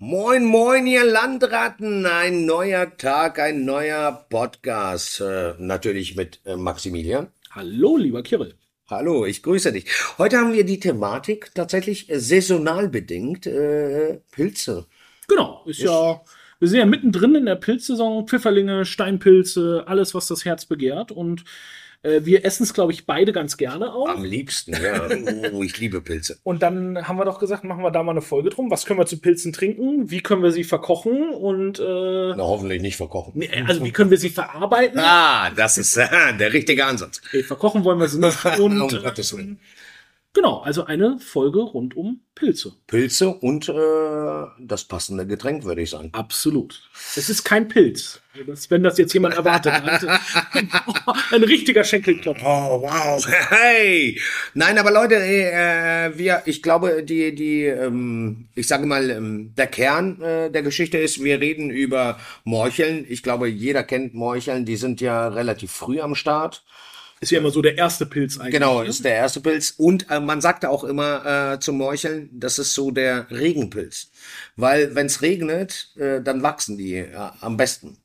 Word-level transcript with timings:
Moin, 0.00 0.44
moin, 0.44 0.86
ihr 0.86 1.04
Landratten. 1.04 2.06
Ein 2.06 2.46
neuer 2.46 2.96
Tag, 2.98 3.40
ein 3.40 3.64
neuer 3.64 4.26
Podcast. 4.30 5.20
Äh, 5.20 5.54
natürlich 5.58 6.14
mit 6.14 6.40
äh, 6.44 6.54
Maximilian. 6.54 7.32
Hallo, 7.50 7.96
lieber 7.96 8.22
Kirill. 8.22 8.54
Hallo, 8.88 9.26
ich 9.26 9.42
grüße 9.42 9.72
dich. 9.72 9.86
Heute 10.16 10.38
haben 10.38 10.52
wir 10.52 10.64
die 10.64 10.78
Thematik 10.78 11.50
tatsächlich 11.52 12.08
äh, 12.10 12.20
saisonal 12.20 12.88
bedingt, 12.88 13.48
äh, 13.48 14.20
Pilze. 14.30 14.86
Genau, 15.26 15.64
ist 15.66 15.80
ja, 15.80 16.20
wir 16.60 16.68
sind 16.68 16.78
ja 16.78 16.86
mittendrin 16.86 17.34
in 17.34 17.46
der 17.46 17.56
Pilzsaison. 17.56 18.28
Pfifferlinge, 18.28 18.84
Steinpilze, 18.84 19.82
alles, 19.88 20.14
was 20.14 20.28
das 20.28 20.44
Herz 20.44 20.64
begehrt. 20.64 21.10
Und 21.10 21.42
äh, 22.02 22.20
wir 22.24 22.44
essen 22.44 22.62
es, 22.62 22.74
glaube 22.74 22.92
ich, 22.92 23.06
beide 23.06 23.32
ganz 23.32 23.56
gerne 23.56 23.92
auch. 23.92 24.08
Am 24.08 24.24
liebsten, 24.24 24.72
ja. 24.72 25.08
Oh, 25.52 25.62
ich 25.62 25.78
liebe 25.78 26.00
Pilze. 26.00 26.38
Und 26.44 26.62
dann 26.62 27.08
haben 27.08 27.18
wir 27.18 27.24
doch 27.24 27.38
gesagt, 27.38 27.64
machen 27.64 27.82
wir 27.82 27.90
da 27.90 28.02
mal 28.02 28.12
eine 28.12 28.22
Folge 28.22 28.50
drum. 28.50 28.70
Was 28.70 28.86
können 28.86 28.98
wir 29.00 29.06
zu 29.06 29.18
Pilzen 29.20 29.52
trinken? 29.52 30.10
Wie 30.10 30.20
können 30.20 30.42
wir 30.42 30.52
sie 30.52 30.64
verkochen? 30.64 31.30
Und 31.30 31.78
äh, 31.78 31.82
Na, 31.82 32.38
hoffentlich 32.38 32.82
nicht 32.82 32.96
verkochen. 32.96 33.32
nee, 33.36 33.50
also 33.66 33.84
wie 33.84 33.90
können 33.92 34.10
wir 34.10 34.18
sie 34.18 34.30
verarbeiten? 34.30 34.98
Ah, 35.00 35.50
das 35.50 35.78
ist 35.78 35.96
äh, 35.96 36.06
der 36.38 36.52
richtige 36.52 36.84
Ansatz. 36.84 37.20
Okay, 37.26 37.42
verkochen 37.42 37.84
wollen 37.84 37.98
wir 37.98 38.08
sie 38.08 38.18
nicht. 38.20 38.44
Und, 38.58 38.80
Um 38.80 38.88
Gottes 39.02 39.36
Willen. 39.36 39.58
Genau, 40.32 40.58
also 40.60 40.84
eine 40.84 41.18
Folge 41.18 41.60
rund 41.60 41.96
um 41.96 42.20
Pilze. 42.34 42.72
Pilze 42.86 43.30
und 43.30 43.68
äh, 43.68 44.46
das 44.60 44.84
passende 44.84 45.26
Getränk, 45.26 45.64
würde 45.64 45.82
ich 45.82 45.90
sagen. 45.90 46.10
Absolut. 46.12 46.88
Es 47.16 47.28
ist 47.28 47.44
kein 47.44 47.66
Pilz. 47.66 48.20
Das, 48.46 48.70
wenn 48.70 48.84
das 48.84 48.96
jetzt 48.98 49.12
jemand 49.12 49.34
erwartet 49.34 49.72
hat. 49.72 50.04
Ein 51.32 51.42
richtiger 51.42 51.82
Schenkelklopfer. 51.82 52.46
Oh, 52.46 52.82
wow. 52.82 53.26
Hey. 53.50 54.20
Nein, 54.54 54.78
aber 54.78 54.92
Leute, 54.92 55.16
äh, 55.16 56.16
wir, 56.16 56.42
ich 56.44 56.62
glaube, 56.62 57.02
die, 57.02 57.34
die, 57.34 57.64
ähm, 57.64 58.48
ich 58.54 58.68
sage 58.68 58.86
mal, 58.86 59.10
ähm, 59.10 59.54
der 59.56 59.66
Kern 59.66 60.20
äh, 60.22 60.50
der 60.50 60.62
Geschichte 60.62 60.98
ist, 60.98 61.24
wir 61.24 61.40
reden 61.40 61.70
über 61.70 62.20
Morcheln. 62.44 63.04
Ich 63.08 63.24
glaube, 63.24 63.48
jeder 63.48 63.82
kennt 63.82 64.14
Morcheln. 64.14 64.64
Die 64.64 64.76
sind 64.76 65.00
ja 65.00 65.26
relativ 65.28 65.72
früh 65.72 66.00
am 66.00 66.14
Start. 66.14 66.62
Ist 67.20 67.32
ja 67.32 67.38
immer 67.38 67.50
so 67.50 67.62
der 67.62 67.76
erste 67.76 68.06
Pilz 68.06 68.38
eigentlich. 68.38 68.54
Genau, 68.54 68.82
ne? 68.82 68.88
ist 68.88 69.04
der 69.04 69.14
erste 69.14 69.40
Pilz. 69.40 69.74
Und 69.76 70.10
äh, 70.10 70.20
man 70.20 70.40
sagte 70.40 70.70
auch 70.70 70.84
immer 70.84 71.54
äh, 71.54 71.60
zum 71.60 71.78
Morcheln, 71.78 72.30
das 72.32 72.58
ist 72.58 72.74
so 72.74 72.90
der 72.90 73.30
Regenpilz. 73.30 74.10
Weil 74.56 74.94
wenn 74.94 75.06
es 75.06 75.22
regnet, 75.22 75.90
äh, 75.96 76.22
dann 76.22 76.42
wachsen 76.42 76.78
die 76.78 76.94
äh, 76.94 77.30
am 77.40 77.56
besten. 77.56 77.98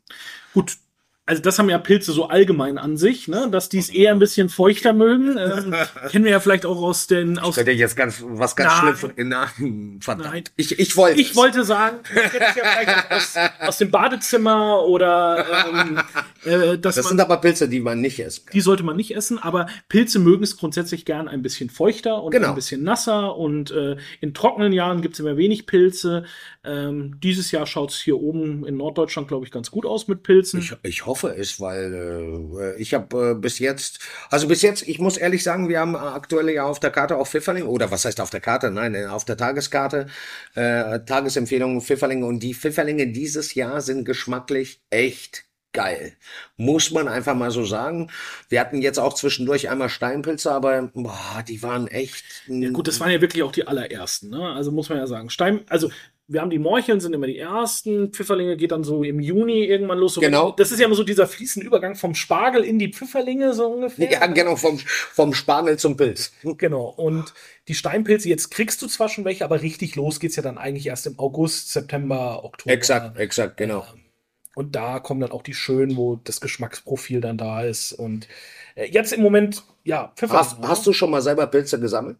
Gut. 0.53 0.77
Also 1.25 1.41
das 1.41 1.57
haben 1.57 1.69
ja 1.69 1.77
Pilze 1.77 2.11
so 2.11 2.25
allgemein 2.27 2.77
an 2.77 2.97
sich, 2.97 3.29
ne? 3.29 3.47
dass 3.49 3.69
die 3.69 3.77
es 3.77 3.89
eher 3.89 4.11
ein 4.11 4.19
bisschen 4.19 4.49
feuchter 4.49 4.91
mögen. 4.91 5.37
Ähm, 5.37 5.73
kennen 6.11 6.25
wir 6.25 6.31
ja 6.31 6.41
vielleicht 6.41 6.65
auch 6.65 6.81
aus 6.81 7.07
den 7.07 7.39
aus. 7.39 7.57
Ich 7.57 7.65
jetzt 7.65 7.95
ganz 7.95 8.21
was 8.27 8.57
ganz 8.57 8.73
Nein. 8.81 8.95
schlimm 8.97 9.11
in 9.15 9.27
Nein, 9.29 9.99
verdammt. 10.01 10.29
Nein. 10.33 10.43
Ich, 10.57 10.77
ich 10.77 10.97
wollte. 10.97 11.21
Ich 11.21 11.33
wollte 11.37 11.63
sagen, 11.63 11.99
das 12.13 12.33
ja 12.33 12.63
vielleicht 12.65 13.11
aus, 13.11 13.35
aus 13.69 13.77
dem 13.77 13.89
Badezimmer 13.89 14.83
oder 14.83 15.45
ähm, 15.69 15.97
äh, 16.43 16.77
dass 16.77 16.95
Das 16.95 17.05
man 17.05 17.11
sind 17.11 17.21
aber 17.21 17.37
Pilze, 17.37 17.69
die 17.69 17.79
man 17.79 18.01
nicht 18.01 18.19
essen 18.19 18.45
kann. 18.45 18.53
Die 18.53 18.61
sollte 18.61 18.83
man 18.83 18.97
nicht 18.97 19.15
essen, 19.15 19.39
aber 19.39 19.67
Pilze 19.87 20.19
mögen 20.19 20.43
es 20.43 20.57
grundsätzlich 20.57 21.05
gern 21.05 21.29
ein 21.29 21.41
bisschen 21.41 21.69
feuchter 21.69 22.21
und 22.21 22.31
Genau. 22.31 22.49
ein 22.49 22.55
bisschen 22.55 22.83
nasser. 22.83 23.37
Und 23.37 23.71
äh, 23.71 23.95
in 24.19 24.33
trockenen 24.33 24.73
Jahren 24.73 25.01
gibt 25.01 25.13
es 25.13 25.21
immer 25.21 25.37
wenig 25.37 25.67
Pilze. 25.67 26.25
Ähm, 26.65 27.17
dieses 27.23 27.51
Jahr 27.51 27.65
schaut 27.65 27.91
es 27.91 28.01
hier 28.01 28.19
oben 28.19 28.65
in 28.65 28.75
Norddeutschland, 28.75 29.29
glaube 29.29 29.45
ich, 29.45 29.51
ganz 29.51 29.71
gut 29.71 29.85
aus 29.85 30.09
mit 30.09 30.23
Pilzen. 30.23 30.59
Ich, 30.59 30.73
ich 30.83 31.05
hoffe 31.05 31.12
es, 31.21 31.59
weil 31.59 32.73
äh, 32.75 32.81
ich 32.81 32.93
habe 32.93 33.31
äh, 33.31 33.33
bis 33.35 33.59
jetzt, 33.59 33.99
also 34.29 34.47
bis 34.47 34.61
jetzt, 34.61 34.87
ich 34.87 34.99
muss 34.99 35.17
ehrlich 35.17 35.43
sagen, 35.43 35.69
wir 35.69 35.79
haben 35.79 35.95
aktuell 35.95 36.49
ja 36.49 36.65
auf 36.65 36.79
der 36.79 36.91
Karte 36.91 37.17
auch 37.17 37.27
Pfifferling, 37.27 37.65
oder 37.65 37.91
was 37.91 38.05
heißt 38.05 38.19
auf 38.19 38.31
der 38.31 38.41
Karte? 38.41 38.71
Nein, 38.71 38.95
äh, 38.95 39.05
auf 39.05 39.25
der 39.25 39.37
Tageskarte, 39.37 40.07
äh, 40.55 40.99
Tagesempfehlungen 41.01 41.81
Pfifferlinge. 41.81 42.25
Und 42.25 42.39
die 42.39 42.53
Pfifferlinge 42.53 43.07
dieses 43.07 43.53
Jahr 43.53 43.81
sind 43.81 44.05
geschmacklich 44.05 44.81
echt 44.89 45.45
geil. 45.73 46.13
Muss 46.55 46.91
man 46.91 47.07
einfach 47.07 47.35
mal 47.35 47.51
so 47.51 47.65
sagen. 47.65 48.09
Wir 48.47 48.59
hatten 48.61 48.81
jetzt 48.81 48.99
auch 48.99 49.13
zwischendurch 49.13 49.69
einmal 49.69 49.89
Steinpilze, 49.89 50.51
aber 50.51 50.89
boah, 50.93 51.43
die 51.47 51.61
waren 51.61 51.87
echt. 51.87 52.23
ja, 52.47 52.69
gut, 52.69 52.87
das 52.87 52.99
waren 52.99 53.11
ja 53.11 53.21
wirklich 53.21 53.43
auch 53.43 53.51
die 53.51 53.67
allerersten. 53.67 54.29
Ne? 54.29 54.53
Also 54.53 54.71
muss 54.71 54.89
man 54.89 54.99
ja 54.99 55.07
sagen. 55.07 55.29
Stein, 55.29 55.61
also 55.67 55.89
wir 56.27 56.41
haben 56.41 56.49
die 56.49 56.59
Morcheln, 56.59 57.01
sind 57.01 57.13
immer 57.13 57.27
die 57.27 57.37
ersten. 57.37 58.11
Pfifferlinge 58.11 58.55
geht 58.55 58.71
dann 58.71 58.83
so 58.83 59.03
im 59.03 59.19
Juni 59.19 59.65
irgendwann 59.65 59.97
los. 59.97 60.13
So 60.13 60.21
Genau. 60.21 60.51
Das 60.51 60.71
ist 60.71 60.79
ja 60.79 60.85
immer 60.85 60.95
so 60.95 61.03
dieser 61.03 61.27
fließende 61.27 61.67
Übergang 61.67 61.95
vom 61.95 62.15
Spargel 62.15 62.63
in 62.63 62.79
die 62.79 62.93
Pfifferlinge, 62.93 63.53
so 63.53 63.67
ungefähr. 63.67 64.09
Ja, 64.09 64.25
genau, 64.27 64.55
vom, 64.55 64.79
vom 64.79 65.33
Spargel 65.33 65.77
zum 65.77 65.97
Pilz. 65.97 66.31
Genau. 66.57 66.85
Und 66.85 67.33
die 67.67 67.73
Steinpilze, 67.73 68.29
jetzt 68.29 68.51
kriegst 68.51 68.81
du 68.81 68.87
zwar 68.87 69.09
schon 69.09 69.25
welche, 69.25 69.43
aber 69.43 69.61
richtig 69.61 69.95
los 69.95 70.19
geht's 70.19 70.35
ja 70.35 70.43
dann 70.43 70.57
eigentlich 70.57 70.87
erst 70.87 71.07
im 71.07 71.19
August, 71.19 71.71
September, 71.71 72.43
Oktober. 72.45 72.73
Exakt, 72.73 73.17
exakt, 73.17 73.57
genau. 73.57 73.85
Und 74.55 74.75
da 74.75 74.99
kommen 74.99 75.19
dann 75.19 75.31
auch 75.31 75.41
die 75.41 75.53
schönen, 75.53 75.97
wo 75.97 76.15
das 76.15 76.39
Geschmacksprofil 76.39 77.21
dann 77.21 77.37
da 77.37 77.63
ist. 77.63 77.91
Und 77.91 78.27
äh, 78.75 78.85
jetzt 78.85 79.11
im 79.11 79.21
Moment, 79.21 79.63
ja, 79.83 80.13
Pfeffer. 80.15 80.37
Hast, 80.37 80.59
hast 80.61 80.85
du 80.85 80.93
schon 80.93 81.09
mal 81.09 81.21
selber 81.21 81.47
Pilze 81.47 81.79
gesammelt? 81.79 82.17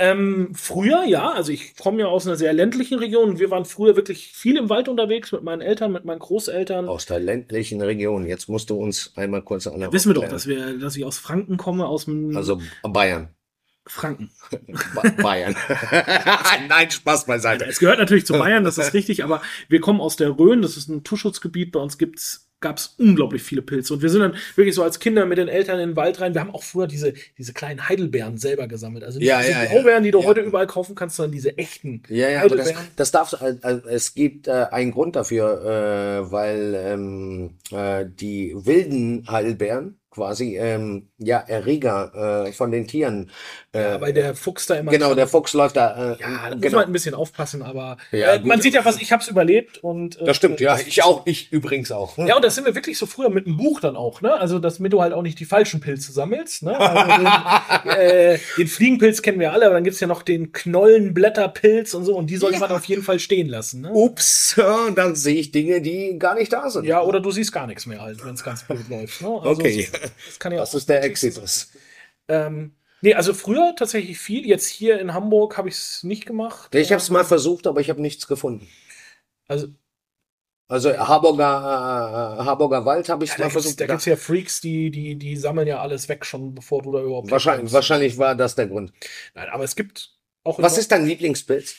Ähm, 0.00 0.52
früher, 0.54 1.04
ja, 1.04 1.30
also 1.30 1.52
ich 1.52 1.76
komme 1.76 2.00
ja 2.00 2.06
aus 2.06 2.26
einer 2.26 2.34
sehr 2.34 2.52
ländlichen 2.52 2.98
Region. 2.98 3.38
Wir 3.38 3.50
waren 3.50 3.64
früher 3.64 3.94
wirklich 3.94 4.32
viel 4.32 4.56
im 4.56 4.68
Wald 4.68 4.88
unterwegs 4.88 5.30
mit 5.30 5.44
meinen 5.44 5.62
Eltern, 5.62 5.92
mit 5.92 6.04
meinen 6.04 6.18
Großeltern. 6.18 6.88
Aus 6.88 7.06
der 7.06 7.20
ländlichen 7.20 7.80
Region. 7.80 8.26
Jetzt 8.26 8.48
musst 8.48 8.70
du 8.70 8.76
uns 8.76 9.12
einmal 9.14 9.42
kurz 9.42 9.68
alle 9.68 9.92
Wissen 9.92 10.10
wir 10.10 10.20
doch, 10.20 10.28
dass, 10.28 10.48
wir, 10.48 10.78
dass 10.78 10.96
ich 10.96 11.04
aus 11.04 11.18
Franken 11.18 11.58
komme, 11.58 11.86
aus 11.86 12.06
dem 12.06 12.36
Also 12.36 12.60
Bayern. 12.82 13.28
Franken. 13.86 14.30
Ba 14.94 15.02
Bayern. 15.22 15.54
Nein, 16.68 16.90
Spaß 16.90 17.26
beiseite. 17.26 17.66
Es 17.66 17.78
gehört 17.78 17.98
natürlich 17.98 18.26
zu 18.26 18.32
Bayern, 18.38 18.64
das 18.64 18.78
ist 18.78 18.94
richtig, 18.94 19.22
aber 19.22 19.42
wir 19.68 19.80
kommen 19.80 20.00
aus 20.00 20.16
der 20.16 20.30
Rhön, 20.30 20.62
das 20.62 20.76
ist 20.76 20.88
ein 20.88 20.96
Naturschutzgebiet. 20.96 21.70
Bei 21.70 21.80
uns 21.80 21.98
gibt's 21.98 22.43
gab 22.64 22.78
es 22.78 22.94
unglaublich 22.98 23.42
viele 23.42 23.62
Pilze. 23.62 23.92
Und 23.94 24.02
wir 24.02 24.08
sind 24.08 24.22
dann 24.22 24.34
wirklich 24.56 24.74
so 24.74 24.82
als 24.82 24.98
Kinder 24.98 25.26
mit 25.26 25.38
den 25.38 25.48
Eltern 25.48 25.78
in 25.78 25.90
den 25.90 25.96
Wald 25.96 26.20
rein. 26.20 26.34
Wir 26.34 26.40
haben 26.40 26.50
auch 26.50 26.62
früher 26.64 26.86
diese, 26.88 27.12
diese 27.38 27.52
kleinen 27.52 27.88
Heidelbeeren 27.88 28.38
selber 28.38 28.66
gesammelt. 28.66 29.04
Also 29.04 29.18
nicht 29.18 29.28
Ja, 29.28 29.38
diese 29.40 29.52
ja, 29.52 29.62
ja. 29.64 29.70
Blaubeeren, 29.70 30.02
die 30.02 30.10
du 30.10 30.20
Ja. 30.20 30.26
heute 30.26 30.40
überall 30.40 30.66
kaufen 30.66 30.94
kannst, 30.94 31.16
sondern 31.16 31.32
diese 31.32 31.56
echten 31.58 32.02
Ja, 32.08 32.28
ja, 32.30 32.42
aber 32.42 32.56
das, 32.56 32.72
das 32.96 33.10
darf, 33.12 33.34
äh, 33.40 33.54
äh, 33.62 33.80
es 33.90 34.14
gibt 34.14 34.48
äh, 34.48 34.66
einen 34.72 34.90
Grund 34.92 35.14
dafür, 35.14 36.24
äh, 36.24 36.32
weil 36.32 36.74
ähm, 36.74 37.50
äh, 37.70 38.06
die 38.08 38.54
wilden 38.56 39.26
Heidelbeeren 39.30 39.98
quasi 40.14 40.56
ähm, 40.56 41.08
ja 41.18 41.38
Erreger 41.38 42.44
äh, 42.46 42.52
von 42.52 42.70
den 42.70 42.86
Tieren. 42.86 43.30
Äh, 43.72 44.00
weil 44.00 44.12
der 44.12 44.34
Fuchs 44.36 44.66
da 44.66 44.76
immer. 44.76 44.92
genau, 44.92 45.14
der 45.14 45.26
Fuchs 45.26 45.52
läuft 45.54 45.76
da. 45.76 46.12
Äh, 46.14 46.20
Ja, 46.20 46.48
da 46.50 46.54
muss 46.54 46.60
genau. 46.62 46.78
man 46.78 46.86
ein 46.86 46.92
bisschen 46.92 47.14
aufpassen, 47.14 47.62
aber 47.62 47.96
Ja, 48.12 48.34
äh, 48.34 48.38
man 48.40 48.58
gut. 48.58 48.62
sieht 48.62 48.74
ja 48.74 48.84
was, 48.84 49.00
ich 49.00 49.10
hab's 49.10 49.26
überlebt 49.28 49.78
und 49.82 50.20
äh, 50.20 50.24
Das 50.24 50.36
stimmt, 50.36 50.60
ja, 50.60 50.78
ich 50.78 51.02
auch, 51.02 51.26
ich 51.26 51.50
übrigens 51.52 51.90
auch. 51.90 52.16
Ja, 52.18 52.36
und 52.36 52.44
das 52.44 52.54
sind 52.54 52.64
wir 52.64 52.74
wirklich 52.76 52.96
so 52.96 53.06
früher 53.06 53.28
mit 53.30 53.46
einem 53.46 53.56
Buch 53.56 53.80
dann 53.80 53.96
auch, 53.96 54.20
ne? 54.20 54.32
Also, 54.34 54.58
dass 54.60 54.76
damit 54.76 54.92
du 54.92 55.02
halt 55.02 55.12
auch 55.12 55.22
nicht 55.22 55.40
die 55.40 55.44
falschen 55.44 55.80
Pilze 55.80 56.12
sammelst, 56.12 56.62
ne? 56.62 56.78
Also 56.78 57.82
den, 57.84 57.90
äh, 57.98 58.38
den 58.58 58.66
Fliegenpilz 58.68 59.22
kennen 59.22 59.40
wir 59.40 59.52
alle, 59.52 59.66
aber 59.66 59.74
dann 59.74 59.84
gibt's 59.84 59.98
ja 60.00 60.06
noch 60.06 60.22
den 60.22 60.52
Knollenblätterpilz 60.52 61.94
und 61.94 62.04
so, 62.04 62.16
und 62.16 62.28
die 62.28 62.36
sollte 62.36 62.58
man 62.58 62.70
auf 62.70 62.84
jeden 62.84 63.02
Fall 63.02 63.18
stehen 63.18 63.48
lassen, 63.48 63.80
ne? 63.82 63.90
Ups, 63.92 64.54
ja, 64.56 64.90
dann 64.94 65.14
sehe 65.16 65.36
ich 65.36 65.50
Dinge, 65.52 65.80
die 65.80 66.18
gar 66.18 66.34
nicht 66.34 66.52
da 66.52 66.70
sind. 66.70 66.84
Ja, 66.84 67.02
oder 67.02 67.20
du 67.20 67.30
siehst 67.30 67.52
gar 67.52 67.66
nichts 67.66 67.86
mehr 67.86 68.00
halt, 68.00 68.24
wenn 68.24 68.34
es 68.34 68.42
ganz 68.44 68.62
blöd 68.64 68.88
läuft. 68.88 69.20
Ne? 69.22 69.28
Also, 69.28 69.50
Okay. 69.50 69.88
Das 70.26 70.38
kann 70.38 70.52
ja 70.52 70.58
Das 70.58 70.70
auch. 70.70 70.74
ist 70.74 70.88
der 70.88 71.02
Exitus. 71.02 71.70
Ähm, 72.28 72.76
nee, 73.00 73.14
also 73.14 73.34
früher 73.34 73.74
tatsächlich 73.76 74.18
viel. 74.18 74.46
Jetzt 74.46 74.68
hier 74.68 74.98
in 75.00 75.14
Hamburg 75.14 75.56
habe 75.58 75.68
ich 75.68 75.74
es 75.74 76.02
nicht 76.02 76.26
gemacht. 76.26 76.74
Ich 76.74 76.90
habe 76.92 77.00
es 77.02 77.10
mal 77.10 77.24
versucht, 77.24 77.66
aber 77.66 77.80
ich 77.80 77.90
habe 77.90 78.00
nichts 78.02 78.26
gefunden. 78.26 78.68
Also, 79.48 79.68
Also 80.68 80.96
Harburger, 80.96 82.38
äh, 82.40 82.44
Harburger 82.44 82.84
Wald 82.86 83.08
habe 83.10 83.24
ich 83.24 83.30
ja, 83.36 83.44
mal 83.44 83.50
versucht. 83.50 83.80
da 83.80 83.86
gibt's 83.86 84.06
ja 84.06 84.16
Freaks, 84.16 84.60
die, 84.62 84.90
die, 84.90 85.16
die 85.16 85.36
sammeln 85.36 85.68
ja 85.68 85.80
alles 85.80 86.08
weg 86.08 86.24
schon, 86.24 86.54
bevor 86.54 86.82
du 86.82 86.92
da 86.92 87.02
überhaupt. 87.02 87.30
wahrscheinlich, 87.30 87.72
wahrscheinlich 87.72 88.16
war 88.18 88.34
das 88.34 88.54
der 88.54 88.68
Grund. 88.68 88.92
Nein, 89.34 89.48
aber 89.50 89.64
es 89.64 89.76
gibt 89.76 90.16
auch. 90.42 90.58
Was 90.62 90.78
ist 90.78 90.90
dein 90.90 91.04
Lieblingspilz? 91.06 91.76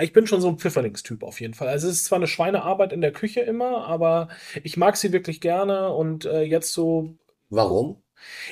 Ich 0.00 0.12
bin 0.14 0.26
schon 0.26 0.40
so 0.40 0.48
ein 0.48 0.58
Pfifferlingstyp 0.58 1.22
auf 1.22 1.40
jeden 1.40 1.52
Fall. 1.52 1.68
Also 1.68 1.88
es 1.88 1.96
ist 1.96 2.04
zwar 2.06 2.16
eine 2.16 2.26
Schweinearbeit 2.28 2.92
in 2.94 3.02
der 3.02 3.12
Küche 3.12 3.40
immer, 3.40 3.86
aber 3.88 4.28
ich 4.62 4.76
mag 4.78 4.96
sie 4.96 5.12
wirklich 5.12 5.40
gerne 5.42 5.92
und 5.92 6.24
äh, 6.24 6.42
jetzt 6.42 6.72
so, 6.72 7.14
Warum? 7.52 8.02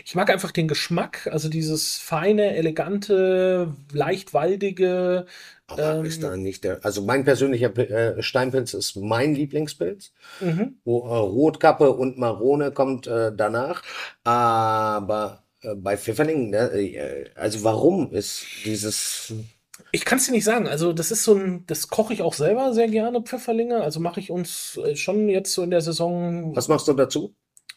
ich 0.04 0.14
mag 0.14 0.30
einfach 0.30 0.50
den 0.50 0.68
Geschmack, 0.68 1.28
also 1.30 1.48
dieses 1.48 1.96
feine, 1.96 2.54
elegante, 2.56 3.74
leicht 3.92 4.34
waldige. 4.34 5.26
Aber 5.66 5.96
Ähm, 5.98 6.04
ist 6.04 6.22
da 6.22 6.36
nicht 6.36 6.64
der, 6.64 6.84
also 6.84 7.02
mein 7.02 7.24
persönlicher 7.24 7.76
äh, 7.78 8.22
Steinpilz 8.22 8.74
ist 8.74 8.96
mein 8.96 9.34
Lieblingspilz. 9.34 10.12
Mhm. 10.40 10.78
Wo, 10.84 11.06
äh, 11.06 11.16
Rotkappe 11.16 11.92
und 11.92 12.18
Marone 12.18 12.72
kommt 12.72 13.06
äh, 13.06 13.32
danach. 13.34 13.82
Aber 14.24 15.44
äh, 15.62 15.74
bei 15.76 15.96
Pfifferling, 15.96 16.50
ne, 16.50 16.70
äh, 16.72 17.30
also 17.36 17.62
warum 17.62 18.12
ist 18.12 18.44
dieses 18.64 19.32
Ich 19.92 20.04
kann 20.04 20.18
es 20.18 20.26
dir 20.26 20.32
nicht 20.32 20.44
sagen. 20.44 20.66
Also 20.66 20.92
das 20.92 21.12
ist 21.12 21.22
so 21.22 21.34
ein, 21.34 21.64
das 21.66 21.88
koche 21.88 22.12
ich 22.12 22.22
auch 22.22 22.34
selber 22.34 22.72
sehr 22.74 22.88
gerne, 22.88 23.22
Pfifferlinge. 23.22 23.80
Also 23.80 24.00
mache 24.00 24.18
ich 24.18 24.30
uns 24.32 24.80
schon 24.94 25.28
jetzt 25.28 25.52
so 25.52 25.62
in 25.62 25.70
der 25.70 25.80
Saison. 25.80 26.56
Was 26.56 26.66
machst 26.66 26.88
du 26.88 26.92
dazu? 26.92 27.34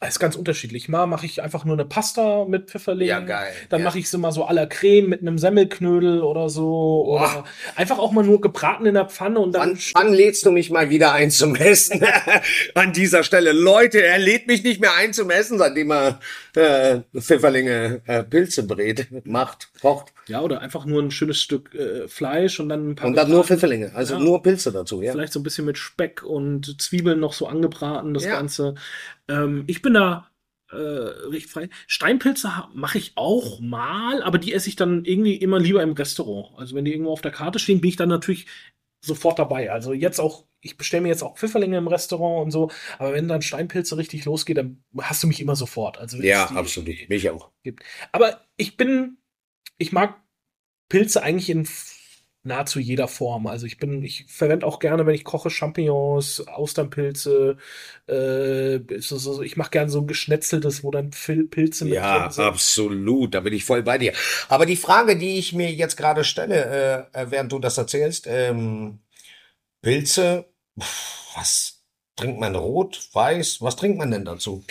Ist 0.07 0.19
ganz 0.19 0.35
unterschiedlich. 0.35 0.89
Mal 0.89 1.05
mache 1.07 1.25
ich 1.25 1.41
einfach 1.41 1.65
nur 1.65 1.75
eine 1.75 1.85
Pasta 1.85 2.45
mit 2.45 2.69
Pfifferling. 2.69 3.07
Ja, 3.07 3.19
geil. 3.19 3.51
Dann 3.69 3.81
Ja. 3.81 3.85
mache 3.85 3.99
ich 3.99 4.09
sie 4.09 4.17
mal 4.17 4.31
so 4.31 4.47
à 4.47 4.53
la 4.53 4.65
Creme 4.65 5.07
mit 5.09 5.21
einem 5.21 5.37
Semmelknödel 5.37 6.21
oder 6.21 6.49
so. 6.49 7.05
Oder 7.07 7.19
Boah. 7.27 7.43
einfach 7.75 7.97
auch 7.99 8.11
mal 8.11 8.23
nur 8.23 8.41
gebraten 8.41 8.85
in 8.85 8.93
der 8.95 9.05
Pfanne 9.05 9.39
und 9.39 9.53
dann. 9.53 9.71
Wann, 9.71 9.79
wann 10.07 10.13
lädst 10.13 10.45
du 10.45 10.51
mich 10.51 10.69
mal 10.69 10.89
wieder 10.89 11.13
ein 11.13 11.31
zum 11.31 11.55
Essen? 11.55 12.03
An 12.75 12.93
dieser 12.93 13.23
Stelle. 13.23 13.51
Leute, 13.51 14.03
er 14.03 14.19
lädt 14.19 14.47
mich 14.47 14.63
nicht 14.63 14.79
mehr 14.81 14.93
ein 14.95 15.13
zum 15.13 15.29
Essen, 15.29 15.57
seitdem 15.57 15.91
er 15.91 16.19
äh, 16.55 16.99
Pfifferlinge 17.19 18.01
äh, 18.05 18.23
Pilze 18.23 18.63
brät, 18.63 19.07
macht, 19.25 19.69
kocht. 19.81 20.13
Ja, 20.27 20.41
oder 20.41 20.61
einfach 20.61 20.85
nur 20.85 21.01
ein 21.01 21.11
schönes 21.11 21.41
Stück 21.41 21.73
äh, 21.75 22.07
Fleisch 22.07 22.59
und 22.59 22.69
dann 22.69 22.91
ein 22.91 22.95
paar 22.95 23.07
Und 23.07 23.15
dann 23.15 23.29
nur 23.29 23.41
gebratene- 23.41 23.47
Pfifferlinge, 23.47 23.93
also 23.95 24.13
Ja. 24.15 24.19
nur 24.19 24.41
Pilze 24.41 24.71
dazu, 24.71 25.01
ja. 25.01 25.11
Vielleicht 25.11 25.33
so 25.33 25.39
ein 25.39 25.43
bisschen 25.43 25.65
mit 25.65 25.77
Speck 25.77 26.23
und 26.23 26.81
Zwiebeln 26.81 27.19
noch 27.19 27.33
so 27.33 27.47
angebraten, 27.47 28.13
das 28.13 28.23
Ja. 28.25 28.35
Ganze. 28.37 28.75
Ähm, 29.27 29.63
ich 29.67 29.81
bin 29.81 29.93
da 29.95 30.29
äh, 30.71 30.75
recht 30.75 31.49
frei. 31.51 31.69
Steinpilze 31.85 32.49
mache 32.73 32.97
ich 32.97 33.11
auch 33.15 33.59
mal, 33.59 34.23
aber 34.23 34.39
die 34.39 34.53
esse 34.53 34.69
ich 34.69 34.75
dann 34.75 35.05
irgendwie 35.05 35.35
immer 35.35 35.59
lieber 35.59 35.83
im 35.83 35.91
Restaurant. 35.91 36.57
Also 36.57 36.73
wenn 36.75 36.83
die 36.85 36.91
irgendwo 36.93 37.11
auf 37.11 37.21
der 37.21 37.29
Karte 37.31 37.59
stehen, 37.59 37.79
bin 37.79 37.89
ich 37.89 37.95
dann 37.95 38.09
natürlich 38.09 38.47
sofort 39.05 39.37
dabei. 39.37 39.71
Also 39.71 39.93
jetzt 39.93 40.19
auch, 40.19 40.45
ich 40.61 40.75
bestelle 40.77 41.03
mir 41.03 41.09
jetzt 41.09 41.21
auch 41.21 41.37
Pfifferlinge 41.37 41.77
im 41.77 41.87
Restaurant 41.87 42.45
und 42.45 42.51
so, 42.51 42.71
aber 42.97 43.13
wenn 43.13 43.27
dann 43.27 43.43
Steinpilze 43.43 43.97
richtig 43.97 44.25
losgeht, 44.25 44.57
dann 44.57 44.83
hast 44.99 45.21
du 45.21 45.27
mich 45.27 45.41
immer 45.41 45.55
sofort. 45.55 45.99
Also 45.99 46.17
Ja, 46.17 46.45
absolut. 46.45 46.89
Mich 47.07 47.29
auch. 47.29 47.51
Gibt. 47.63 47.83
Aber 48.11 48.41
ich 48.57 48.75
bin, 48.75 49.17
ich 49.77 49.91
mag 49.91 50.21
Pilze 50.89 51.23
eigentlich 51.23 51.49
in 51.49 51.67
nahezu 52.43 52.79
jeder 52.79 53.07
Form. 53.07 53.47
Also 53.47 53.65
ich 53.65 53.77
bin, 53.77 54.03
ich 54.03 54.25
verwende 54.27 54.65
auch 54.67 54.79
gerne, 54.79 55.05
wenn 55.05 55.15
ich 55.15 55.23
koche, 55.25 55.49
Champignons, 55.49 56.47
Austernpilze. 56.47 57.57
Äh, 58.07 58.79
so, 58.99 59.17
so, 59.17 59.41
ich 59.43 59.57
mache 59.57 59.71
gerne 59.71 59.89
so 59.91 60.01
ein 60.01 60.07
geschnetzeltes, 60.07 60.83
wo 60.83 60.91
dann 60.91 61.11
Pil 61.11 61.47
Pilze 61.47 61.85
mit 61.85 61.95
Ja, 61.95 62.03
drin 62.11 62.29
sind. 62.31 62.47
absolut. 62.47 63.33
Da 63.35 63.41
bin 63.41 63.53
ich 63.53 63.65
voll 63.65 63.83
bei 63.83 63.97
dir. 63.97 64.13
Aber 64.47 64.65
die 64.65 64.77
Frage, 64.77 65.17
die 65.17 65.37
ich 65.37 65.53
mir 65.53 65.71
jetzt 65.71 65.97
gerade 65.97 66.23
stelle, 66.23 67.09
äh, 67.13 67.21
äh, 67.23 67.31
während 67.31 67.51
du 67.51 67.59
das 67.59 67.77
erzählst, 67.77 68.25
ähm, 68.27 68.99
Pilze, 69.81 70.47
was 71.35 71.83
trinkt 72.15 72.39
man 72.39 72.55
rot, 72.55 73.09
weiß? 73.13 73.61
Was 73.61 73.75
trinkt 73.77 73.97
man 73.99 74.11
denn 74.11 74.25
dazu? 74.25 74.65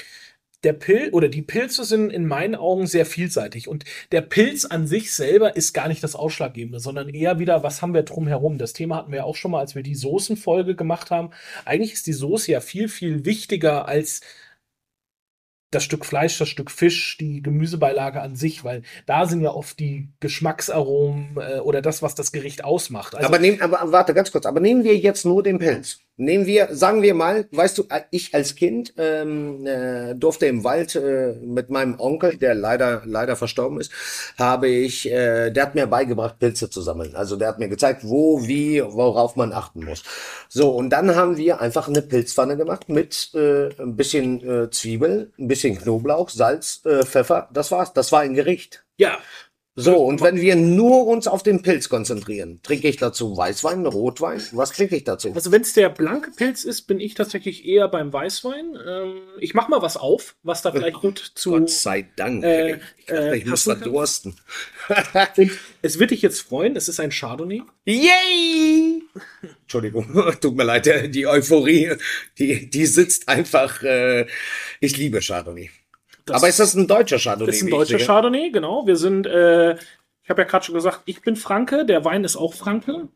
Der 0.65 0.73
Pil 0.73 1.11
oder 1.11 1.29
die 1.29 1.43
Pilze 1.43 1.85
sind 1.85 2.11
in 2.11 2.27
meinen 2.27 2.55
Augen 2.55 2.87
sehr 2.87 3.07
vielseitig 3.07 3.69
und 3.69 3.85
der 4.13 4.21
Pilz 4.21 4.65
an 4.65 4.87
sich 4.87 5.13
selber 5.13 5.57
ist 5.57 5.73
gar 5.73 5.89
nicht 5.89 6.03
das 6.05 6.15
Ausschlaggebende, 6.15 6.81
sondern 6.81 7.09
eher 7.09 7.39
wieder, 7.39 7.63
was 7.63 7.83
haben 7.83 7.95
wir 7.95 8.03
drumherum? 8.03 8.59
Das 8.59 8.73
Thema 8.73 8.97
hatten 8.97 9.13
wir 9.13 9.25
auch 9.25 9.37
schon 9.37 9.51
mal, 9.51 9.61
als 9.61 9.75
wir 9.75 9.83
die 9.83 9.95
Soßenfolge 9.95 10.77
gemacht 10.77 11.11
haben. 11.11 11.31
Eigentlich 11.65 11.93
ist 11.93 12.07
die 12.07 12.13
Soße 12.13 12.53
ja 12.53 12.61
viel, 12.61 12.89
viel 12.89 13.25
wichtiger 13.25 13.89
als 13.89 14.21
das 15.73 15.83
Stück 15.83 16.05
Fleisch, 16.05 16.39
das 16.39 16.49
Stück 16.49 16.71
Fisch, 16.71 17.17
die 17.19 17.43
Gemüsebeilage 17.43 18.21
an 18.21 18.37
sich, 18.37 18.63
weil 18.63 18.83
da 19.07 19.27
sind 19.27 19.41
ja 19.41 19.51
oft 19.51 19.81
die 19.81 20.11
Geschmacksaromen 20.21 21.37
äh, 21.39 21.59
oder 21.61 21.83
das, 21.83 22.03
was 22.03 22.15
das 22.15 22.31
Gericht 22.31 22.63
ausmacht. 22.63 23.15
Also, 23.15 23.27
aber 23.27 23.39
nehmen, 23.39 23.61
aber 23.61 23.91
warte 23.91 24.15
ganz 24.15 24.31
kurz. 24.31 24.47
Aber 24.47 24.61
nehmen 24.61 24.85
wir 24.85 24.97
jetzt 24.97 25.25
nur 25.25 25.43
den 25.43 25.59
Pilz. 25.59 26.01
Nehmen 26.17 26.47
wir, 26.47 26.69
sagen 26.73 27.01
wir 27.03 27.15
mal, 27.15 27.49
weißt 27.53 27.79
du, 27.79 27.85
äh, 27.89 28.03
ich 28.11 28.35
als 28.35 28.55
Kind 28.55 28.93
ähm, 28.99 29.67
äh, 29.67 30.15
durfte 30.15 30.47
im 30.47 30.63
Wald 30.63 30.95
äh, 30.95 31.33
mit 31.43 31.71
meinem 31.71 31.99
Onkel, 31.99 32.37
der 32.37 32.55
leider 32.55 33.03
leider 33.07 33.35
verstorben 33.35 33.81
ist, 33.81 33.91
habe 34.39 34.69
ich, 34.69 35.11
äh, 35.11 35.51
der 35.51 35.63
hat 35.63 35.75
mir 35.75 35.87
beigebracht, 35.87 36.39
Pilze 36.39 36.69
zu 36.69 36.83
sammeln. 36.83 37.17
Also 37.17 37.37
der 37.37 37.49
hat 37.49 37.59
mir 37.59 37.69
gezeigt, 37.69 38.03
wo, 38.05 38.47
wie, 38.47 38.83
worauf 38.83 39.37
man 39.37 39.53
achten 39.53 39.85
muss. 39.85 40.03
So 40.49 40.71
und 40.71 40.91
dann 40.91 41.17
haben 41.17 41.39
wir 41.39 41.61
einfach 41.61 41.89
eine 41.89 42.03
Pilzpfanne 42.03 42.57
gemacht 42.59 42.89
mit 42.91 43.31
äh, 43.35 43.71
ein 43.81 43.97
bisschen 43.97 44.47
äh, 44.47 44.71
Zwiebel, 44.71 45.33
ein 45.39 45.49
bisschen 45.49 45.79
Knoblauch, 45.79 46.29
Salz, 46.29 46.83
äh, 46.85 47.05
Pfeffer. 47.05 47.49
Das 47.53 47.71
war's. 47.71 47.93
Das 47.95 48.13
war 48.13 48.21
ein 48.21 48.35
Gericht. 48.35 48.85
ja, 48.99 49.19
So, 49.75 49.97
und 50.05 50.21
wenn 50.21 50.39
wir 50.39 50.55
nur 50.55 51.07
uns 51.07 51.27
auf 51.27 51.43
den 51.43 51.63
Pilz 51.63 51.89
konzentrieren, 51.89 52.61
trinke 52.63 52.89
ich 52.89 52.99
dazu 52.99 53.35
Weißwein, 53.35 53.87
Rotwein? 53.87 54.43
Was 54.53 54.73
trinke 54.73 54.97
ich 54.97 55.05
dazu? 55.05 55.33
Also 55.35 55.51
wenn 55.51 55.63
es 55.63 55.73
der 55.73 55.89
blanke 55.89 56.31
Pilz 56.31 56.65
ist, 56.65 56.83
bin 56.83 57.01
ich 57.01 57.15
tatsächlich 57.15 57.65
eher 57.65 57.89
beim 57.89 58.13
Weißwein. 58.13 58.77
Ähm, 58.87 59.15
ich 59.41 59.55
mache 59.55 59.71
mal 59.71 59.81
was 59.81 59.97
auf, 59.97 60.37
was 60.43 60.61
da 60.61 60.73
vielleicht 60.73 61.01
gut 61.01 61.19
zu. 61.35 61.53
Gott 61.53 61.71
sei 61.71 62.07
Dank. 62.17 62.45
Äh, 62.45 62.81
ich 62.99 63.07
dachte, 63.07 63.31
äh, 63.31 63.39
ich 63.39 63.47
muss 63.47 63.63
verdursten. 63.63 64.37
Es 65.81 65.99
wird 65.99 66.11
dich 66.11 66.23
jetzt 66.23 66.41
freuen, 66.43 66.77
es 66.77 66.89
ist 66.89 67.01
ein 67.01 67.11
Chardonnay. 67.11 67.63
Yay! 67.87 69.03
Entschuldigung, 69.63 70.07
tut 70.41 70.55
mir 70.55 70.65
leid, 70.65 71.15
die 71.15 71.27
Euphorie, 71.27 71.97
die, 72.39 72.69
die 72.69 72.87
sitzt 72.87 73.29
einfach, 73.29 73.83
äh, 73.83 74.27
ich 74.81 74.97
liebe 74.97 75.21
Chardonnay. 75.21 75.71
Das- 76.25 76.37
Aber 76.37 76.49
ist 76.49 76.59
das 76.61 76.75
ein 76.75 76.87
deutscher 76.87 77.19
Chardonnay? 77.19 77.47
Das 77.47 77.57
ist 77.57 77.63
ein 77.65 77.71
deutscher? 77.71 77.99
Chardonnay, 77.99 78.51
genau. 78.51 78.87
Wir 78.87 78.97
sind, 78.97 79.27
äh, 79.27 79.75
ich 79.75 80.31
habe 80.31 80.43
ja 80.43 80.49
gerade 80.49 80.65
schon 80.65 80.75
gesagt, 80.75 81.03
ich 81.07 81.21
bin 81.23 81.37
Franke, 81.37 81.85
der 81.85 82.05
Wein 82.05 82.25
ist 82.25 82.37
auch 82.37 82.55
Franke. 82.55 83.09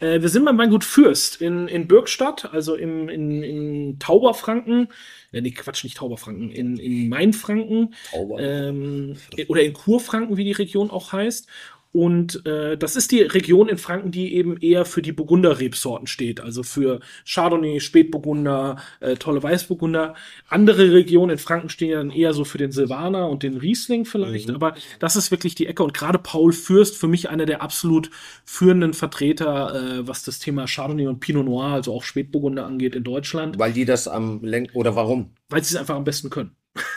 Äh, 0.00 0.20
wir 0.22 0.28
sind 0.30 0.44
beim 0.46 0.56
Weingut 0.58 0.82
Fürst 0.82 1.40
in, 1.40 1.68
in 1.68 1.86
Birkstadt, 1.86 2.52
also 2.52 2.74
im, 2.74 3.08
in, 3.08 3.42
in 3.42 3.98
Tauberfranken. 3.98 4.88
Äh, 5.32 5.42
nee, 5.42 5.50
Quatsch, 5.50 5.84
nicht 5.84 5.98
Tauberfranken, 5.98 6.50
in, 6.50 6.76
in 6.78 7.08
Mainfranken. 7.08 7.94
Tauber. 8.10 8.40
Ähm, 8.40 9.16
oder 9.48 9.62
in 9.62 9.72
Kurfranken, 9.74 10.36
wie 10.36 10.44
die 10.44 10.52
Region 10.52 10.90
auch 10.90 11.12
heißt. 11.12 11.46
Und 11.92 12.46
äh, 12.46 12.76
das 12.78 12.94
ist 12.94 13.10
die 13.10 13.22
Region 13.22 13.68
in 13.68 13.76
Franken, 13.76 14.12
die 14.12 14.34
eben 14.34 14.56
eher 14.58 14.84
für 14.84 15.02
die 15.02 15.10
Burgunder-Rebsorten 15.10 16.06
steht. 16.06 16.40
Also 16.40 16.62
für 16.62 17.00
Chardonnay, 17.26 17.80
Spätburgunder, 17.80 18.76
äh, 19.00 19.16
tolle 19.16 19.42
Weißburgunder. 19.42 20.14
Andere 20.48 20.92
Regionen 20.92 21.32
in 21.32 21.38
Franken 21.38 21.68
stehen 21.68 21.90
ja 21.90 21.96
dann 21.98 22.10
eher 22.10 22.32
so 22.32 22.44
für 22.44 22.58
den 22.58 22.70
Silvaner 22.70 23.28
und 23.28 23.42
den 23.42 23.56
Riesling 23.56 24.04
vielleicht. 24.04 24.50
Aber 24.50 24.74
das 25.00 25.16
ist 25.16 25.32
wirklich 25.32 25.56
die 25.56 25.66
Ecke. 25.66 25.82
Und 25.82 25.92
gerade 25.92 26.20
Paul 26.20 26.52
Fürst, 26.52 26.96
für 26.96 27.08
mich 27.08 27.28
einer 27.28 27.44
der 27.46 27.60
absolut 27.60 28.10
führenden 28.44 28.94
Vertreter, 28.94 29.74
äh, 29.74 30.06
was 30.06 30.22
das 30.22 30.38
Thema 30.38 30.66
Chardonnay 30.66 31.08
und 31.08 31.18
Pinot 31.18 31.44
Noir, 31.44 31.72
also 31.72 31.92
auch 31.92 32.04
Spätburgunder 32.04 32.66
angeht 32.66 32.94
in 32.94 33.02
Deutschland, 33.02 33.58
Weil 33.58 33.72
die 33.72 33.84
das 33.84 34.06
am 34.06 34.44
Lenk 34.44 34.70
oder 34.74 34.94
warum? 34.94 35.30
weil 35.48 35.64
sie 35.64 35.74
es 35.74 35.80
einfach 35.80 35.96
am 35.96 36.04
besten 36.04 36.30
können. 36.30 36.52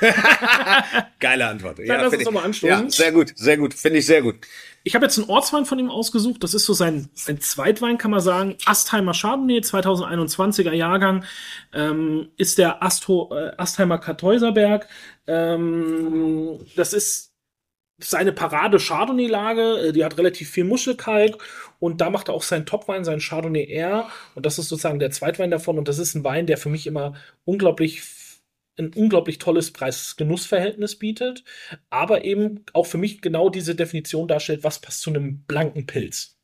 Geile 1.20 1.48
Antwort. 1.48 1.80
Dann 1.80 1.88
lass 1.88 2.12
uns 2.12 2.20
ich- 2.22 2.26
doch 2.26 2.32
mal 2.32 2.44
anstoßen. 2.44 2.84
Ja, 2.86 2.90
sehr 2.90 3.12
gut, 3.12 3.34
sehr 3.36 3.58
gut, 3.58 3.74
finde 3.74 4.00
ich 4.00 4.06
sehr 4.06 4.22
gut. 4.22 4.36
Ich 4.86 4.96
habe 4.96 5.06
jetzt 5.06 5.18
einen 5.18 5.30
Ortswein 5.30 5.66
von 5.66 5.80
ihm 5.80 5.90
ausgesucht. 5.90 6.44
Das 6.44 6.54
ist 6.54 6.66
so 6.66 6.74
sein, 6.74 7.10
sein 7.14 7.40
Zweitwein, 7.40 7.98
kann 7.98 8.12
man 8.12 8.20
sagen. 8.20 8.58
Astheimer 8.66 9.14
Chardonnay, 9.14 9.60
2021er 9.60 10.74
Jahrgang. 10.74 11.24
Ähm, 11.74 12.30
ist 12.36 12.58
der 12.58 12.84
Astro, 12.84 13.34
äh, 13.34 13.54
Astheimer 13.58 13.98
Kartäuserberg. 13.98 14.88
Ähm, 15.26 16.60
das 16.76 16.92
ist 16.92 17.34
seine 18.00 18.34
Parade 18.34 18.78
Chardonnay-Lage. 18.78 19.88
Äh, 19.88 19.92
Die 19.94 20.04
hat 20.04 20.18
relativ 20.18 20.50
viel 20.50 20.66
Muschelkalk. 20.66 21.42
Und 21.80 22.02
da 22.02 22.10
macht 22.10 22.28
er 22.28 22.34
auch 22.34 22.44
seinen 22.44 22.66
Topwein, 22.66 23.06
seinen 23.06 23.22
Chardonnay 23.22 23.66
R. 23.66 24.10
Und 24.36 24.46
das 24.46 24.60
ist 24.60 24.68
sozusagen 24.68 25.00
der 25.00 25.12
Zweitwein 25.12 25.52
davon. 25.52 25.78
Und 25.78 25.88
das 25.88 25.98
ist 25.98 26.14
ein 26.14 26.26
Wein, 26.26 26.46
der 26.46 26.58
für 26.58 26.70
mich 26.70 26.88
immer 26.88 27.14
unglaublich 27.46 28.02
ein 28.78 28.94
unglaublich 28.94 29.38
tolles 29.38 29.72
Preis-Genuss-Verhältnis 29.72 30.98
bietet, 30.98 31.44
aber 31.90 32.26
eben 32.26 32.66
auch 32.74 32.86
für 32.88 32.98
mich 32.98 33.22
genau 33.22 33.50
diese 33.50 33.76
Definition 33.76 34.28
darstellt, 34.28 34.64
was 34.64 34.80
passt 34.82 35.02
zu 35.02 35.10
einem 35.12 35.44
blanken 35.44 35.86
Pilz. 35.86 36.38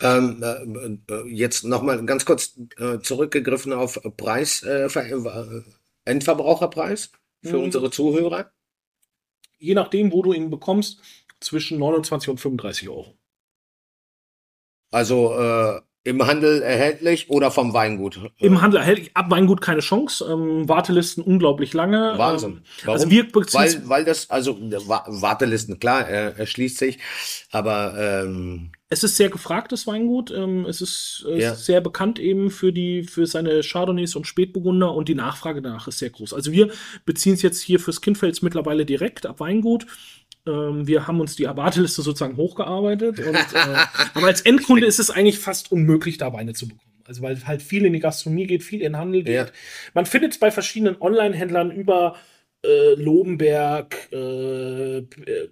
Ähm, 0.00 0.42
äh, 0.42 1.12
äh, 1.12 1.28
jetzt 1.28 1.64
nochmal 1.64 2.04
ganz 2.06 2.24
kurz 2.24 2.56
äh, 2.78 2.98
zurückgegriffen 3.00 3.72
auf 3.72 4.00
Preis, 4.16 4.62
äh, 4.62 4.86
äh, 4.86 5.62
Endverbraucherpreis 6.04 7.12
für 7.42 7.58
Mhm. 7.58 7.64
unsere 7.64 7.90
Zuhörer. 7.90 8.52
Je 9.58 9.74
nachdem, 9.74 10.10
wo 10.10 10.22
du 10.22 10.32
ihn 10.32 10.50
bekommst, 10.50 11.00
zwischen 11.40 11.78
29 11.78 12.28
und 12.28 12.38
35 12.40 12.88
Euro. 12.88 13.16
Also 14.90 15.34
äh, 15.38 15.80
im 16.08 16.26
Handel 16.26 16.62
erhältlich 16.62 17.30
oder 17.30 17.50
vom 17.50 17.72
Weingut. 17.74 18.20
Im 18.38 18.60
Handel 18.62 18.80
erhält 18.80 18.98
ich 18.98 19.16
ab 19.16 19.30
Weingut 19.30 19.60
keine 19.60 19.80
Chance. 19.80 20.24
Ähm, 20.30 20.68
Wartelisten 20.68 21.22
unglaublich 21.22 21.74
lange. 21.74 22.14
Wahnsinn. 22.16 22.50
Ähm, 22.50 22.62
Warum? 22.84 22.94
Also 22.94 23.10
wir 23.10 23.30
beziehen 23.30 23.60
weil, 23.60 23.88
weil 23.88 24.04
das, 24.04 24.30
also 24.30 24.58
Wa- 24.88 25.04
Wartelisten, 25.06 25.78
klar, 25.78 26.08
er, 26.08 26.36
erschließt 26.38 26.78
sich, 26.78 26.98
aber 27.50 28.22
ähm, 28.24 28.70
Es 28.90 29.04
ist 29.04 29.16
sehr 29.16 29.28
gefragtes 29.28 29.86
Weingut. 29.86 30.30
Ähm, 30.30 30.64
es 30.66 30.80
ist, 30.80 31.26
es 31.30 31.42
Ja. 31.42 31.52
ist 31.52 31.66
sehr 31.66 31.80
bekannt 31.82 32.18
eben 32.18 32.50
für 32.50 32.72
die 32.72 33.02
für 33.04 33.26
seine 33.26 33.60
Chardonnays 33.62 34.16
und 34.16 34.26
Spätburgunder 34.26 34.94
und 34.94 35.08
die 35.08 35.14
Nachfrage 35.14 35.60
danach 35.60 35.88
ist 35.88 35.98
sehr 35.98 36.10
groß. 36.10 36.32
Also 36.32 36.52
wir 36.52 36.70
beziehen 37.04 37.34
es 37.34 37.42
jetzt 37.42 37.60
hier 37.60 37.80
fürs 37.80 38.00
Kindfels 38.00 38.40
mittlerweile 38.42 38.86
direkt 38.86 39.26
ab 39.26 39.40
Weingut. 39.40 39.86
Ähm, 40.48 40.86
wir 40.86 41.06
haben 41.06 41.20
uns 41.20 41.36
die 41.36 41.44
Warteliste 41.44 42.02
sozusagen 42.02 42.36
hochgearbeitet. 42.36 43.18
Und, 43.20 43.34
äh, 43.34 43.76
aber 44.14 44.26
als 44.26 44.40
Endkunde 44.40 44.86
ist 44.86 44.98
es 44.98 45.10
eigentlich 45.10 45.38
fast 45.38 45.70
unmöglich, 45.70 46.16
da 46.18 46.32
Weine 46.32 46.54
zu 46.54 46.68
bekommen. 46.68 46.88
Also 47.06 47.22
weil 47.22 47.46
halt 47.46 47.62
viel 47.62 47.84
in 47.86 47.92
die 47.92 48.00
Gastronomie 48.00 48.46
geht, 48.46 48.62
viel 48.62 48.80
in 48.80 48.92
den 48.92 48.98
Handel 48.98 49.22
geht. 49.22 49.34
Ja. 49.34 49.46
Man 49.94 50.06
findet 50.06 50.32
es 50.32 50.38
bei 50.38 50.50
verschiedenen 50.50 51.00
Online-Händlern 51.00 51.70
über 51.70 52.16
äh, 52.64 52.94
Lobenberg, 52.94 53.96
äh, 54.12 54.98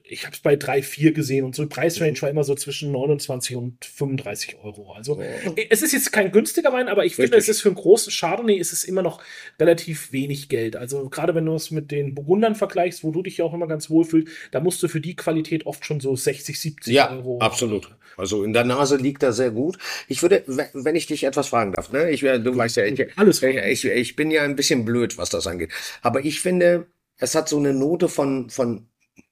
ich 0.02 0.24
habe 0.24 0.34
es 0.34 0.40
bei 0.40 0.56
3, 0.56 0.82
4 0.82 1.12
gesehen 1.12 1.44
und 1.44 1.54
so 1.54 1.62
die 1.62 1.68
Preisrange 1.68 2.20
war 2.20 2.30
immer 2.30 2.42
so 2.44 2.54
zwischen 2.56 2.90
29 2.90 3.54
und 3.56 3.84
35 3.84 4.56
Euro. 4.62 4.92
Also 4.92 5.20
äh, 5.20 5.66
es 5.70 5.82
ist 5.82 5.92
jetzt 5.92 6.12
kein 6.12 6.32
günstiger 6.32 6.72
Wein, 6.72 6.88
aber 6.88 7.04
ich 7.04 7.14
finde, 7.14 7.36
es 7.36 7.48
ist 7.48 7.60
für 7.62 7.68
einen 7.68 7.76
großen 7.76 8.12
Chardonnay 8.12 8.56
ist 8.56 8.72
es 8.72 8.82
immer 8.84 9.02
noch 9.02 9.22
relativ 9.60 10.12
wenig 10.12 10.48
Geld. 10.48 10.74
Also 10.76 11.08
gerade 11.08 11.34
wenn 11.34 11.46
du 11.46 11.54
es 11.54 11.70
mit 11.70 11.90
den 11.92 12.14
Burgundern 12.14 12.54
vergleichst, 12.56 13.04
wo 13.04 13.12
du 13.12 13.22
dich 13.22 13.36
ja 13.38 13.44
auch 13.44 13.54
immer 13.54 13.68
ganz 13.68 13.88
wohl 13.88 14.04
fühlst, 14.04 14.32
da 14.50 14.60
musst 14.60 14.82
du 14.82 14.88
für 14.88 15.00
die 15.00 15.14
Qualität 15.14 15.64
oft 15.66 15.84
schon 15.84 16.00
so 16.00 16.16
60, 16.16 16.60
70 16.60 16.92
Ja, 16.92 17.10
Euro. 17.12 17.38
absolut. 17.38 17.88
Also 18.16 18.42
in 18.42 18.52
der 18.52 18.64
Nase 18.64 18.96
liegt 18.96 19.22
er 19.22 19.32
sehr 19.32 19.50
gut. 19.50 19.78
Ich 20.08 20.22
würde, 20.22 20.42
we- 20.46 20.68
wenn 20.72 20.96
ich 20.96 21.06
dich 21.06 21.22
etwas 21.24 21.48
fragen 21.48 21.72
darf, 21.72 21.92
ne? 21.92 22.10
Ich, 22.10 22.22
wär- 22.22 22.38
du 22.38 22.56
weißt 22.56 22.76
ja, 22.76 22.84
ich, 22.84 23.16
Alles. 23.18 23.42
ich, 23.42 23.84
ich 23.84 24.16
bin 24.16 24.30
ja 24.30 24.42
ein 24.42 24.56
bisschen 24.56 24.84
blöd, 24.84 25.18
was 25.18 25.28
das 25.30 25.46
angeht. 25.46 25.70
Aber 26.02 26.24
ich 26.24 26.40
finde, 26.40 26.86
es 27.18 27.34
hat 27.34 27.48
so 27.48 27.58
eine 27.58 27.74
Note 27.74 28.08
von, 28.08 28.50
von, 28.50 28.88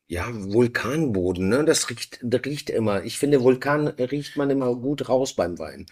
ja, 0.06 0.26
Vulkanboden, 0.32 1.48
ne? 1.48 1.64
Das 1.64 1.90
riecht, 1.90 2.20
das 2.22 2.42
riecht 2.44 2.70
immer. 2.70 3.04
Ich 3.04 3.18
finde, 3.18 3.42
Vulkan 3.42 3.88
riecht 3.88 4.36
man 4.36 4.50
immer 4.50 4.74
gut 4.76 5.08
raus 5.08 5.34
beim 5.34 5.58
Wein. 5.58 5.86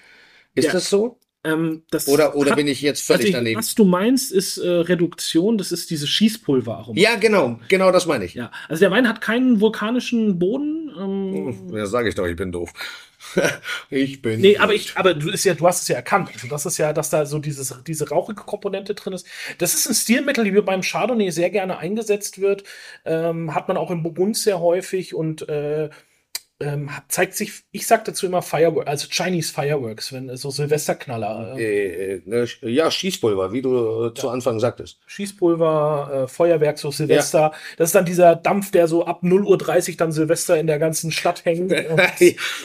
Ist 0.54 0.66
Ja. 0.68 0.74
das 0.74 0.90
so? 0.90 1.20
Ähm, 1.44 1.82
Oder, 2.06 2.36
oder 2.36 2.50
hat- 2.50 2.56
bin 2.56 2.68
ich 2.68 2.80
jetzt 2.82 3.02
völlig 3.02 3.26
also 3.26 3.38
daneben? 3.38 3.58
Was 3.58 3.74
du 3.74 3.84
meinst, 3.84 4.30
ist 4.30 4.58
äh, 4.58 4.68
Reduktion, 4.68 5.58
das 5.58 5.72
ist 5.72 5.90
diese 5.90 6.06
Schießpulveraromat. 6.06 7.02
Ja, 7.02 7.16
genau, 7.16 7.58
genau 7.68 7.90
das 7.90 8.06
meine 8.06 8.24
ich. 8.24 8.34
Ja, 8.34 8.52
also 8.68 8.80
der 8.80 8.92
Wein 8.92 9.08
hat 9.08 9.20
keinen 9.20 9.60
vulkanischen 9.60 10.38
Boden. 10.38 10.92
Ähm, 10.96 11.74
Ja, 11.74 11.86
sage 11.86 12.08
ich 12.08 12.14
doch, 12.14 12.26
ich 12.26 12.36
bin 12.36 12.52
doof. 12.52 12.72
ich 13.90 14.22
bin. 14.22 14.40
Nee, 14.40 14.58
aber 14.58 14.74
ich, 14.74 14.96
aber 14.96 15.14
du 15.14 15.30
ist 15.30 15.44
ja, 15.44 15.54
du 15.54 15.66
hast 15.66 15.82
es 15.82 15.88
ja 15.88 15.96
erkannt. 15.96 16.30
Also 16.32 16.46
das 16.48 16.66
ist 16.66 16.78
ja, 16.78 16.92
dass 16.92 17.10
da 17.10 17.26
so 17.26 17.38
dieses, 17.38 17.74
diese 17.86 18.08
rauchige 18.08 18.42
Komponente 18.42 18.94
drin 18.94 19.12
ist. 19.12 19.26
Das 19.58 19.74
ist 19.74 19.88
ein 19.88 19.94
Stilmittel, 19.94 20.44
die 20.44 20.50
beim 20.60 20.82
Chardonnay 20.82 21.30
sehr 21.30 21.50
gerne 21.50 21.78
eingesetzt 21.78 22.40
wird. 22.40 22.64
Ähm, 23.04 23.54
hat 23.54 23.68
man 23.68 23.76
auch 23.76 23.90
im 23.90 24.02
Burgund 24.02 24.36
sehr 24.36 24.60
häufig 24.60 25.14
und 25.14 25.48
äh, 25.48 25.90
ähm, 26.62 26.90
zeigt 27.08 27.34
sich, 27.34 27.52
ich 27.72 27.86
sag 27.86 28.04
dazu 28.04 28.26
immer 28.26 28.42
Fireworks, 28.42 28.88
also 28.88 29.08
Chinese 29.10 29.52
Fireworks, 29.52 30.12
wenn 30.12 30.34
so 30.36 30.50
Silvesterknaller. 30.50 31.56
Äh, 31.58 31.62
Äh, 31.72 32.14
äh, 32.16 32.22
ne, 32.24 32.46
ja, 32.62 32.90
Schießpulver, 32.90 33.52
wie 33.52 33.62
du 33.62 34.06
äh, 34.06 34.14
zu 34.14 34.28
Anfang 34.28 34.60
sagtest. 34.60 34.98
Schießpulver, 35.06 36.24
äh, 36.24 36.28
Feuerwerk, 36.28 36.78
so 36.78 36.90
Silvester. 36.90 37.52
Das 37.76 37.88
ist 37.88 37.94
dann 37.94 38.04
dieser 38.04 38.36
Dampf, 38.36 38.70
der 38.70 38.86
so 38.88 39.06
ab 39.06 39.22
0.30 39.22 39.90
Uhr 39.90 39.96
dann 39.96 40.12
Silvester 40.12 40.58
in 40.58 40.66
der 40.66 40.78
ganzen 40.78 41.10
Stadt 41.10 41.44
hängt. 41.44 41.72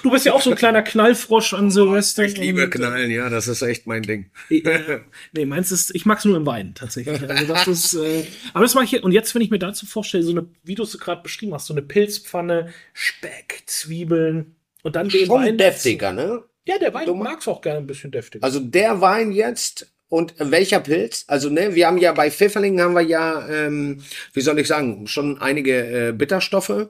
Du 0.04 0.12
bist 0.12 0.26
ja 0.26 0.34
auch 0.34 0.42
so 0.42 0.52
ein 0.52 0.56
kleiner 0.56 0.82
Knallfrosch 0.82 1.54
an 1.54 1.72
Silvester. 1.72 2.24
Ich 2.24 2.38
liebe 2.38 2.66
Und, 2.66 2.70
Knallen, 2.72 3.10
ja, 3.12 3.30
das 3.30 3.48
ist 3.48 3.62
echt 3.62 3.88
mein 3.88 4.04
Ding. 4.04 4.30
äh, 4.50 5.00
nee, 5.34 5.46
meins 5.46 5.72
ist, 5.72 5.94
ich 5.96 6.06
mag's 6.06 6.26
nur 6.26 6.38
im 6.38 6.46
Wein, 6.46 6.74
tatsächlich. 6.76 7.22
Also 7.30 7.54
das 7.54 7.68
ist, 7.68 7.94
äh, 7.96 8.24
aber 8.54 8.64
das 8.64 8.76
mache 8.76 8.86
ich, 8.86 9.04
und 9.04 9.12
jetzt, 9.12 9.34
wenn 9.36 9.42
ich 9.42 9.50
mir 9.50 9.60
dazu 9.60 9.86
vorstelle, 9.86 10.24
so 10.24 10.32
eine, 10.32 10.48
wie 10.64 10.76
du 10.76 10.84
es 10.84 10.98
gerade 11.00 11.22
beschrieben 11.22 11.54
hast, 11.54 11.68
so 11.68 11.74
eine 11.74 11.82
Pilzpfanne, 11.82 12.74
Speck, 12.94 13.64
Zwiebeln 13.88 14.56
und 14.84 14.96
dann 14.96 15.10
den 15.10 15.26
Schon 15.26 15.42
Wein. 15.44 15.58
deftiger, 15.58 16.14
ne? 16.14 16.44
Ja, 16.66 16.78
der 16.78 16.94
Wein 16.94 17.06
Du 17.06 17.16
mag's 17.16 17.48
auch 17.48 17.62
gerne 17.62 17.80
ein 17.80 17.88
bisschen 17.88 18.12
deftiger. 18.12 18.44
Also 18.44 18.60
der 18.60 19.00
Wein 19.02 19.32
jetzt 19.32 19.92
und 20.10 20.36
welcher 20.38 20.80
Pilz? 20.80 21.26
Also 21.28 21.50
ne, 21.50 21.76
wir 21.76 21.88
haben 21.88 21.98
ja 21.98 22.14
bei 22.14 22.32
Pfifferlingen 22.32 22.82
haben 22.82 22.94
wir 22.94 23.02
ja, 23.02 23.48
ähm, 23.50 24.04
wie 24.34 24.42
soll 24.42 24.60
ich 24.60 24.68
sagen, 24.68 25.08
schon 25.08 25.42
einige 25.42 26.10
äh, 26.10 26.12
Bitterstoffe. 26.14 26.90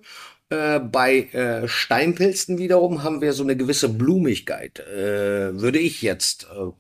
Äh, 0.50 0.80
bei 0.80 1.24
äh, 1.34 1.68
Steinpilzen 1.68 2.58
wiederum 2.58 3.04
haben 3.04 3.22
wir 3.22 3.34
so 3.34 3.44
eine 3.44 3.58
gewisse 3.58 3.90
Blumigkeit, 3.90 4.80
äh, 4.80 5.60
würde 5.60 5.80
ich 5.80 6.02
jetzt 6.02 6.48
äh, 6.56 6.72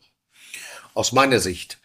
aus 0.93 1.11
meiner 1.11 1.39
Sicht 1.39 1.79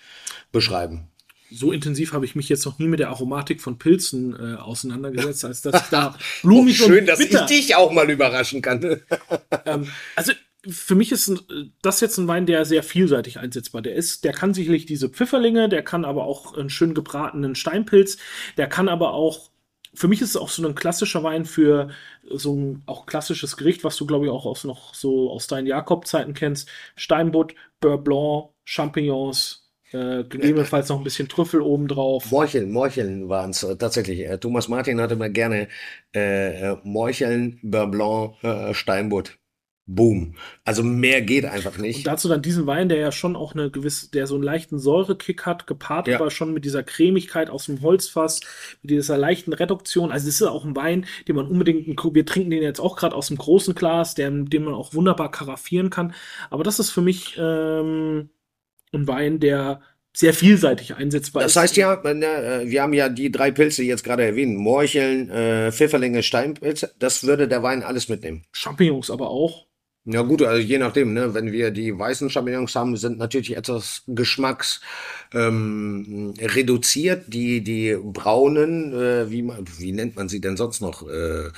beschreiben. 0.53 1.09
So 1.55 1.73
intensiv 1.73 2.13
habe 2.13 2.25
ich 2.25 2.35
mich 2.35 2.49
jetzt 2.49 2.65
noch 2.65 2.79
nie 2.79 2.89
mit 2.89 3.01
der 3.01 3.09
Aromatik 3.09 3.61
von 3.61 3.79
Pilzen 3.79 4.35
äh, 4.35 4.57
auseinandergesetzt, 4.57 5.45
als 5.45 5.63
dass 5.63 5.83
ich 5.83 5.89
da 5.89 6.17
blumig 6.43 6.77
Schön, 6.77 7.01
und 7.01 7.07
dass 7.07 7.19
bitter. 7.19 7.43
ich 7.43 7.47
dich 7.47 7.77
auch 7.77 7.93
mal 7.93 8.11
überraschen 8.11 8.63
kann. 8.63 9.01
Ähm, 9.65 9.87
also 10.17 10.33
für 10.69 10.95
mich 10.95 11.13
ist 11.13 11.31
das 11.83 12.01
jetzt 12.01 12.19
ein 12.19 12.27
Wein, 12.27 12.47
der 12.47 12.65
sehr 12.65 12.83
vielseitig 12.83 13.39
einsetzbar. 13.39 13.83
Der 13.83 13.95
ist, 13.95 14.25
der 14.25 14.33
kann 14.33 14.55
sicherlich 14.55 14.87
diese 14.87 15.09
Pfifferlinge, 15.09 15.69
der 15.69 15.83
kann 15.83 16.05
aber 16.05 16.25
auch 16.25 16.55
einen 16.57 16.71
schön 16.71 16.95
gebratenen 16.95 17.55
Steinpilz, 17.55 18.19
der 18.57 18.69
kann 18.69 18.89
aber 18.89 19.13
auch 19.13 19.51
für 19.95 20.09
mich 20.09 20.23
ist 20.23 20.31
es 20.31 20.37
auch 20.37 20.49
so 20.49 20.67
ein 20.67 20.75
klassischer 20.75 21.23
Wein 21.23 21.45
für 21.45 21.91
so 22.31 22.55
ein 22.55 22.83
auch 22.87 23.05
klassisches 23.07 23.57
Gericht, 23.57 23.85
was 23.85 23.97
du 23.97 24.07
glaube 24.07 24.27
ich 24.27 24.31
auch 24.31 24.47
aus 24.47 24.65
noch 24.65 24.95
so 24.95 25.31
aus 25.31 25.47
deinen 25.47 25.67
Jakob-Zeiten 25.67 26.35
kennst. 26.35 26.69
Steinbutt, 26.97 27.55
Beurre 27.81 27.99
Blanc, 27.99 28.51
Champignons, 28.65 29.62
äh, 29.95 30.25
gegebenenfalls 30.25 30.89
noch 30.89 30.99
ein 30.99 31.05
bisschen 31.05 31.29
Trüffel 31.29 31.61
obendrauf. 31.61 32.31
Morcheln, 32.31 32.71
Morcheln 32.73 33.29
waren 33.29 33.51
es 33.51 33.63
äh, 33.63 33.77
tatsächlich. 33.77 34.21
Äh, 34.21 34.39
Thomas 34.39 34.69
Martin 34.69 35.01
hatte 35.01 35.15
immer 35.15 35.29
gerne 35.31 35.69
äh, 36.15 36.73
äh, 36.73 36.77
Morcheln, 36.85 37.59
Beurre 37.63 37.89
Blanc, 37.89 38.35
äh, 38.45 38.75
Steinbutt. 38.75 39.39
Boom. 39.87 40.37
Also 40.65 40.85
mehr 40.85 41.23
geht 41.23 41.45
einfach 41.45 41.77
Und 41.77 41.83
nicht. 41.83 42.07
dazu 42.07 42.29
dann 42.29 42.41
diesen 42.41 42.67
Wein, 42.69 42.89
der 42.89 42.99
ja 42.99 43.11
schon 43.11 43.35
auch 43.35 43.53
eine 43.55 43.69
gewisse, 43.69 44.11
der 44.13 44.29
so 44.29 44.37
einen 44.37 44.45
leichten 44.45 44.79
Säurekick 44.79 45.45
hat, 45.45 45.67
gepaart 45.67 46.07
Ja. 46.07 46.17
aber 46.21 46.31
schon 46.31 46.55
mit 46.55 46.65
dieser 46.65 46.85
Cremigkeit 46.85 47.51
aus 47.51 47.67
dem 47.67 47.83
Holzfass, 47.83 48.41
mit 48.83 48.93
dieser 48.93 49.19
leichten 49.19 49.53
Reduktion. 49.53 50.13
Also 50.13 50.29
es 50.29 50.41
ist 50.41 50.47
auch 50.47 50.65
ein 50.65 50.77
Wein, 50.77 51.07
den 51.27 51.35
man 51.35 51.49
unbedingt, 51.49 51.87
wir 52.15 52.25
trinken 52.27 52.51
den 52.51 52.63
jetzt 52.63 52.79
auch 52.81 52.97
gerade 52.97 53.17
aus 53.17 53.27
dem 53.27 53.37
großen 53.39 53.75
Glas, 53.75 54.15
der, 54.15 54.31
den 54.31 54.63
man 54.65 54.73
auch 54.75 54.95
wunderbar 54.95 55.33
karaffieren 55.33 55.91
kann. 55.91 56.15
Aber 56.49 56.63
das 56.63 56.79
ist 56.79 56.91
für 56.91 57.03
mich 57.03 57.37
ähm, 57.37 58.31
ein 58.93 59.07
Wein, 59.07 59.41
der 59.41 59.81
sehr 60.15 60.35
vielseitig 60.35 60.95
einsetzbar 60.95 61.43
Das 61.43 61.53
ist. 61.53 61.57
heißt 61.57 61.77
ja, 61.77 61.95
äh, 61.95 62.69
wir 62.71 62.83
haben 62.83 62.93
ja 62.93 63.09
die 63.09 63.33
drei 63.33 63.51
Pilze 63.51 63.83
jetzt 63.83 64.05
gerade 64.05 64.25
erwähnt. 64.25 64.59
Morcheln, 64.59 65.31
äh, 65.31 65.73
Pfifferlinge, 65.73 66.23
Steinpilze. 66.23 66.95
Das 66.99 67.25
würde 67.25 67.49
der 67.49 67.63
Wein 67.63 67.83
alles 67.83 68.09
mitnehmen. 68.09 68.45
Champignons 68.53 69.11
aber 69.11 69.31
auch. 69.31 69.67
Ja 70.05 70.23
gut, 70.23 70.43
also 70.43 70.61
je 70.61 70.79
nachdem, 70.79 71.13
ne? 71.13 71.33
Wenn 71.33 71.53
wir 71.53 71.71
die 71.71 71.97
weißen 71.97 72.29
Champignons 72.29 72.75
haben, 72.75 72.97
sind 72.97 73.19
natürlich 73.19 73.57
etwas 73.57 74.03
geschmacks 74.09 74.81
ähm, 75.33 76.35
reduziert. 76.41 77.25
Die 77.29 77.63
die 77.63 77.97
braunen, 78.03 78.93
äh, 78.93 79.31
wie 79.31 79.45
wie 79.79 79.93
nennt 79.93 80.17
man 80.17 80.29
sie 80.29 80.41
denn 80.41 80.57
sonst 80.57 80.81
noch? 80.81 81.09
Äh, 81.09 81.51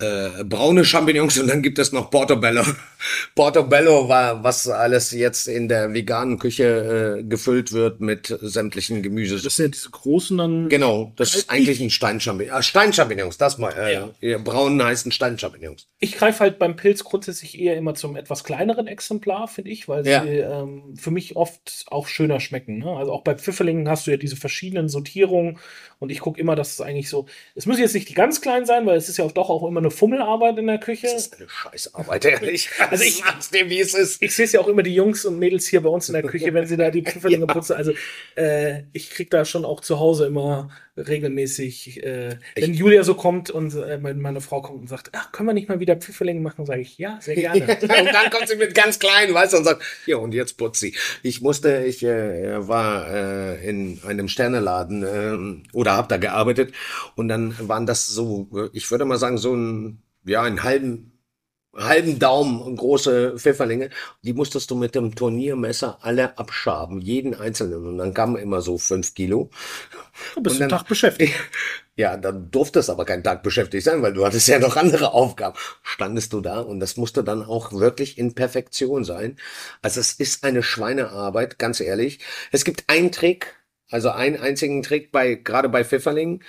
äh, 0.00 0.44
braune 0.44 0.84
Champignons 0.84 1.38
und 1.38 1.48
dann 1.48 1.62
gibt 1.62 1.78
es 1.78 1.92
noch 1.92 2.10
Portobello. 2.10 2.62
Portobello 3.34 4.08
war, 4.08 4.42
was 4.44 4.68
alles 4.68 5.12
jetzt 5.12 5.48
in 5.48 5.68
der 5.68 5.92
veganen 5.94 6.38
Küche 6.38 7.18
äh, 7.20 7.22
gefüllt 7.22 7.72
wird 7.72 8.00
mit 8.00 8.36
sämtlichen 8.40 9.02
Gemüses. 9.02 9.42
Das 9.42 9.56
sind 9.56 9.66
ja 9.66 9.70
diese 9.70 9.90
großen 9.90 10.36
dann. 10.38 10.68
Genau, 10.68 11.12
das 11.16 11.34
ist 11.34 11.44
Ich- 11.44 11.50
eigentlich 11.50 11.80
ein 11.80 11.90
Steinchampignons. 11.90 12.58
Ah, 12.58 12.62
Steinchampignons, 12.62 13.38
das 13.38 13.58
mal. 13.58 13.72
Äh, 13.72 13.94
Ja. 13.94 14.10
ja. 14.20 14.38
Braunen 14.38 14.82
heißen 14.82 15.12
Steinchampignons. 15.12 15.86
Ich 15.98 16.12
greife 16.16 16.40
halt 16.40 16.58
beim 16.58 16.76
Pilz 16.76 17.04
grundsätzlich 17.04 17.58
eher 17.58 17.76
immer 17.76 17.94
zum 17.94 18.16
etwas 18.16 18.44
kleineren 18.44 18.86
Exemplar, 18.86 19.48
finde 19.48 19.70
ich, 19.70 19.88
weil 19.88 20.06
Ja. 20.06 20.22
sie 20.22 20.28
ähm, 20.38 20.94
für 20.96 21.10
mich 21.10 21.36
oft 21.36 21.84
auch 21.88 22.08
schöner 22.08 22.40
schmecken. 22.40 22.78
Ne? 22.78 22.90
Also 22.96 23.12
auch 23.12 23.22
bei 23.22 23.34
Pfifferlingen 23.34 23.88
hast 23.88 24.06
du 24.06 24.10
ja 24.10 24.16
diese 24.16 24.36
verschiedenen 24.36 24.88
Sortierungen 24.88 25.58
und 26.00 26.10
ich 26.10 26.18
gucke 26.20 26.40
immer, 26.40 26.56
dass 26.56 26.72
es 26.72 26.80
eigentlich 26.80 27.08
so. 27.08 27.26
Es 27.54 27.66
müssen 27.66 27.82
jetzt 27.82 27.94
nicht 27.94 28.08
die 28.08 28.14
ganz 28.14 28.40
kleinen 28.40 28.66
sein, 28.66 28.84
weil 28.86 28.96
es 28.96 29.08
ist 29.08 29.18
ja 29.18 29.24
auch 29.24 29.32
doch 29.32 29.48
auch 29.50 29.66
immer 29.68 29.78
eine 29.80 29.90
Fummelarbeit 29.90 30.58
in 30.58 30.66
der 30.66 30.78
Küche. 30.78 31.06
Das 31.06 31.26
ist 31.28 31.36
eine 31.38 31.48
Scheißarbeit, 31.48 32.24
ehrlich. 32.24 32.68
Also 32.90 33.04
ich- 33.04 33.18
sag's 33.18 33.50
dir, 33.50 33.70
wie 33.70 33.78
es 33.80 33.94
ist. 33.94 34.22
Ich 34.22 34.34
sehe 34.34 34.46
es 34.46 34.52
ja 34.52 34.60
auch 34.60 34.66
immer 34.68 34.82
die 34.82 34.94
Jungs 34.94 35.24
und 35.24 35.38
Mädels 35.38 35.68
hier 35.68 35.82
bei 35.82 35.88
uns 35.90 36.08
in 36.08 36.14
der 36.14 36.22
Küche, 36.24 36.52
wenn 36.54 36.66
sie 36.66 36.76
da 36.76 36.90
die 36.90 37.02
Pfifferlinge 37.02 37.46
putzen. 37.46 37.74
Also 37.76 37.92
äh, 38.36 38.82
ich 38.92 39.10
krieg 39.10 39.30
da 39.30 39.44
schon 39.44 39.64
auch 39.64 39.80
zu 39.80 40.00
Hause 40.00 40.26
immer 40.26 40.70
regelmäßig, 40.96 42.02
äh, 42.02 42.36
wenn 42.56 42.74
Julia 42.74 43.04
so 43.04 43.14
kommt 43.14 43.50
und 43.50 43.74
äh, 43.74 43.98
meine, 43.98 44.18
meine 44.18 44.40
Frau 44.40 44.60
kommt 44.62 44.80
und 44.80 44.88
sagt, 44.88 45.10
ach, 45.12 45.32
können 45.32 45.48
wir 45.48 45.52
nicht 45.54 45.68
mal 45.68 45.80
wieder 45.80 45.96
Pfifferlinge 45.96 46.40
machen, 46.40 46.66
sage 46.66 46.80
ich, 46.80 46.98
ja, 46.98 47.18
sehr 47.20 47.36
gerne. 47.36 47.60
und 47.82 47.88
dann 47.88 48.30
kommt 48.30 48.48
sie 48.48 48.56
mit 48.56 48.74
ganz 48.74 48.98
kleinen, 48.98 49.32
weißt 49.34 49.52
du, 49.52 49.58
und 49.58 49.64
sagt, 49.64 49.82
ja, 50.06 50.16
und 50.16 50.34
jetzt 50.34 50.56
putzt 50.56 50.80
sie. 50.80 50.94
Ich 51.22 51.40
musste, 51.40 51.84
ich 51.84 52.02
äh, 52.02 52.66
war 52.68 53.08
äh, 53.12 53.68
in 53.68 54.00
einem 54.06 54.28
Sterneladen 54.28 55.62
äh, 55.62 55.76
oder 55.76 55.89
hab 55.96 56.08
da 56.08 56.16
gearbeitet 56.16 56.74
und 57.16 57.28
dann 57.28 57.56
waren 57.68 57.86
das 57.86 58.06
so, 58.06 58.48
ich 58.72 58.90
würde 58.90 59.04
mal 59.04 59.18
sagen, 59.18 59.38
so 59.38 59.54
ein, 59.54 60.02
ja, 60.24 60.42
einen 60.42 60.62
halben 60.62 61.20
halben 61.76 62.18
Daumen 62.18 62.76
große 62.76 63.38
Pfifferlinge, 63.38 63.90
die 64.22 64.32
musstest 64.32 64.70
du 64.70 64.76
mit 64.76 64.94
dem 64.94 65.14
Turniermesser 65.14 65.98
alle 66.02 66.36
abschaben, 66.36 67.00
jeden 67.00 67.34
einzelnen. 67.34 67.86
Und 67.86 67.98
dann 67.98 68.14
kamen 68.14 68.36
immer 68.36 68.60
so 68.60 68.78
fünf 68.78 69.14
Kilo. 69.14 69.50
Du 70.34 70.42
bist 70.42 70.60
einen 70.60 70.70
Tag 70.70 70.86
beschäftigt. 70.86 71.34
Ja, 71.96 72.16
dann 72.16 72.50
durfte 72.50 72.78
es 72.78 72.88
aber 72.88 73.04
keinen 73.04 73.22
Tag 73.22 73.42
beschäftigt 73.42 73.84
sein, 73.84 74.00
weil 74.00 74.14
du 74.14 74.24
hattest 74.24 74.48
ja 74.48 74.58
noch 74.58 74.76
andere 74.76 75.12
Aufgaben. 75.12 75.58
Standest 75.82 76.32
du 76.32 76.40
da 76.40 76.60
und 76.60 76.80
das 76.80 76.96
musste 76.96 77.22
dann 77.22 77.42
auch 77.42 77.72
wirklich 77.74 78.16
in 78.16 78.34
Perfektion 78.34 79.04
sein. 79.04 79.36
Also 79.82 80.00
es 80.00 80.14
ist 80.14 80.42
eine 80.42 80.62
Schweinearbeit, 80.62 81.58
ganz 81.58 81.78
ehrlich. 81.78 82.20
Es 82.52 82.64
gibt 82.64 82.84
einen 82.86 83.12
Trick, 83.12 83.59
also 83.90 84.10
einen 84.10 84.36
einzigen 84.36 84.82
Trick 84.82 85.12
bei, 85.12 85.34
gerade 85.34 85.68
bei 85.68 85.84
Pfifferlingen, 85.84 86.42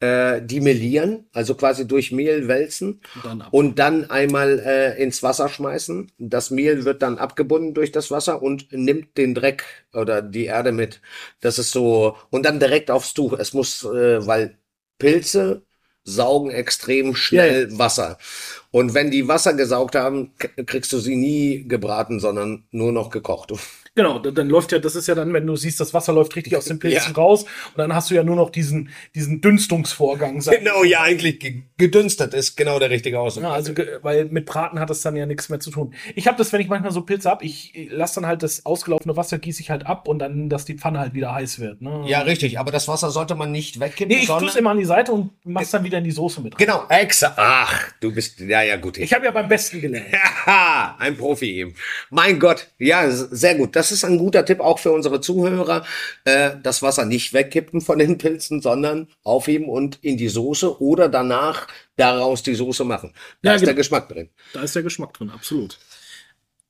äh, 0.00 0.40
die 0.42 0.60
melieren, 0.60 1.26
also 1.32 1.54
quasi 1.54 1.86
durch 1.86 2.12
Mehl 2.12 2.48
wälzen 2.48 3.00
Und 3.14 3.24
dann 3.24 3.42
und 3.50 3.78
dann 3.78 4.10
einmal 4.10 4.60
äh, 4.60 5.02
ins 5.02 5.22
Wasser 5.22 5.48
schmeißen. 5.48 6.12
Das 6.18 6.50
Mehl 6.50 6.84
wird 6.84 7.02
dann 7.02 7.18
abgebunden 7.18 7.74
durch 7.74 7.92
das 7.92 8.10
Wasser 8.10 8.42
und 8.42 8.72
nimmt 8.72 9.16
den 9.16 9.34
Dreck 9.34 9.64
oder 9.92 10.22
die 10.22 10.44
Erde 10.46 10.72
mit. 10.72 11.00
Das 11.40 11.58
ist 11.58 11.72
so, 11.72 12.16
und 12.30 12.44
dann 12.46 12.60
direkt 12.60 12.90
aufs 12.90 13.14
Tuch. 13.14 13.32
Es 13.38 13.52
muss, 13.54 13.84
äh, 13.84 14.26
weil 14.26 14.58
Pilze 14.98 15.62
saugen 16.04 16.50
extrem 16.50 17.14
schnell 17.14 17.76
Wasser. 17.78 18.18
Und 18.70 18.94
wenn 18.94 19.10
die 19.10 19.28
Wasser 19.28 19.54
gesaugt 19.54 19.94
haben, 19.94 20.34
kriegst 20.66 20.92
du 20.92 20.98
sie 20.98 21.16
nie 21.16 21.66
gebraten, 21.68 22.20
sondern 22.20 22.66
nur 22.70 22.92
noch 22.92 23.10
gekocht. 23.10 23.52
Genau, 23.98 24.20
dann, 24.20 24.32
dann 24.32 24.48
läuft 24.48 24.70
ja, 24.70 24.78
das 24.78 24.94
ist 24.94 25.08
ja 25.08 25.16
dann, 25.16 25.32
wenn 25.32 25.44
du 25.44 25.56
siehst, 25.56 25.80
das 25.80 25.92
Wasser 25.92 26.12
läuft 26.12 26.36
richtig 26.36 26.56
aus 26.56 26.66
den 26.66 26.78
Pilzen 26.78 27.12
Ja. 27.16 27.20
raus 27.20 27.42
und 27.42 27.78
dann 27.78 27.92
hast 27.92 28.10
du 28.10 28.14
ja 28.14 28.22
nur 28.22 28.36
noch 28.36 28.50
diesen, 28.50 28.90
diesen 29.16 29.40
Dünstungsvorgang. 29.40 30.38
ich 30.38 30.48
Genau, 30.48 30.84
ja, 30.84 31.00
eigentlich 31.02 31.40
ge- 31.40 31.62
gedünstet 31.78 32.32
ist 32.32 32.56
genau 32.56 32.78
der 32.78 32.90
richtige 32.90 33.18
Ausdruck. 33.18 33.42
Ja, 33.42 33.52
also, 33.52 33.72
weil 34.02 34.26
mit 34.26 34.46
Braten 34.46 34.78
hat 34.78 34.88
das 34.88 35.00
dann 35.00 35.16
ja 35.16 35.26
nichts 35.26 35.48
mehr 35.48 35.58
zu 35.58 35.72
tun. 35.72 35.94
Ich 36.14 36.28
habe 36.28 36.38
das, 36.38 36.52
wenn 36.52 36.60
ich 36.60 36.68
manchmal 36.68 36.92
so 36.92 37.02
Pilze 37.02 37.28
hab, 37.28 37.42
ich 37.42 37.88
lasse 37.90 38.16
dann 38.20 38.26
halt 38.26 38.44
das 38.44 38.64
ausgelaufene 38.64 39.16
Wasser, 39.16 39.38
gieße 39.38 39.60
ich 39.62 39.70
halt 39.70 39.84
ab 39.84 40.06
und 40.06 40.20
dann, 40.20 40.48
dass 40.48 40.64
die 40.64 40.74
Pfanne 40.74 41.00
halt 41.00 41.14
wieder 41.14 41.34
heiß 41.34 41.58
wird. 41.58 41.82
Ne? 41.82 42.04
Ja, 42.06 42.20
richtig, 42.20 42.58
aber 42.60 42.70
das 42.70 42.86
Wasser 42.86 43.10
sollte 43.10 43.34
man 43.34 43.50
nicht 43.50 43.80
wegkippen, 43.80 44.14
Nee, 44.16 44.22
ich 44.22 44.28
tue 44.28 44.46
es 44.46 44.54
immer 44.54 44.70
an 44.70 44.78
die 44.78 44.84
Seite 44.84 45.10
und 45.12 45.30
mach's 45.44 45.70
dann 45.72 45.82
wieder 45.82 45.98
in 45.98 46.04
die 46.04 46.12
Soße 46.12 46.40
mit 46.40 46.54
rein. 46.54 46.58
Genau, 46.66 46.84
exakt. 46.88 47.34
Ach, 47.36 47.90
du 48.00 48.12
bist, 48.14 48.38
ja, 48.40 48.62
ja, 48.62 48.76
gut. 48.76 48.96
Ich 48.98 49.12
habe 49.12 49.24
ja 49.24 49.30
beim 49.32 49.48
Besten 49.48 49.80
gelernt. 49.80 50.06
Haha, 50.46 50.96
ein 51.00 51.16
Profi 51.16 51.50
eben. 51.58 51.74
Mein 52.10 52.38
Gott, 52.38 52.68
ja, 52.78 53.10
sehr 53.10 53.56
gut. 53.56 53.74
Das 53.74 53.87
ist 53.92 54.04
ein 54.04 54.18
guter 54.18 54.44
Tipp 54.44 54.60
auch 54.60 54.78
für 54.78 54.92
unsere 54.92 55.20
Zuhörer. 55.20 55.84
Äh, 56.24 56.52
das 56.62 56.82
Wasser 56.82 57.04
nicht 57.04 57.32
wegkippen 57.32 57.80
von 57.80 57.98
den 57.98 58.18
Pilzen, 58.18 58.60
sondern 58.62 59.08
aufheben 59.24 59.68
und 59.68 59.98
in 60.02 60.16
die 60.16 60.28
Soße 60.28 60.80
oder 60.80 61.08
danach 61.08 61.66
daraus 61.96 62.42
die 62.42 62.54
Soße 62.54 62.84
machen. 62.84 63.12
Da 63.42 63.52
Ja, 63.52 63.54
ist 63.54 63.66
der 63.66 63.74
genau. 63.74 63.76
Geschmack 63.76 64.08
drin. 64.08 64.30
Da 64.52 64.62
ist 64.62 64.74
der 64.74 64.82
Geschmack 64.82 65.14
drin, 65.14 65.30
absolut. 65.30 65.78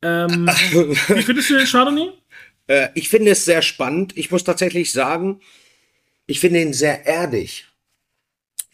Ähm, 0.03 0.47
wie 1.13 1.23
findest 1.23 1.51
du 1.51 1.57
den 1.59 1.67
Chardonnay? 1.67 2.13
Äh, 2.67 2.89
ich 2.95 3.09
finde 3.09 3.33
es 3.33 3.45
sehr 3.45 3.63
spannend. 3.63 4.17
Ich 4.17 4.31
muss 4.31 4.45
tatsächlich 4.45 4.93
sagen, 4.93 5.41
ich 6.27 6.41
finde 6.41 6.63
ihn 6.63 6.73
sehr 6.75 7.07
erdig. 7.07 7.67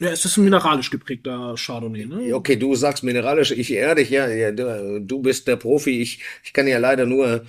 Ja, 0.00 0.10
es 0.10 0.24
ist 0.24 0.36
ein 0.36 0.44
mineralisch 0.44 0.90
geprägter 0.90 1.54
Chardonnay, 1.56 2.06
ne? 2.06 2.34
Okay, 2.34 2.56
du 2.56 2.74
sagst 2.74 3.04
mineralisch, 3.04 3.52
ich 3.52 3.70
erdig, 3.72 4.10
ja, 4.10 4.28
ja 4.28 4.50
du, 4.50 5.00
du 5.00 5.22
bist 5.22 5.46
der 5.46 5.56
Profi. 5.56 6.00
Ich, 6.02 6.20
ich 6.42 6.52
kann 6.52 6.66
ja 6.66 6.78
leider 6.78 7.06
nur 7.06 7.46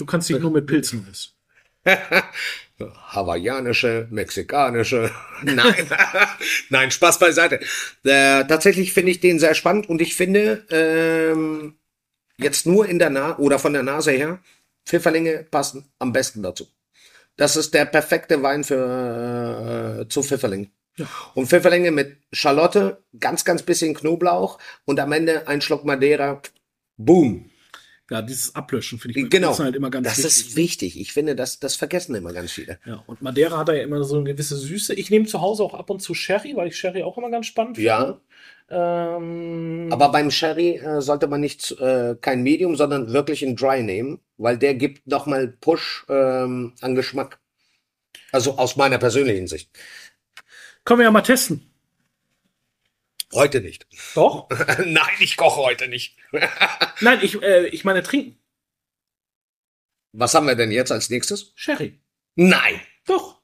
Du 0.00 0.06
kannst 0.06 0.30
dich 0.30 0.38
nur 0.38 0.50
mit 0.50 0.66
Pilzen 0.66 1.06
essen. 1.10 1.32
hawaiianische, 2.80 4.06
mexikanische. 4.10 5.10
Nein, 5.42 5.86
nein, 6.70 6.90
Spaß 6.90 7.18
beiseite. 7.18 7.60
Äh, 8.02 8.46
tatsächlich 8.46 8.94
finde 8.94 9.10
ich 9.10 9.20
den 9.20 9.38
sehr 9.38 9.54
spannend 9.54 9.90
und 9.90 10.00
ich 10.00 10.14
finde 10.14 10.64
ähm, 10.70 11.74
jetzt 12.38 12.66
nur 12.66 12.88
in 12.88 12.98
der 12.98 13.10
Nase 13.10 13.42
oder 13.42 13.58
von 13.58 13.74
der 13.74 13.82
Nase 13.82 14.12
her, 14.12 14.38
Pfifferlinge 14.86 15.46
passen 15.50 15.84
am 15.98 16.14
besten 16.14 16.42
dazu. 16.42 16.66
Das 17.36 17.56
ist 17.56 17.74
der 17.74 17.84
perfekte 17.84 18.42
Wein 18.42 18.64
für 18.64 20.00
äh, 20.00 20.08
zu 20.08 20.22
Pfifferling. 20.22 20.70
Ja. 20.96 21.06
Und 21.34 21.48
Pfifferlinge 21.48 21.90
mit 21.90 22.16
Schalotte, 22.32 23.04
ganz, 23.18 23.44
ganz 23.44 23.62
bisschen 23.62 23.92
Knoblauch 23.92 24.58
und 24.86 24.98
am 24.98 25.12
Ende 25.12 25.46
ein 25.46 25.60
Schluck 25.60 25.84
Madeira. 25.84 26.40
Boom. 26.96 27.49
Ja, 28.10 28.22
dieses 28.22 28.54
Ablöschen 28.56 28.98
finde 28.98 29.18
ich 29.20 29.30
Genau. 29.30 29.48
Pilzen 29.48 29.64
halt 29.66 29.76
immer 29.76 29.88
ganz 29.90 30.06
das 30.08 30.18
wichtig. 30.18 30.46
ist 30.48 30.56
wichtig. 30.56 31.00
Ich 31.00 31.12
finde, 31.12 31.36
das, 31.36 31.60
das 31.60 31.76
vergessen 31.76 32.14
immer 32.16 32.32
ganz 32.32 32.50
viele. 32.50 32.80
Ja, 32.84 33.04
und 33.06 33.22
Madeira 33.22 33.56
hat 33.58 33.68
da 33.68 33.72
ja 33.72 33.84
immer 33.84 34.02
so 34.02 34.16
eine 34.16 34.24
gewisse 34.24 34.56
Süße. 34.56 34.94
Ich 34.94 35.10
nehme 35.10 35.26
zu 35.26 35.40
Hause 35.40 35.62
auch 35.62 35.74
ab 35.74 35.90
und 35.90 36.00
zu 36.00 36.12
Sherry, 36.12 36.56
weil 36.56 36.68
ich 36.68 36.76
Sherry 36.76 37.04
auch 37.04 37.16
immer 37.16 37.30
ganz 37.30 37.46
spannend 37.46 37.78
Ja. 37.78 38.20
Ähm, 38.68 39.88
Aber 39.92 40.10
beim 40.10 40.30
Sherry 40.30 40.76
äh, 40.76 41.00
sollte 41.00 41.28
man 41.28 41.40
nicht 41.40 41.70
äh, 41.80 42.16
kein 42.20 42.42
Medium, 42.42 42.76
sondern 42.76 43.12
wirklich 43.12 43.42
ein 43.44 43.56
Dry 43.56 43.82
nehmen, 43.82 44.20
weil 44.38 44.58
der 44.58 44.74
gibt 44.74 45.06
nochmal 45.06 45.48
Push 45.48 46.04
ähm, 46.08 46.74
an 46.80 46.94
Geschmack. 46.94 47.38
Also 48.32 48.58
aus 48.58 48.76
meiner 48.76 48.98
persönlichen 48.98 49.46
Sicht. 49.46 49.70
können 50.84 51.00
wir 51.00 51.04
ja 51.04 51.10
mal 51.10 51.22
testen. 51.22 51.70
Heute 53.32 53.60
nicht. 53.60 53.86
Doch? 54.14 54.48
Nein, 54.84 55.10
ich 55.20 55.36
koche 55.36 55.60
heute 55.60 55.88
nicht. 55.88 56.16
Nein, 57.00 57.18
ich, 57.22 57.40
äh, 57.42 57.66
ich 57.68 57.84
meine 57.84 58.02
trinken. 58.02 58.36
Was 60.12 60.34
haben 60.34 60.46
wir 60.46 60.56
denn 60.56 60.72
jetzt 60.72 60.90
als 60.90 61.10
nächstes? 61.10 61.52
Sherry. 61.54 62.00
Nein. 62.34 62.80
Doch. 63.06 63.38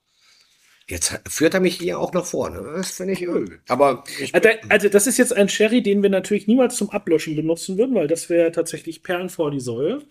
Jetzt 0.88 1.20
führt 1.28 1.54
er 1.54 1.58
mich 1.60 1.76
hier 1.78 1.98
auch 1.98 2.12
nach 2.12 2.24
vorne. 2.24 2.62
Das 2.76 2.92
finde 2.92 3.12
ich 3.14 3.22
öl. 3.22 3.60
Aber 3.66 4.04
ich, 4.20 4.32
Also, 4.34 4.48
also 4.68 4.88
das 4.88 5.06
ist 5.08 5.18
jetzt 5.18 5.32
ein 5.32 5.48
Sherry, 5.48 5.82
den 5.82 6.00
wir 6.02 6.10
natürlich 6.10 6.46
niemals 6.46 6.76
zum 6.76 6.90
Ablöschen 6.90 7.34
benutzen 7.34 7.76
würden, 7.76 7.94
weil 7.96 8.06
das 8.06 8.28
wäre 8.30 8.52
tatsächlich 8.52 9.02
Perlen 9.02 9.28
vor 9.28 9.50
die 9.50 9.58
Säule. 9.60 10.04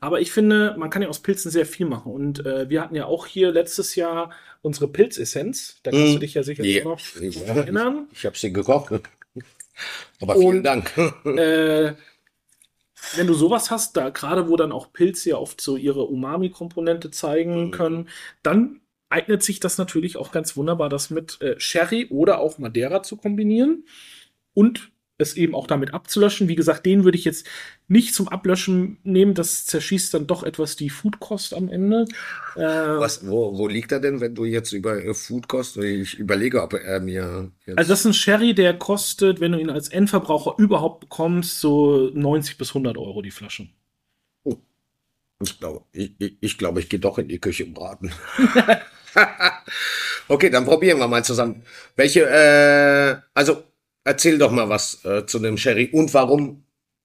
Aber 0.00 0.20
ich 0.20 0.30
finde, 0.30 0.74
man 0.78 0.90
kann 0.90 1.00
ja 1.00 1.08
aus 1.08 1.20
Pilzen 1.20 1.50
sehr 1.50 1.64
viel 1.64 1.86
machen. 1.86 2.12
Und 2.12 2.44
äh, 2.44 2.68
wir 2.68 2.82
hatten 2.82 2.94
ja 2.94 3.06
auch 3.06 3.26
hier 3.26 3.52
letztes 3.52 3.94
Jahr 3.94 4.30
unsere 4.60 4.88
Pilzessenz. 4.88 5.80
Da 5.82 5.90
kannst 5.92 6.06
Mm. 6.08 6.12
du 6.14 6.18
dich 6.20 6.34
ja 6.34 6.42
sicherlich 6.42 6.76
Ja. 6.76 6.84
noch 6.84 7.00
erinnern. 7.56 8.08
ich 8.12 8.26
habe 8.26 8.36
sie 8.36 8.52
gekocht. 8.52 8.92
Aber 10.20 10.34
vielen 10.36 10.58
Und- 10.58 10.62
Dank. 10.64 10.96
äh, 11.24 11.94
wenn 13.14 13.26
du 13.26 13.34
sowas 13.34 13.70
hast, 13.70 13.96
da 13.96 14.10
gerade 14.10 14.48
wo 14.48 14.56
dann 14.56 14.72
auch 14.72 14.92
Pilze 14.92 15.30
ja 15.30 15.36
oft 15.36 15.60
so 15.60 15.76
ihre 15.76 16.04
Umami-Komponente 16.04 17.10
zeigen 17.10 17.66
Mhm. 17.66 17.70
können, 17.70 18.08
dann 18.42 18.80
eignet 19.08 19.42
sich 19.42 19.60
das 19.60 19.78
natürlich 19.78 20.16
auch 20.16 20.32
ganz 20.32 20.56
wunderbar, 20.56 20.88
das 20.88 21.08
mit 21.10 21.40
äh, 21.40 21.58
Sherry 21.58 22.06
oder 22.10 22.40
auch 22.40 22.58
Madeira 22.58 23.02
zu 23.02 23.16
kombinieren 23.16 23.84
und 24.52 24.90
es 25.18 25.36
eben 25.36 25.54
auch 25.54 25.66
damit 25.66 25.92
abzulöschen. 25.92 26.48
Wie 26.48 26.54
gesagt, 26.54 26.86
den 26.86 27.04
würde 27.04 27.18
ich 27.18 27.24
jetzt 27.24 27.46
nicht 27.88 28.14
zum 28.14 28.28
Ablöschen 28.28 28.98
nehmen. 29.02 29.34
Das 29.34 29.66
zerschießt 29.66 30.14
dann 30.14 30.26
doch 30.26 30.44
etwas 30.44 30.76
die 30.76 30.90
Foodkost 30.90 31.54
am 31.54 31.68
Ende. 31.68 32.06
Äh, 32.54 32.60
Was, 32.60 33.26
wo, 33.26 33.58
wo 33.58 33.66
liegt 33.66 33.92
er 33.92 34.00
denn, 34.00 34.20
wenn 34.20 34.34
du 34.34 34.44
jetzt 34.44 34.72
über 34.72 35.04
äh, 35.04 35.12
Food 35.14 35.48
kostet? 35.48 35.84
Ich 35.84 36.18
überlege, 36.18 36.62
ob 36.62 36.74
er 36.74 37.00
mir 37.00 37.50
jetzt 37.66 37.78
also 37.78 37.90
das 37.90 38.00
ist 38.00 38.06
ein 38.06 38.14
Sherry, 38.14 38.54
der 38.54 38.78
kostet, 38.78 39.40
wenn 39.40 39.52
du 39.52 39.58
ihn 39.58 39.70
als 39.70 39.88
Endverbraucher 39.88 40.54
überhaupt 40.58 41.00
bekommst, 41.00 41.60
so 41.60 42.10
90 42.14 42.56
bis 42.56 42.70
100 42.70 42.96
Euro 42.96 43.20
die 43.20 43.30
Flasche. 43.30 43.68
Ich 45.40 45.60
glaube, 45.60 45.84
ich, 45.92 46.14
ich, 46.18 46.36
ich, 46.40 46.58
glaube, 46.58 46.80
ich 46.80 46.88
gehe 46.88 46.98
doch 46.98 47.18
in 47.18 47.28
die 47.28 47.38
Küche 47.38 47.64
und 47.64 47.74
braten. 47.74 48.10
okay, 50.28 50.50
dann 50.50 50.64
probieren 50.64 50.98
wir 50.98 51.08
mal 51.08 51.24
zusammen. 51.24 51.62
Welche, 51.96 52.28
äh, 52.28 53.16
also 53.34 53.64
erzähl 54.08 54.38
doch 54.38 54.50
mal 54.50 54.68
was 54.68 55.04
äh, 55.04 55.24
zu 55.26 55.38
dem 55.38 55.56
Sherry 55.56 55.88
und 55.92 56.12
warum 56.14 56.64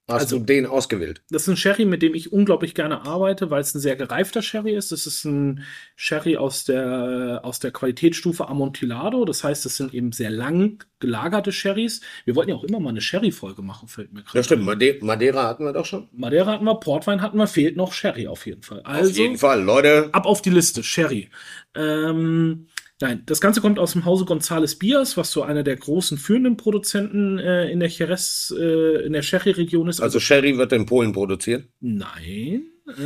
hast 0.09 0.23
Also- 0.23 0.39
du 0.39 0.43
den 0.45 0.65
ausgewählt? 0.65 1.21
Das 1.29 1.43
ist 1.43 1.47
ein 1.47 1.55
Sherry, 1.57 1.85
mit 1.85 2.01
dem 2.01 2.13
ich 2.13 2.33
unglaublich 2.33 2.75
gerne 2.75 3.05
arbeite, 3.05 3.49
weil 3.49 3.61
es 3.61 3.73
ein 3.73 3.79
sehr 3.79 3.95
gereifter 3.95 4.41
Sherry 4.41 4.75
ist. 4.75 4.91
Das 4.91 5.07
ist 5.07 5.23
ein 5.23 5.63
Sherry 5.95 6.35
aus 6.35 6.65
der, 6.65 7.39
aus 7.43 7.59
der 7.59 7.71
Qualitätsstufe 7.71 8.47
Amontillado. 8.49 9.23
Das 9.23 9.43
heißt, 9.45 9.65
es 9.65 9.77
sind 9.77 9.93
eben 9.93 10.11
sehr 10.11 10.29
lang 10.29 10.83
gelagerte 10.99 11.51
Sherrys. 11.53 12.01
Wir 12.25 12.35
wollten 12.35 12.49
ja 12.51 12.55
auch 12.57 12.65
immer 12.65 12.81
mal 12.81 12.89
eine 12.89 12.99
Sherry-Folge 13.01 13.61
machen, 13.61 13.87
fällt 13.87 14.11
mir 14.13 14.23
gerade. 14.23 14.37
Ja, 14.39 14.43
stimmt. 14.43 14.65
Made 14.65 14.97
Madeira 15.01 15.43
hatten 15.47 15.63
wir 15.63 15.71
doch 15.73 15.85
schon. 15.85 16.09
Madeira 16.11 16.51
hatten 16.51 16.65
wir, 16.65 16.75
Portwein 16.75 17.21
hatten 17.21 17.37
wir, 17.37 17.47
fehlt 17.47 17.77
noch 17.77 17.93
Sherry 17.93 18.27
auf 18.27 18.45
jeden 18.45 18.61
Fall. 18.63 18.81
Also, 18.83 19.09
Auf 19.11 19.17
jeden 19.17 19.37
Fall, 19.37 19.61
Leute. 19.63 20.09
ab 20.11 20.25
auf 20.25 20.41
die 20.41 20.49
Liste, 20.49 20.83
Sherry. 20.83 21.29
Ähm, 21.75 22.67
nein, 23.03 23.21
das 23.25 23.39
Ganze 23.41 23.59
kommt 23.61 23.79
aus 23.79 23.91
dem 23.93 24.05
Hause 24.05 24.25
Gonzales 24.25 24.79
Bias, 24.79 25.17
was 25.17 25.31
so 25.31 25.43
einer 25.43 25.63
der 25.63 25.75
großen 25.75 26.17
führenden 26.17 26.57
Produzenten 26.57 27.37
äh, 27.37 27.69
in 27.69 27.79
der 27.79 27.89
Jerez, 27.89 28.53
äh, 28.57 29.05
in 29.05 29.13
der 29.13 29.21
Sherry-Region 29.21 29.87
ist. 29.89 29.99
Also 30.01 30.19
Sherry 30.19 30.57
wird 30.57 30.71
in 30.73 30.85
Polen 30.85 31.11
produziert. 31.13 31.67
nein. 31.79 32.63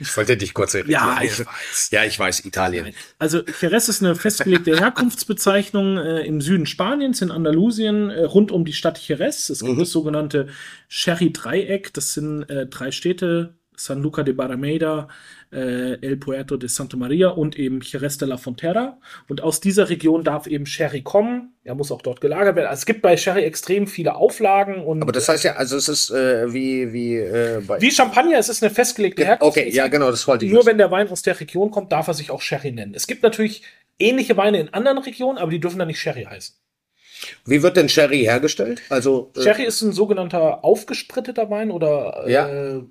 Ich 0.00 0.16
wollte 0.16 0.36
dich 0.38 0.54
kurz 0.54 0.72
erinnern. 0.72 0.90
ja, 0.92 1.18
ich 1.22 1.38
weiß. 1.40 1.88
Ja, 1.92 2.04
ich 2.04 2.18
weiß, 2.18 2.44
Italien. 2.46 2.94
Also 3.18 3.42
Jerez 3.60 3.88
ist 3.88 4.02
eine 4.02 4.14
festgelegte 4.14 4.78
Herkunftsbezeichnung 4.78 5.98
äh, 5.98 6.20
im 6.22 6.40
Süden 6.40 6.64
Spaniens, 6.66 7.20
in 7.20 7.30
Andalusien, 7.30 8.08
äh, 8.10 8.24
rund 8.24 8.50
um 8.50 8.64
die 8.64 8.72
Stadt 8.72 8.98
Jerez. 8.98 9.50
Es 9.50 9.60
gibt 9.60 9.74
Mhm. 9.74 9.80
das 9.80 9.90
sogenannte 9.90 10.48
Sherry-Dreieck. 10.88 11.92
Das 11.92 12.14
sind 12.14 12.44
äh, 12.48 12.66
drei 12.66 12.90
Städte, 12.92 13.56
San 13.84 14.00
Luca 14.00 14.22
de 14.22 14.32
Barrameda, 14.34 15.08
äh, 15.52 15.94
El 16.00 16.16
Puerto 16.16 16.56
de 16.56 16.68
Santa 16.68 16.96
Maria 16.96 17.28
und 17.28 17.58
eben 17.58 17.80
Jerez 17.82 18.16
de 18.18 18.28
la 18.28 18.36
Frontera. 18.36 18.98
Und 19.28 19.42
aus 19.42 19.60
dieser 19.60 19.88
Region 19.90 20.22
darf 20.24 20.46
eben 20.46 20.66
Sherry 20.66 21.02
kommen. 21.02 21.52
Er 21.64 21.74
muss 21.74 21.90
auch 21.90 22.02
dort 22.02 22.20
gelagert 22.20 22.56
werden. 22.56 22.66
Also 22.68 22.80
es 22.80 22.86
gibt 22.86 23.02
bei 23.02 23.16
Sherry 23.16 23.42
extrem 23.42 23.86
viele 23.86 24.14
Auflagen. 24.14 24.82
Und 24.84 25.02
Aber 25.02 25.12
das 25.12 25.28
heißt 25.28 25.44
ja, 25.44 25.56
also 25.56 25.76
es 25.76 25.88
ist 25.88 26.10
äh, 26.10 26.52
wie, 26.52 26.92
wie 26.92 27.16
äh, 27.16 27.60
bei. 27.66 27.80
wie 27.80 27.90
Champagner, 27.90 28.38
es 28.38 28.48
ist 28.48 28.62
eine 28.62 28.72
festgelegte 28.72 29.22
okay, 29.22 29.28
Herkunftsbezeichnung. 29.30 29.76
ja, 29.76 29.88
genau, 29.88 30.10
das 30.10 30.26
wollte 30.28 30.44
ich. 30.46 30.50
Nur 30.52 30.60
wissen. 30.60 30.70
wenn 30.70 30.78
der 30.78 30.90
Wein 30.90 31.08
aus 31.08 31.22
der 31.22 31.38
Region 31.40 31.70
kommt, 31.70 31.90
darf 31.92 32.08
er 32.08 32.14
sich 32.14 32.30
auch 32.30 32.40
Sherry 32.40 32.72
nennen. 32.72 32.94
Es 32.94 33.06
gibt 33.06 33.22
natürlich 33.22 33.62
ähnliche 33.98 34.36
Weine 34.36 34.58
in 34.60 34.72
anderen 34.72 34.98
Regionen, 34.98 35.38
aber 35.38 35.50
die 35.50 35.60
dürfen 35.60 35.78
dann 35.78 35.88
nicht 35.88 36.00
Sherry 36.00 36.24
heißen. 36.24 36.54
Wie 37.44 37.62
wird 37.62 37.76
denn 37.76 37.88
Sherry 37.88 38.20
hergestellt? 38.20 38.82
Also 38.88 39.30
äh, 39.36 39.42
Sherry 39.42 39.64
ist 39.64 39.80
ein 39.82 39.92
sogenannter 39.92 40.64
aufgespritteter 40.64 41.50
Wein 41.50 41.70
oder 41.70 42.24
Ja. 42.28 42.48
äh, 42.48 42.82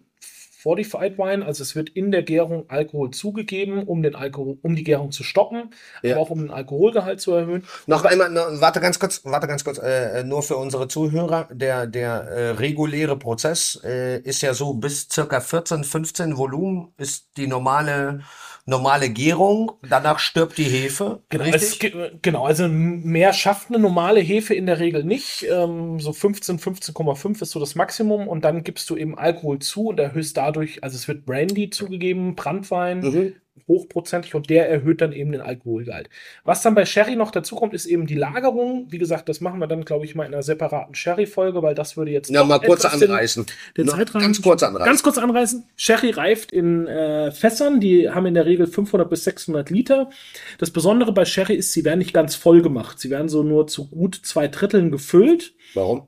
Fortified 0.61 1.17
Wine, 1.17 1.45
also 1.45 1.63
es 1.63 1.75
wird 1.75 1.89
in 1.89 2.11
der 2.11 2.21
Gärung 2.23 2.65
Alkohol 2.69 3.11
zugegeben, 3.11 3.83
um 3.83 4.03
den 4.03 4.15
Alkohol, 4.15 4.57
um 4.61 4.75
die 4.75 4.83
Gärung 4.83 5.11
zu 5.11 5.23
stoppen, 5.23 5.71
Ja. 6.03 6.13
aber 6.13 6.21
auch 6.21 6.29
um 6.29 6.39
den 6.39 6.51
Alkoholgehalt 6.51 7.19
zu 7.19 7.33
erhöhen. 7.33 7.63
Noch 7.87 8.05
einmal, 8.05 8.29
no, 8.29 8.41
warte 8.61 8.79
ganz 8.79 8.99
kurz, 8.99 9.21
warte 9.25 9.47
ganz 9.47 9.63
kurz, 9.63 9.79
äh, 9.79 10.23
nur 10.23 10.43
für 10.43 10.57
unsere 10.57 10.87
Zuhörer. 10.87 11.47
Der, 11.51 11.87
der 11.87 12.11
äh, 12.11 12.49
reguläre 12.51 13.17
Prozess 13.17 13.79
äh, 13.83 14.19
ist 14.19 14.41
ja 14.41 14.53
so 14.53 14.73
bis 14.75 15.07
circa 15.11 15.39
14, 15.39 15.83
15 15.83 16.37
Volumen 16.37 16.93
ist 16.97 17.29
die 17.37 17.47
normale, 17.47 18.21
normale 18.65 19.09
Gärung. 19.09 19.71
Danach 19.87 20.19
stirbt 20.19 20.57
die 20.57 20.63
Hefe. 20.63 21.21
Genau, 21.29 21.45
es, 21.45 21.79
ge- 21.79 22.11
genau, 22.21 22.45
also 22.45 22.67
mehr 22.67 23.33
schafft 23.33 23.69
eine 23.69 23.79
normale 23.79 24.19
Hefe 24.19 24.53
in 24.53 24.65
der 24.65 24.79
Regel 24.79 25.03
nicht. 25.03 25.45
Ähm, 25.49 25.99
so 25.99 26.13
15, 26.13 26.59
15,5 26.59 27.41
ist 27.41 27.51
so 27.51 27.59
das 27.59 27.75
Maximum 27.75 28.27
und 28.27 28.45
dann 28.45 28.63
gibst 28.63 28.89
du 28.89 28.95
eben 28.95 29.17
Alkohol 29.17 29.59
zu 29.59 29.87
und 29.87 29.99
erhöhst 29.99 30.37
dadurch, 30.37 30.83
also 30.83 30.95
es 30.95 31.07
wird 31.07 31.25
Brandy 31.25 31.69
zugegeben, 31.69 32.35
Brandwein, 32.35 32.99
Mhm. 33.01 33.33
Hochprozentig 33.67 34.33
und 34.33 34.49
der 34.49 34.69
erhöht 34.69 35.01
dann 35.01 35.11
eben 35.11 35.31
den 35.31 35.41
Alkoholgehalt. 35.41 36.09
Was 36.43 36.61
dann 36.61 36.73
bei 36.73 36.85
Sherry 36.85 37.15
noch 37.15 37.31
dazu 37.31 37.55
kommt, 37.55 37.73
ist 37.73 37.85
eben 37.85 38.07
die 38.07 38.15
Lagerung. 38.15 38.87
Wie 38.89 38.97
gesagt, 38.97 39.27
das 39.29 39.41
machen 39.41 39.59
wir 39.59 39.67
dann, 39.67 39.83
glaube 39.85 40.05
ich, 40.05 40.15
mal 40.15 40.25
in 40.25 40.33
einer 40.33 40.41
separaten 40.43 40.95
Sherry-Folge, 40.95 41.61
weil 41.61 41.75
das 41.75 41.97
würde 41.97 42.11
jetzt 42.11 42.29
Ja, 42.29 42.43
mal 42.43 42.59
kurz 42.59 42.81
den- 42.83 42.91
anreißen. 42.91 43.45
den 43.77 43.87
Zeitrahmen- 43.87 44.23
Ganz 44.25 44.41
kurz 44.41 44.63
anreißen. 44.63 44.85
Ganz 44.85 45.03
kurz 45.03 45.17
anreißen. 45.17 45.65
Sherry 45.75 46.11
reift 46.11 46.51
in 46.51 46.87
äh, 46.87 47.31
Fässern, 47.31 47.79
die 47.79 48.09
haben 48.09 48.25
in 48.25 48.33
der 48.33 48.45
Regel 48.45 48.67
500 48.67 49.09
bis 49.09 49.23
600 49.25 49.69
Liter. 49.69 50.09
Das 50.57 50.71
Besondere 50.71 51.11
bei 51.13 51.25
Sherry 51.25 51.55
ist, 51.55 51.73
sie 51.73 51.83
werden 51.85 51.99
nicht 51.99 52.13
ganz 52.13 52.35
voll 52.35 52.61
gemacht. 52.61 52.99
Sie 52.99 53.09
werden 53.09 53.29
so 53.29 53.43
nur 53.43 53.67
zu 53.67 53.89
gut 53.89 54.15
zwei 54.23 54.47
Dritteln 54.47 54.91
gefüllt. 54.91 55.53
Warum? 55.73 56.07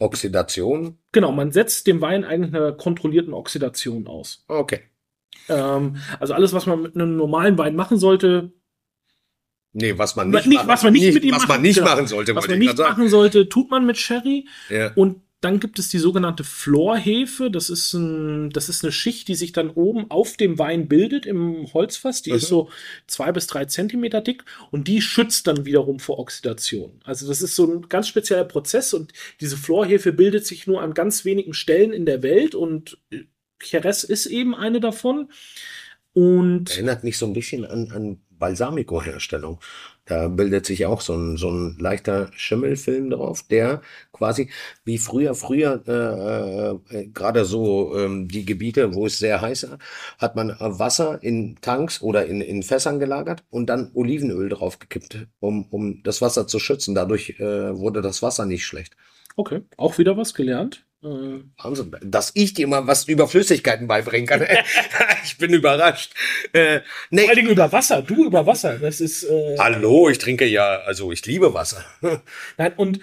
Oxidation? 0.00 0.98
Genau, 1.12 1.32
man 1.32 1.50
setzt 1.50 1.86
dem 1.86 2.00
Wein 2.00 2.24
eigentlich 2.24 2.54
einer 2.54 2.72
kontrollierten 2.72 3.32
Oxidation 3.34 4.06
aus. 4.06 4.44
Okay. 4.48 4.80
Ähm, 5.48 5.96
also 6.20 6.34
alles, 6.34 6.52
was 6.52 6.66
man 6.66 6.82
mit 6.82 6.94
einem 6.94 7.16
normalen 7.16 7.56
Wein 7.58 7.76
machen 7.76 7.98
sollte, 7.98 8.52
Nee, 9.74 9.96
was 9.98 10.16
man 10.16 10.30
nicht, 10.30 10.46
nicht- 10.46 10.66
was 10.66 10.82
man 10.82 10.92
nicht 10.94 11.12
mit 11.14 11.24
ihm 11.24 11.32
was 11.34 11.42
machen- 11.42 11.48
man 11.50 11.62
nicht 11.62 11.76
genau. 11.78 11.90
machen 11.90 12.06
sollte, 12.06 12.34
was 12.34 12.46
man 12.48 12.54
ich 12.60 12.66
nicht 12.68 12.76
sagen. 12.76 12.90
machen 12.90 13.08
sollte, 13.10 13.48
tut 13.48 13.70
man 13.70 13.84
mit 13.86 13.98
Sherry. 13.98 14.46
Ja. 14.70 14.92
Und 14.94 15.20
dann 15.40 15.60
gibt 15.60 15.78
es 15.78 15.88
die 15.88 15.98
sogenannte 15.98 16.42
Florhefe. 16.42 17.48
Das 17.50 17.68
ist, 17.70 17.92
ein, 17.92 18.50
das 18.50 18.68
ist 18.68 18.82
eine 18.82 18.90
Schicht, 18.90 19.28
die 19.28 19.34
sich 19.36 19.52
dann 19.52 19.70
oben 19.70 20.10
auf 20.10 20.36
dem 20.36 20.58
Wein 20.58 20.88
bildet 20.88 21.26
im 21.26 21.72
Holzfass. 21.74 22.22
Die 22.22 22.30
Mhm. 22.30 22.36
ist 22.38 22.48
so 22.48 22.70
zwei 23.06 23.30
bis 23.30 23.46
drei 23.46 23.66
Zentimeter 23.66 24.20
dick 24.22 24.44
und 24.72 24.88
die 24.88 25.00
schützt 25.02 25.46
dann 25.46 25.64
wiederum 25.66 26.00
vor 26.00 26.18
Oxidation. 26.18 27.00
Also 27.04 27.28
das 27.28 27.40
ist 27.42 27.54
so 27.54 27.66
ein 27.72 27.88
ganz 27.88 28.08
spezieller 28.08 28.44
Prozess 28.44 28.94
und 28.94 29.12
diese 29.40 29.56
Florhefe 29.58 30.12
bildet 30.12 30.44
sich 30.46 30.66
nur 30.66 30.80
an 30.82 30.94
ganz 30.94 31.24
wenigen 31.24 31.52
Stellen 31.52 31.92
in 31.92 32.04
der 32.06 32.22
Welt 32.24 32.54
und 32.56 32.98
Jerez 33.62 34.04
ist 34.04 34.26
eben 34.26 34.54
eine 34.54 34.80
davon. 34.80 35.30
Und 36.12 36.70
Erinnert 36.70 37.04
mich 37.04 37.18
so 37.18 37.26
ein 37.26 37.32
bisschen 37.32 37.64
an, 37.64 37.90
an 37.92 38.20
Balsamico-Herstellung. 38.38 39.60
Da 40.04 40.28
bildet 40.28 40.64
sich 40.64 40.86
auch 40.86 41.02
so 41.02 41.14
ein, 41.14 41.36
so 41.36 41.50
ein 41.50 41.76
leichter 41.78 42.30
Schimmelfilm 42.32 43.10
drauf, 43.10 43.42
der 43.42 43.82
quasi 44.12 44.50
wie 44.84 44.96
früher, 44.96 45.34
früher, 45.34 45.82
äh, 45.86 46.96
äh, 46.96 47.06
gerade 47.08 47.44
so 47.44 47.94
ähm, 47.94 48.26
die 48.26 48.46
Gebiete, 48.46 48.94
wo 48.94 49.06
es 49.06 49.18
sehr 49.18 49.42
heiß 49.42 49.64
ist, 49.64 49.76
hat 50.18 50.34
man 50.34 50.56
Wasser 50.58 51.22
in 51.22 51.56
Tanks 51.60 52.00
oder 52.00 52.24
in, 52.24 52.40
in 52.40 52.62
Fässern 52.62 52.98
gelagert 52.98 53.44
und 53.50 53.66
dann 53.66 53.90
Olivenöl 53.92 54.48
draufgekippt, 54.48 55.26
um, 55.40 55.66
um 55.66 56.02
das 56.02 56.22
Wasser 56.22 56.46
zu 56.46 56.58
schützen. 56.58 56.94
Dadurch 56.94 57.38
äh, 57.38 57.76
wurde 57.76 58.00
das 58.00 58.22
Wasser 58.22 58.46
nicht 58.46 58.64
schlecht. 58.64 58.96
okay, 59.36 59.62
auch 59.76 59.98
wieder 59.98 60.16
was 60.16 60.32
gelernt. 60.32 60.87
Äh, 61.02 61.42
Wahnsinn, 61.62 61.94
dass 62.02 62.32
ich 62.34 62.54
dir 62.54 62.66
mal 62.66 62.86
was 62.88 63.06
über 63.06 63.28
Flüssigkeiten 63.28 63.86
beibringen 63.86 64.26
kann. 64.26 64.44
ich 65.24 65.38
bin 65.38 65.52
überrascht. 65.52 66.12
Äh, 66.52 66.80
nee, 67.10 67.22
Vor 67.22 67.28
allen 67.30 67.36
Dingen 67.36 67.50
über 67.50 67.70
Wasser, 67.70 68.02
du 68.02 68.26
über 68.26 68.46
Wasser. 68.46 68.78
Das 68.78 69.00
ist. 69.00 69.22
Äh, 69.24 69.56
Hallo, 69.58 70.08
ich 70.08 70.18
trinke 70.18 70.44
ja, 70.46 70.80
also 70.80 71.12
ich 71.12 71.24
liebe 71.24 71.54
Wasser. 71.54 71.84
Nein, 72.56 72.72
und 72.76 73.00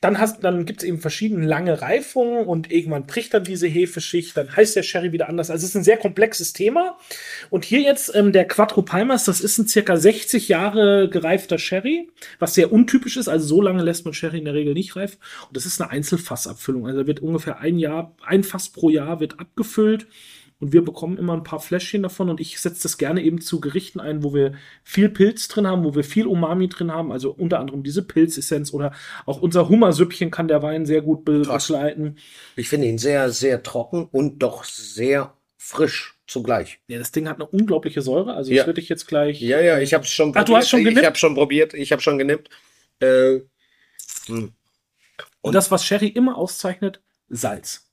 dann, 0.00 0.18
hast, 0.18 0.44
dann 0.44 0.64
gibt 0.64 0.82
es 0.82 0.88
eben 0.88 1.00
verschiedene 1.00 1.46
lange 1.46 1.82
Reifungen 1.82 2.46
und 2.46 2.70
irgendwann 2.70 3.06
bricht 3.06 3.34
dann 3.34 3.44
diese 3.44 3.66
Hefeschicht, 3.66 4.36
dann 4.36 4.54
heißt 4.54 4.76
der 4.76 4.82
Sherry 4.82 5.12
wieder 5.12 5.28
anders. 5.28 5.50
Also 5.50 5.64
es 5.64 5.70
ist 5.70 5.76
ein 5.76 5.84
sehr 5.84 5.96
komplexes 5.96 6.52
Thema. 6.52 6.96
Und 7.50 7.64
hier 7.64 7.80
jetzt 7.80 8.14
ähm, 8.14 8.32
der 8.32 8.46
Quattro 8.46 8.82
Palmas, 8.82 9.24
das 9.24 9.40
ist 9.40 9.58
ein 9.58 9.66
circa 9.66 9.96
60 9.96 10.48
Jahre 10.48 11.08
gereifter 11.08 11.58
Sherry, 11.58 12.08
was 12.38 12.54
sehr 12.54 12.72
untypisch 12.72 13.16
ist. 13.16 13.28
Also 13.28 13.46
so 13.46 13.62
lange 13.62 13.82
lässt 13.82 14.04
man 14.04 14.14
Sherry 14.14 14.38
in 14.38 14.44
der 14.44 14.54
Regel 14.54 14.74
nicht 14.74 14.94
reif. 14.94 15.18
Und 15.48 15.56
das 15.56 15.66
ist 15.66 15.80
eine 15.80 15.90
Einzelfassabfüllung. 15.90 16.86
Also 16.86 17.00
da 17.00 17.06
wird 17.06 17.20
ungefähr 17.20 17.58
ein 17.58 17.78
Jahr, 17.78 18.14
ein 18.24 18.44
Fass 18.44 18.68
pro 18.68 18.90
Jahr 18.90 19.20
wird 19.20 19.40
abgefüllt. 19.40 20.06
Und 20.60 20.72
wir 20.72 20.84
bekommen 20.84 21.18
immer 21.18 21.34
ein 21.34 21.44
paar 21.44 21.60
Fläschchen 21.60 22.02
davon 22.02 22.28
und 22.30 22.40
ich 22.40 22.58
setze 22.58 22.82
das 22.82 22.98
gerne 22.98 23.22
eben 23.22 23.40
zu 23.40 23.60
Gerichten 23.60 24.00
ein, 24.00 24.24
wo 24.24 24.34
wir 24.34 24.54
viel 24.82 25.08
Pilz 25.08 25.46
drin 25.46 25.68
haben, 25.68 25.84
wo 25.84 25.94
wir 25.94 26.02
viel 26.02 26.26
Umami 26.26 26.68
drin 26.68 26.90
haben, 26.90 27.12
also 27.12 27.30
unter 27.30 27.60
anderem 27.60 27.84
diese 27.84 28.02
Pilzessenz 28.02 28.72
oder 28.74 28.92
auch 29.24 29.40
unser 29.40 29.68
Hummersüppchen 29.68 30.32
kann 30.32 30.48
der 30.48 30.60
Wein 30.62 30.84
sehr 30.84 31.00
gut 31.02 31.24
be 31.24 31.42
Krass. 31.42 31.68
begleiten. 31.68 32.16
Ich 32.56 32.68
finde 32.68 32.88
ihn 32.88 32.98
sehr, 32.98 33.30
sehr 33.30 33.62
trocken 33.62 34.08
und 34.10 34.40
doch 34.40 34.64
sehr 34.64 35.32
frisch 35.58 36.16
zugleich. 36.26 36.80
Ja, 36.88 36.98
das 36.98 37.12
Ding 37.12 37.28
hat 37.28 37.36
eine 37.36 37.46
unglaubliche 37.46 38.02
Säure, 38.02 38.34
also 38.34 38.50
Ja. 38.50 38.58
das 38.58 38.66
würde 38.66 38.80
ich 38.80 38.88
jetzt 38.88 39.06
gleich. 39.06 39.40
Ja, 39.40 39.60
ja, 39.60 39.78
ich 39.78 39.94
habe 39.94 40.04
es 40.04 40.10
schon 40.10 40.32
Ach, 40.34 40.44
du 40.44 40.56
hast 40.56 40.68
schon 40.70 40.80
Ich 40.80 40.86
genippt? 40.86 41.06
habe 41.06 41.16
schon 41.16 41.34
probiert, 41.34 41.72
ich 41.74 41.92
habe 41.92 42.02
schon 42.02 42.18
genippt. 42.18 42.50
Äh, 43.00 43.40
Und 44.28 45.54
das, 45.54 45.70
was 45.70 45.84
Sherry 45.84 46.08
immer 46.08 46.36
auszeichnet, 46.36 47.00
Salz. 47.28 47.87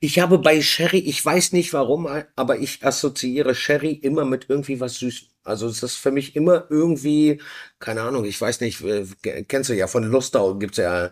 Ich 0.00 0.18
habe 0.18 0.38
bei 0.38 0.60
Sherry, 0.60 0.98
ich 0.98 1.24
weiß 1.24 1.52
nicht 1.52 1.72
warum, 1.72 2.08
aber 2.36 2.58
ich 2.58 2.84
assoziiere 2.84 3.54
Sherry 3.54 3.92
immer 3.92 4.24
mit 4.24 4.46
irgendwie 4.48 4.80
was 4.80 4.96
süß. 4.96 5.26
Also 5.44 5.66
es 5.66 5.82
ist 5.82 5.96
für 5.96 6.12
mich 6.12 6.36
immer 6.36 6.66
irgendwie, 6.70 7.40
keine 7.80 8.02
Ahnung, 8.02 8.24
ich 8.24 8.40
weiß 8.40 8.60
nicht, 8.60 8.80
äh, 8.82 9.04
kennst 9.48 9.70
du 9.70 9.74
ja 9.74 9.86
von 9.88 10.04
Lustau 10.04 10.54
gibt's 10.54 10.78
ja 10.78 11.10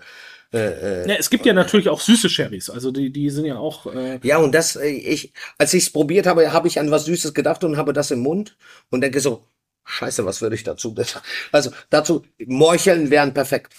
äh, 0.53 0.59
äh, 1.05 1.09
Ja, 1.09 1.15
es 1.17 1.31
gibt 1.31 1.47
ja 1.47 1.53
natürlich 1.53 1.89
auch 1.89 2.01
süße 2.01 2.29
Sherrys, 2.29 2.71
also 2.71 2.91
die, 2.93 3.11
die 3.13 3.31
sind 3.31 3.47
ja 3.47 3.57
auch. 3.59 3.87
Äh, 3.93 4.21
Ja, 4.23 4.39
und 4.39 4.53
das, 4.55 4.77
äh, 4.77 4.89
ich, 4.89 5.33
als 5.59 5.75
ich 5.75 5.85
es 5.85 5.91
probiert 5.91 6.27
habe, 6.27 6.53
habe 6.53 6.69
ich 6.69 6.79
an 6.79 6.91
was 6.91 7.07
Süßes 7.07 7.35
gedacht 7.35 7.65
und 7.65 7.77
habe 7.77 7.93
das 7.93 8.11
im 8.11 8.21
Mund 8.21 8.57
und 8.91 9.01
denke 9.01 9.21
so, 9.21 9.45
scheiße, 9.85 10.25
was 10.25 10.41
würde 10.43 10.55
ich 10.57 10.63
dazu? 10.63 10.95
Also 11.53 11.71
dazu, 11.91 12.25
Morcheln 12.47 13.11
wären 13.11 13.35
perfekt. 13.35 13.73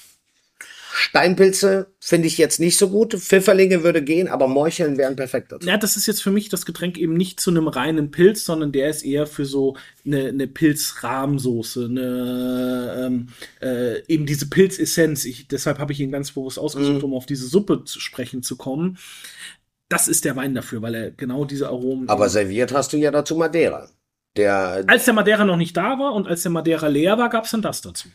Steinpilze 1.02 1.88
finde 2.00 2.28
ich 2.28 2.38
jetzt 2.38 2.60
nicht 2.60 2.78
so 2.78 2.90
gut. 2.90 3.14
Pfifferlinge 3.14 3.84
würde 3.84 4.02
gehen, 4.04 4.28
aber 4.28 4.48
Morcheln 4.48 4.98
wären 4.98 5.16
perfekt 5.16 5.52
dazu. 5.52 5.68
Ja, 5.68 5.78
das 5.78 5.98
ist 5.98 6.06
jetzt 6.08 6.22
für 6.24 6.32
mich 6.32 6.50
das 6.50 6.66
Getränk 6.66 6.98
eben 6.98 7.16
nicht 7.16 7.40
zu 7.40 7.50
einem 7.50 7.68
reinen 7.68 8.12
Pilz, 8.12 8.46
sondern 8.46 8.72
der 8.72 8.90
ist 8.90 9.04
eher 9.04 9.28
für 9.28 9.46
so 9.46 9.76
eine, 10.06 10.28
eine 10.30 10.48
Pilzrahmsoße, 10.48 11.86
eine 11.86 13.08
ähm, 13.08 13.28
äh, 13.62 14.06
eben 14.08 14.26
diese 14.26 14.48
Pilzessenz. 14.50 15.26
Ich, 15.26 15.48
deshalb 15.48 15.80
habe 15.80 15.92
ich 15.92 16.00
ihn 16.00 16.12
ganz 16.12 16.32
bewusst 16.32 16.60
ausgesucht, 16.60 17.00
Mhm. 17.00 17.04
um 17.04 17.14
auf 17.14 17.26
diese 17.26 17.48
Suppe 17.48 17.84
zu 17.84 18.00
sprechen 18.00 18.44
zu 18.44 18.56
kommen. 18.56 18.98
Das 19.90 20.08
ist 20.08 20.24
der 20.24 20.36
Wein 20.36 20.56
dafür, 20.56 20.82
weil 20.82 20.96
er 20.96 21.12
genau 21.12 21.44
diese 21.46 21.68
Aromen. 21.68 22.08
Aber 22.08 22.30
serviert 22.30 22.72
hast 22.74 22.94
du 22.94 22.98
ja 22.98 23.12
dazu 23.12 23.36
Madeira. 23.36 23.90
Der, 24.38 24.86
als 24.88 25.04
der 25.06 25.14
Madeira 25.14 25.44
noch 25.44 25.58
nicht 25.58 25.76
da 25.76 26.00
war 26.00 26.14
und 26.14 26.28
als 26.28 26.44
der 26.44 26.52
Madeira 26.52 26.88
leer 26.88 27.18
war, 27.18 27.30
gab 27.30 27.44
es 27.44 27.52
dann 27.52 27.62
das 27.62 27.82
dazu. 27.82 28.08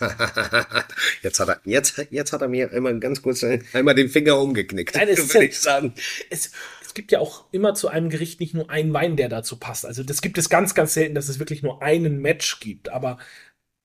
jetzt 1.22 1.40
hat 1.40 1.48
er, 1.48 1.60
jetzt, 1.64 2.06
jetzt 2.10 2.32
hat 2.32 2.42
er 2.42 2.48
mir 2.48 2.72
immer 2.72 2.92
ganz 2.94 3.22
kurz 3.22 3.44
einmal 3.72 3.94
den 3.94 4.08
Finger 4.08 4.38
umgeknickt. 4.38 4.94
Nein, 4.94 5.08
es 5.08 5.32
würde 5.34 5.46
ich 5.46 5.58
sagen. 5.58 5.94
es, 6.30 6.52
es 6.84 6.94
gibt 6.94 7.12
ja 7.12 7.20
auch 7.20 7.44
immer 7.52 7.74
zu 7.74 7.88
einem 7.88 8.08
Gericht 8.10 8.40
nicht 8.40 8.54
nur 8.54 8.70
einen 8.70 8.92
Wein, 8.92 9.16
der 9.16 9.28
dazu 9.28 9.58
passt. 9.58 9.86
Also 9.86 10.02
das 10.02 10.22
gibt 10.22 10.38
es 10.38 10.48
ganz, 10.48 10.74
ganz 10.74 10.94
selten, 10.94 11.14
dass 11.14 11.28
es 11.28 11.38
wirklich 11.38 11.62
nur 11.62 11.82
einen 11.82 12.20
Match 12.20 12.60
gibt. 12.60 12.88
Aber 12.88 13.18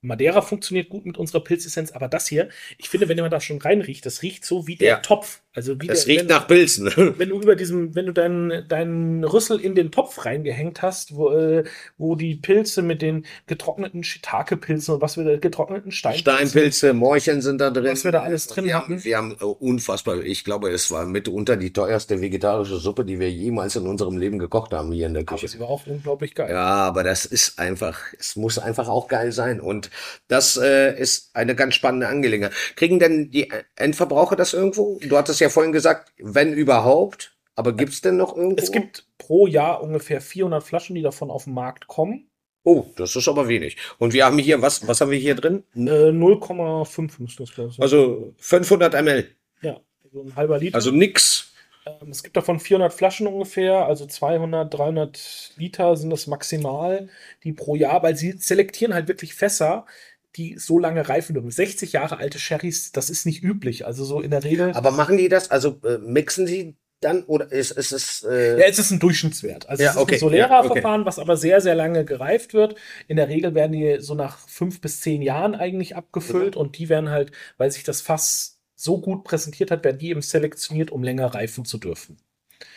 Madeira 0.01 0.41
funktioniert 0.41 0.89
gut 0.89 1.05
mit 1.05 1.17
unserer 1.17 1.43
Pilzessenz, 1.43 1.91
aber 1.91 2.07
das 2.07 2.27
hier, 2.27 2.49
ich 2.77 2.89
finde, 2.89 3.09
wenn 3.09 3.17
man 3.17 3.31
da 3.31 3.41
schon 3.41 3.59
reinriecht, 3.59 4.05
das 4.05 4.21
riecht 4.21 4.45
so 4.45 4.67
wie 4.67 4.75
der 4.75 4.87
Ja. 4.87 4.97
Topf. 4.97 5.41
Also 5.55 5.79
wie 5.81 5.89
Es 5.89 6.05
der, 6.05 6.13
riecht 6.13 6.19
wenn, 6.21 6.27
nach 6.27 6.47
Pilzen. 6.47 6.91
wenn 7.17 7.29
du 7.29 7.41
über 7.41 7.55
diesem, 7.55 7.95
wenn 7.95 8.05
du 8.07 8.13
deinen 8.13 8.67
deinen 8.67 9.23
Rüssel 9.23 9.59
in 9.59 9.73
den 9.73 9.89
Topf 9.91 10.25
reingehängt 10.25 10.81
hast, 10.81 11.15
wo, 11.15 11.31
äh, 11.31 11.63
wo 11.97 12.15
die 12.15 12.35
Pilze 12.35 12.81
mit 12.81 13.01
den 13.01 13.25
getrockneten 13.47 14.03
Shiitake-Pilzen 14.03 14.95
und 14.95 15.01
was 15.01 15.15
wir 15.17 15.23
da 15.23 15.37
getrockneten 15.37 15.91
Steinpilzen. 15.91 16.49
Steinpilze, 16.49 16.93
Morcheln 16.93 17.41
sind 17.41 17.59
da 17.59 17.69
drin. 17.69 17.85
Was 17.85 18.03
wir 18.03 18.11
da 18.11 18.21
alles 18.23 18.47
drin 18.47 18.65
wir 18.65 18.75
hatten. 18.75 18.93
haben. 18.95 19.03
Wir 19.03 19.17
haben 19.17 19.31
äh, 19.39 19.43
unfassbar, 19.45 20.21
ich 20.23 20.43
glaube, 20.43 20.69
es 20.71 20.91
war 20.91 21.05
mitunter 21.05 21.55
die 21.57 21.71
teuerste 21.71 22.19
vegetarische 22.21 22.77
Suppe, 22.77 23.05
die 23.05 23.19
wir 23.19 23.31
jemals 23.31 23.75
in 23.77 23.87
unserem 23.87 24.17
Leben 24.17 24.39
gekocht 24.39 24.73
haben 24.73 24.91
hier 24.91 25.07
in 25.07 25.13
der 25.13 25.23
Aber 25.23 25.35
Küche. 25.37 25.47
sie 25.47 25.59
war 25.59 25.69
auch 25.69 25.87
unglaublich 25.87 26.35
geil. 26.35 26.49
Ja, 26.51 26.65
aber 26.65 27.03
das 27.03 27.25
ist 27.25 27.59
einfach, 27.59 27.99
es 28.19 28.35
muss 28.35 28.59
einfach 28.59 28.89
auch 28.89 29.07
geil 29.07 29.31
sein. 29.31 29.61
Und 29.61 29.89
das 30.27 30.57
äh, 30.57 30.99
ist 30.99 31.29
eine 31.33 31.55
ganz 31.55 31.75
spannende 31.75 32.07
Angelegenheit. 32.07 32.51
Kriegen 32.75 32.99
denn 32.99 33.31
die 33.31 33.51
Endverbraucher 33.75 34.35
das 34.35 34.53
irgendwo? 34.53 34.99
Du 35.01 35.17
hattest 35.17 35.39
ja 35.39 35.44
vorhin 35.49 35.71
gesagt, 35.71 36.13
wenn 36.17 36.53
überhaupt. 36.53 37.35
Aber 37.55 37.73
gibt's 37.73 38.01
denn 38.01 38.17
noch 38.17 38.35
irgendwo? 38.35 38.61
Es 38.61 38.71
gibt 38.71 39.05
pro 39.17 39.47
Jahr 39.47 39.81
ungefähr 39.81 40.19
400 40.19 40.61
Flaschen, 40.61 40.95
die 40.95 41.01
davon 41.01 41.31
auf 41.31 41.45
den 41.45 41.53
Markt 41.53 41.87
kommen. 41.87 42.29
Oh, 42.63 42.85
das 42.95 43.15
ist 43.15 43.27
aber 43.27 43.47
wenig. 43.47 43.77
Und 43.99 44.13
wir 44.13 44.25
haben 44.25 44.39
hier, 44.39 44.61
was, 44.61 44.87
was 44.87 44.99
haben 44.99 45.11
wir 45.11 45.19
hier 45.19 45.35
drin? 45.35 45.63
Äh, 45.75 46.09
0,5 46.09 47.11
müsste 47.19 47.43
das 47.43 47.53
glaube 47.53 47.69
ich 47.69 47.75
sein. 47.75 47.83
Also 47.83 48.33
500 48.37 48.93
ml. 49.01 49.27
ja, 49.61 49.79
so 50.11 50.23
ein 50.23 50.35
halber 50.35 50.57
Liter. 50.57 50.75
Also 50.75 50.91
nix. 50.91 51.53
Ähm, 51.85 52.09
es 52.09 52.23
gibt 52.23 52.35
davon 52.35 52.59
400 52.59 52.91
Flaschen 52.91 53.27
ungefähr, 53.27 53.85
also 53.85 54.07
200, 54.07 54.73
300 54.73 55.53
Liter 55.57 55.95
sind 55.95 56.09
das 56.09 56.25
maximal, 56.25 57.07
die 57.43 57.53
pro 57.53 57.75
Jahr, 57.75 58.01
weil 58.01 58.15
sie 58.15 58.31
selektieren 58.33 58.95
halt 58.95 59.07
wirklich 59.07 59.35
Fässer, 59.35 59.85
die 60.35 60.57
so 60.57 60.79
lange 60.79 61.07
reifen 61.07 61.33
dürfen. 61.33 61.51
60 61.51 61.93
Jahre 61.93 62.17
alte 62.17 62.39
Sherrys, 62.39 62.91
das 62.91 63.09
ist 63.09 63.25
nicht 63.25 63.43
üblich. 63.43 63.85
Also 63.85 64.05
so 64.05 64.21
in 64.21 64.31
der 64.31 64.43
Regel. 64.43 64.73
Aber 64.73 64.91
machen 64.91 65.17
die 65.17 65.29
das? 65.29 65.51
Also 65.51 65.79
äh, 65.83 65.97
mixen 65.99 66.47
sie 66.47 66.75
dann 67.01 67.23
oder 67.25 67.51
ist, 67.51 67.71
ist 67.71 67.91
es. 67.91 68.23
Äh 68.23 68.59
ja, 68.59 68.65
es 68.67 68.79
ist 68.79 68.91
ein 68.91 68.99
Durchschnittswert. 68.99 69.67
Also 69.69 69.83
Ja, 69.83 69.91
es 69.91 69.95
ist 69.95 70.01
okay, 70.01 70.15
ein 70.15 70.19
Solera-Verfahren, 70.19 71.01
ja, 71.01 71.01
okay. 71.01 71.05
was 71.07 71.19
aber 71.19 71.37
sehr, 71.37 71.61
sehr 71.61 71.75
lange 71.75 72.05
gereift 72.05 72.53
wird. 72.53 72.75
In 73.07 73.17
der 73.17 73.27
Regel 73.29 73.53
werden 73.55 73.73
die 73.73 73.97
so 73.99 74.15
nach 74.15 74.39
fünf 74.47 74.81
bis 74.81 75.01
zehn 75.01 75.21
Jahren 75.21 75.55
eigentlich 75.55 75.91
Mhm. 75.91 75.97
abgefüllt 75.97 76.55
und 76.55 76.77
die 76.77 76.89
werden 76.89 77.09
halt, 77.09 77.31
weil 77.57 77.71
sich 77.71 77.83
das 77.83 78.01
Fass 78.01 78.61
so 78.75 78.99
gut 79.01 79.23
präsentiert 79.23 79.71
hat, 79.71 79.83
werden 79.83 79.97
die 79.99 80.09
eben 80.09 80.21
selektioniert, 80.21 80.91
um 80.91 81.03
länger 81.03 81.27
reifen 81.33 81.65
zu 81.65 81.77
dürfen. 81.77 82.17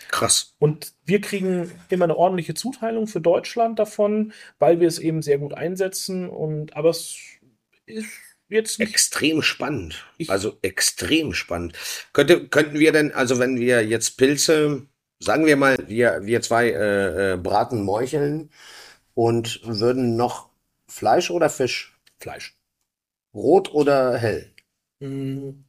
krass. 0.09 0.55
Und 0.59 0.95
wir 1.05 1.21
kriegen 1.21 1.71
immer 1.89 2.05
eine 2.05 2.17
ordentliche 2.17 2.55
Zuteilung 2.55 3.07
für 3.07 3.21
Deutschland 3.21 3.79
davon, 3.79 4.33
weil 4.59 4.81
wir 4.81 4.89
es 4.89 4.99
eben 4.99 5.23
sehr 5.23 5.39
gut 5.39 5.55
einsetzen. 5.55 6.29
Und 6.29 6.77
aber 6.77 6.91
es 6.91 7.17
ist 7.89 8.09
jetzt 8.49 8.79
nicht. 8.79 8.91
Extrem 8.93 9.43
spannend. 9.43 10.07
Ich- 10.19 10.31
also 10.31 10.59
extrem 10.63 11.35
spannend. 11.35 11.77
Könnte, 12.13 12.49
könnten 12.49 12.79
wir 12.79 12.93
denn, 12.93 13.13
also 13.13 13.39
wenn 13.39 13.59
wir 13.59 13.85
jetzt 13.87 14.17
Pilze, 14.17 14.87
sagen 15.19 15.47
wir 15.47 15.57
mal, 15.57 15.77
wir, 15.87 16.21
wir 16.23 16.41
zwei 16.43 16.71
äh, 16.71 17.35
äh, 17.35 17.37
braten 17.37 17.83
Morcheln 17.83 18.51
und 19.15 19.61
würden 19.65 20.17
noch 20.17 20.51
Fleisch 20.89 21.31
oder 21.31 21.51
Fisch? 21.51 21.99
Fleisch. 22.21 22.57
Rot 23.35 23.73
oder 23.73 24.19
hell? 24.19 24.53
Mm. 25.01 25.65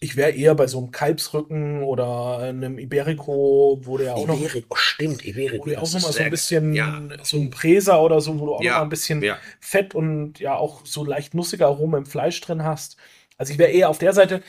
Ich 0.00 0.16
wäre 0.16 0.30
eher 0.30 0.54
bei 0.54 0.68
so 0.68 0.78
einem 0.78 0.92
Kalbsrücken 0.92 1.82
oder 1.82 2.38
einem 2.38 2.78
Iberico, 2.78 3.80
wo 3.82 3.98
der 3.98 4.14
auch 4.14 4.26
noch, 4.28 4.38
Iberico, 4.40 4.76
stimmt, 4.76 5.24
Iberico. 5.24 5.64
wo 5.64 5.68
der 5.68 5.78
auch 5.78 5.82
das 5.82 5.92
noch 5.94 5.98
ist 5.98 6.06
mal 6.06 6.12
so 6.12 6.22
ein 6.22 6.30
bisschen, 6.30 6.72
Ja. 6.72 7.02
so 7.24 7.36
ein 7.36 7.50
Präser 7.50 8.00
oder 8.00 8.20
so, 8.20 8.38
wo 8.38 8.46
du 8.46 8.54
auch 8.54 8.62
Ja, 8.62 8.72
noch 8.72 8.78
mal 8.78 8.82
ein 8.84 8.88
bisschen 8.90 9.22
ja. 9.22 9.38
Fett 9.60 9.94
und 9.96 10.38
ja 10.38 10.54
auch 10.54 10.86
so 10.86 11.04
leicht 11.04 11.34
nussige 11.34 11.66
Aromen 11.66 12.04
im 12.04 12.06
Fleisch 12.06 12.40
drin 12.40 12.62
hast. 12.62 12.96
Also 13.36 13.52
ich 13.52 13.58
wäre 13.58 13.70
eher 13.72 13.88
auf 13.88 13.98
der 13.98 14.12
Seite. 14.12 14.42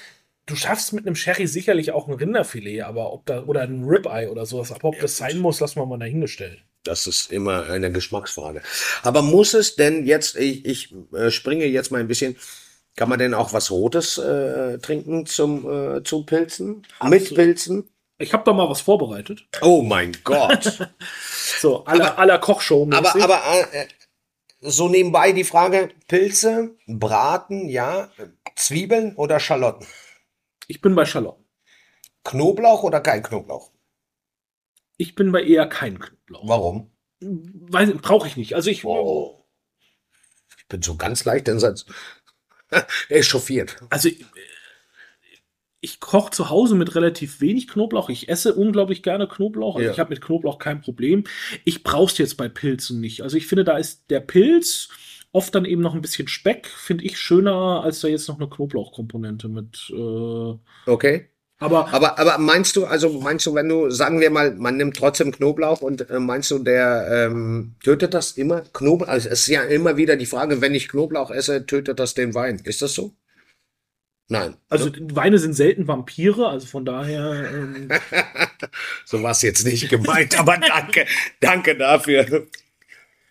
Du 0.46 0.56
schaffst 0.56 0.94
mit 0.94 1.06
einem 1.08 1.16
Sherry 1.16 1.48
sicherlich 1.48 1.92
auch 1.92 2.08
ein 2.08 2.14
Rinderfilet, 2.14 2.82
aber 2.82 3.12
ob 3.14 3.26
da 3.26 3.44
oder 3.44 3.62
ein 3.62 3.84
Ribeye 3.86 4.30
oder 4.30 4.46
sowas, 4.46 4.72
aber 4.72 4.90
ob 4.90 4.96
Ja, 4.96 5.02
das 5.02 5.14
gut. 5.18 5.28
sein 5.30 5.40
muss, 5.40 5.60
lassen 5.60 5.80
wir 5.80 5.86
mal 5.88 5.98
dahingestellt. 6.00 6.64
Das 6.84 7.08
ist 7.08 7.32
immer 7.32 7.70
eine 7.70 7.92
Geschmacksfrage. 7.92 8.62
Aber 9.04 9.22
muss 9.22 9.54
es 9.54 9.76
denn 9.76 10.06
jetzt, 10.06 10.36
ich, 10.38 10.66
ich 10.66 10.96
äh, 11.14 11.30
springe 11.30 11.66
jetzt 11.66 11.92
mal 11.92 12.00
ein 12.00 12.08
bisschen, 12.08 12.36
kann 13.00 13.08
man 13.08 13.18
denn 13.18 13.34
auch 13.34 13.54
was 13.54 13.72
Rotes 13.72 14.18
äh, 14.18 14.78
trinken 14.80 15.26
zum, 15.26 15.96
äh, 15.96 16.04
zu 16.04 16.26
Pilzen? 16.26 16.86
Mit 17.06 17.22
Absolut. 17.22 17.36
Pilzen? 17.36 17.90
Ich 18.18 18.34
habe 18.34 18.44
da 18.44 18.52
mal 18.52 18.70
was 18.70 18.82
vorbereitet. 18.82 19.48
Oh 19.62 19.82
mein 19.82 20.18
Gott. 20.26 20.86
So, 21.62 21.84
aller 21.86 22.18
aller 22.18 22.40
Kochshow. 22.40 22.88
aber 22.92 23.16
aber 23.22 23.74
äh, 23.74 23.88
so 24.62 24.88
nebenbei 24.88 25.34
die 25.34 25.44
Frage, 25.44 25.90
Pilze, 26.08 26.76
Braten, 26.88 27.68
ja, 27.68 28.12
Zwiebeln 28.56 29.16
oder 29.16 29.40
Schalotten? 29.42 29.86
ich 30.68 30.80
bin 30.80 30.96
bei 30.96 31.06
Schalotten. 31.06 31.46
Knoblauch 32.24 32.84
oder 32.84 33.02
kein 33.02 33.24
Knoblauch? 33.24 33.72
Ich 34.98 35.16
bin 35.16 35.34
bei 35.34 35.44
eher 35.44 35.68
kein 35.68 36.00
Knoblauch. 36.00 36.48
Warum? 36.48 36.92
Weil 37.20 37.96
brauche 37.96 38.28
ich 38.28 38.38
nicht. 38.38 38.56
Also 38.56 38.70
ich 38.70 38.86
Wow. 38.86 39.44
Ich 40.58 40.68
bin 40.68 40.82
so 40.82 40.96
ganz 40.96 41.26
leicht 41.26 41.48
den 41.48 41.60
Satz. 41.60 41.86
Echauffiert. 43.10 43.78
Also 43.90 44.10
ich, 44.10 44.26
ich 45.82 46.00
koche 46.00 46.32
zu 46.32 46.50
Hause 46.50 46.76
mit 46.76 46.94
relativ 46.96 47.40
wenig 47.42 47.68
Knoblauch. 47.68 48.10
Ich 48.10 48.28
esse 48.30 48.54
unglaublich 48.54 49.02
gerne 49.02 49.28
Knoblauch. 49.28 49.76
Also 49.76 49.86
Ja. 49.88 49.94
ich 49.94 50.00
habe 50.00 50.10
mit 50.10 50.22
Knoblauch 50.22 50.60
kein 50.60 50.82
Problem. 50.82 51.24
Ich 51.64 51.84
brauche 51.84 52.12
es 52.12 52.18
jetzt 52.18 52.36
bei 52.38 52.50
Pilzen 52.50 53.00
nicht. 53.00 53.22
Also 53.22 53.38
ich 53.38 53.48
finde, 53.48 53.64
da 53.64 53.78
ist 53.78 54.10
der 54.10 54.20
Pilz 54.20 54.90
oft 55.32 55.54
dann 55.56 55.66
eben 55.66 55.82
noch 55.82 55.94
ein 55.94 56.02
bisschen 56.02 56.28
Speck, 56.28 56.68
finde 56.68 57.06
ich 57.06 57.18
schöner, 57.20 57.82
als 57.84 58.02
da 58.02 58.08
jetzt 58.08 58.28
noch 58.28 58.40
eine 58.40 58.50
Knoblauchkomponente 58.50 59.48
mit. 59.48 59.90
Äh, 59.92 60.58
Okay. 60.90 61.30
Aber 61.60 61.94
Aber, 61.94 62.18
aber 62.18 62.38
meinst 62.38 62.76
du, 62.76 62.86
also 62.86 63.20
meinst 63.20 63.46
du, 63.46 63.54
wenn 63.54 63.70
du, 63.70 63.90
sagen 63.90 64.20
wir 64.20 64.30
mal, 64.30 64.56
man 64.56 64.78
nimmt 64.78 64.96
trotzdem 64.96 65.32
Knoblauch 65.32 65.82
und 65.82 66.10
äh, 66.10 66.20
meinst 66.20 66.50
du, 66.52 66.60
der 66.60 67.28
ähm, 67.28 67.76
tötet 67.84 68.14
das 68.14 68.32
immer? 68.32 68.62
Knoblauch, 68.74 69.10
also 69.10 69.30
es 69.30 69.42
ist 69.42 69.48
ja 69.48 69.64
immer 69.64 69.98
wieder 69.98 70.16
die 70.16 70.26
Frage, 70.26 70.62
wenn 70.62 70.74
ich 70.74 70.88
Knoblauch 70.90 71.32
esse, 71.32 71.66
tötet 71.66 72.00
das 72.00 72.14
den 72.14 72.34
Wein. 72.34 72.60
Ist 72.64 72.82
das 72.82 72.94
so? 72.94 73.14
Nein. 74.32 74.56
also 74.70 74.92
Weine 75.14 75.40
sind 75.40 75.54
selten 75.54 75.88
Vampire, 75.88 76.48
also 76.48 76.68
von 76.68 76.86
daher. 76.86 77.52
Ähm, 77.52 77.90
So 79.06 79.24
war 79.24 79.32
es 79.32 79.42
jetzt 79.42 79.66
nicht 79.66 79.90
gemeint, 79.90 80.40
aber 80.40 80.58
danke, 80.58 81.08
danke 81.40 81.76
dafür. 81.76 82.48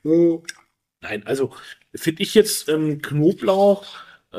Nein, 0.02 1.24
also 1.24 1.54
finde 1.94 2.22
ich 2.22 2.34
jetzt 2.34 2.68
ähm, 2.68 3.00
Knoblauch, 3.00 3.86
äh, 4.32 4.38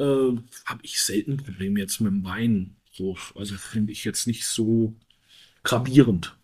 habe 0.65 0.79
ich 0.81 1.01
selten 1.01 1.37
Probleme 1.37 1.79
jetzt 1.79 2.01
mit 2.01 2.11
dem 2.11 2.25
Wein. 2.25 2.75
So, 2.99 3.15
also 3.33 3.55
finde 3.55 3.93
ich 3.93 4.03
jetzt 4.03 4.27
nicht 4.27 4.45
so 4.45 4.93
gravierend. 5.63 6.35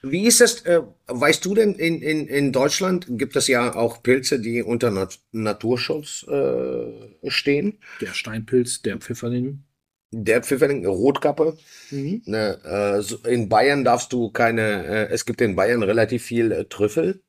Wie 0.00 0.24
ist 0.24 0.40
das, 0.40 0.60
äh, 0.60 0.80
weißt 1.08 1.44
du 1.44 1.56
denn, 1.56 1.74
in, 1.74 2.00
in, 2.02 2.28
in 2.28 2.52
Deutschland 2.52 3.06
gibt 3.08 3.34
es 3.34 3.48
ja 3.48 3.74
auch 3.74 4.00
Pilze, 4.00 4.38
die 4.38 4.62
unter 4.62 4.92
Nat 4.92 5.18
Naturschutz 5.32 6.24
äh, 6.28 7.28
stehen. 7.28 7.80
Der 8.00 8.14
Steinpilz, 8.14 8.82
der 8.82 8.98
Pfifferling. 8.98 9.64
Der 10.12 10.44
Pfifferling, 10.44 10.86
Rotkappe. 10.86 11.58
Ne, 11.90 12.60
äh, 12.62 13.02
so 13.02 13.16
in 13.26 13.48
Bayern 13.48 13.82
darfst 13.82 14.12
du 14.12 14.30
keine, 14.30 14.86
äh, 14.86 15.08
es 15.10 15.26
gibt 15.26 15.40
in 15.40 15.56
Bayern 15.56 15.82
relativ 15.82 16.22
viel 16.22 16.52
äh, 16.52 16.66
Trüffel, 16.66 17.22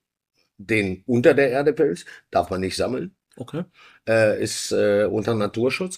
den 0.59 1.01
unter 1.07 1.33
der 1.33 1.49
Erde 1.49 1.73
Pilz, 1.73 2.05
darf 2.29 2.51
man 2.51 2.61
nicht 2.61 2.75
sammeln, 2.75 3.15
Okay. 3.35 3.63
äh, 4.07 4.39
ist 4.43 4.71
unter 4.71 5.33
Naturschutz. 5.33 5.97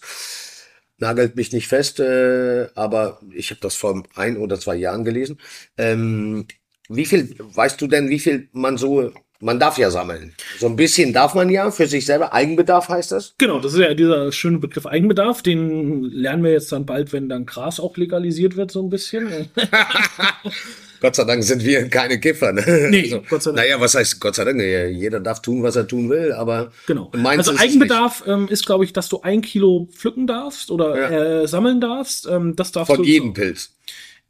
Nagelt 0.99 1.35
mich 1.35 1.51
nicht 1.51 1.67
fest, 1.67 1.99
äh, 1.99 2.67
aber 2.75 3.19
ich 3.33 3.51
habe 3.51 3.61
das 3.61 3.75
vor 3.75 4.03
ein 4.15 4.37
oder 4.37 4.59
zwei 4.59 4.75
Jahren 4.75 5.03
gelesen. 5.03 5.39
Ähm, 5.77 6.45
wie 6.89 7.05
viel, 7.05 7.35
weißt 7.37 7.79
du 7.81 7.87
denn, 7.87 8.09
wie 8.09 8.19
viel 8.19 8.49
man 8.51 8.77
so, 8.77 9.11
man 9.39 9.59
darf 9.59 9.77
ja 9.77 9.91
sammeln. 9.91 10.33
So 10.57 10.67
ein 10.67 10.75
bisschen 10.75 11.13
darf 11.13 11.35
man 11.35 11.49
ja 11.49 11.71
für 11.71 11.87
sich 11.87 12.05
selber. 12.05 12.33
Eigenbedarf 12.33 12.89
heißt 12.89 13.11
das? 13.11 13.35
Genau, 13.37 13.59
das 13.59 13.73
ist 13.73 13.79
ja 13.79 13.93
dieser 13.93 14.31
schöne 14.31 14.59
Begriff 14.59 14.85
Eigenbedarf. 14.85 15.41
Den 15.41 16.03
lernen 16.03 16.43
wir 16.43 16.51
jetzt 16.51 16.71
dann 16.71 16.85
bald, 16.85 17.13
wenn 17.13 17.29
dann 17.29 17.45
Gras 17.45 17.79
auch 17.79 17.95
legalisiert 17.95 18.55
wird, 18.57 18.71
so 18.71 18.81
ein 18.81 18.89
bisschen. 18.89 19.29
Gott 21.01 21.15
sei 21.15 21.23
Dank 21.23 21.43
sind 21.43 21.63
wir 21.63 21.87
keine 21.89 22.19
Kiffer. 22.19 22.51
Ne? 22.53 22.87
Nee, 22.89 23.21
Gott 23.29 23.43
sei 23.43 23.51
Dank. 23.51 23.57
Naja, 23.57 23.79
was 23.79 23.95
heißt 23.95 24.19
Gott 24.19 24.35
sei 24.35 24.43
Dank? 24.45 24.61
Jeder 24.61 25.19
darf 25.19 25.41
tun, 25.41 25.63
was 25.63 25.75
er 25.75 25.87
tun 25.87 26.09
will, 26.09 26.31
aber 26.33 26.71
Genau. 26.87 27.11
Also 27.23 27.55
Eigenbedarf 27.57 28.23
ähm, 28.27 28.47
ist, 28.47 28.65
glaube 28.65 28.83
ich, 28.85 28.93
dass 28.93 29.09
du 29.09 29.21
ein 29.21 29.41
Kilo 29.41 29.87
pflücken 29.91 30.27
darfst 30.27 30.71
oder 30.71 30.97
Ja. 31.11 31.41
äh, 31.43 31.47
sammeln 31.47 31.79
darfst. 31.81 32.27
Ähm, 32.27 32.55
das 32.55 32.71
darfst 32.71 32.87
von 32.93 33.03
du. 33.03 33.07
jedem 33.09 33.33
Pilz. 33.33 33.75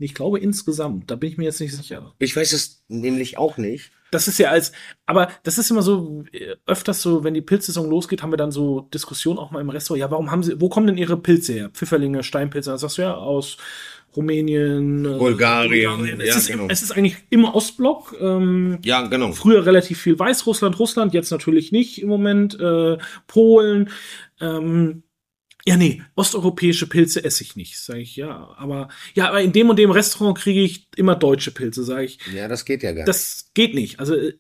Ich 0.01 0.13
glaube 0.13 0.39
insgesamt. 0.39 1.11
Da 1.11 1.15
bin 1.15 1.29
ich 1.29 1.37
mir 1.37 1.43
jetzt 1.45 1.59
nicht 1.59 1.75
sicher. 1.75 2.13
Ich 2.19 2.35
weiß 2.35 2.53
es 2.53 2.83
nämlich 2.87 3.37
auch 3.37 3.57
nicht. 3.57 3.91
Das 4.11 4.27
ist 4.27 4.39
ja 4.39 4.49
als, 4.49 4.71
aber 5.05 5.29
das 5.43 5.57
ist 5.59 5.69
immer 5.69 5.81
so, 5.83 6.23
äh, 6.31 6.55
öfters 6.65 7.01
so, 7.01 7.23
wenn 7.23 7.33
die 7.35 7.41
Pilzsaison 7.41 7.87
losgeht, 7.89 8.23
haben 8.23 8.31
wir 8.31 8.37
dann 8.37 8.51
so 8.51 8.87
Diskussionen 8.93 9.37
auch 9.37 9.51
mal 9.51 9.59
im 9.61 9.69
Restaurant. 9.69 9.99
Ja, 9.99 10.09
warum 10.09 10.31
haben 10.31 10.41
sie, 10.41 10.59
wo 10.59 10.67
kommen 10.69 10.87
denn 10.87 10.97
ihre 10.97 11.17
Pilze 11.17 11.53
her? 11.53 11.69
Pfifferlinge, 11.73 12.23
Steinpilze, 12.23 12.71
das 12.71 12.81
sagst 12.81 12.97
du 12.97 13.01
ja 13.03 13.13
aus 13.13 13.57
Rumänien, 14.15 15.05
äh, 15.05 15.17
Bulgarien, 15.17 16.19
Es, 16.19 16.27
ja, 16.27 16.35
ist, 16.37 16.47
genau. 16.47 16.67
es 16.69 16.81
ist 16.81 16.91
eigentlich 16.91 17.17
im 17.29 17.45
Ostblock. 17.45 18.15
Ähm, 18.19 18.79
Ja, 18.83 19.07
genau. 19.07 19.31
früher 19.31 19.65
relativ 19.65 19.99
viel 19.99 20.17
Weißrussland, 20.17 20.79
Russland, 20.79 21.13
jetzt 21.13 21.31
natürlich 21.31 21.71
nicht 21.71 22.01
im 22.01 22.09
Moment. 22.09 22.59
Äh, 22.59 22.97
Polen. 23.27 23.89
Ähm, 24.41 25.03
ja, 25.65 25.77
nee, 25.77 26.01
osteuropäische 26.15 26.87
Pilze 26.87 27.23
esse 27.23 27.43
ich 27.43 27.55
nicht, 27.55 27.77
sage 27.77 27.99
ich 27.99 28.15
ja. 28.15 28.55
Aber 28.57 28.89
ja, 29.13 29.27
aber 29.29 29.41
in 29.41 29.51
dem 29.51 29.69
und 29.69 29.77
dem 29.77 29.91
Restaurant 29.91 30.37
kriege 30.37 30.61
ich 30.61 30.87
immer 30.95 31.15
deutsche 31.15 31.51
Pilze, 31.51 31.83
sage 31.83 32.05
ich. 32.05 32.19
Ja, 32.33 32.47
das 32.47 32.65
geht 32.65 32.81
ja 32.81 32.91
gar 32.91 32.99
nicht. 32.99 33.07
Das 33.07 33.51
geht 33.53 33.75
nicht. 33.75 33.99
Also 33.99 34.15
äh, 34.15 34.33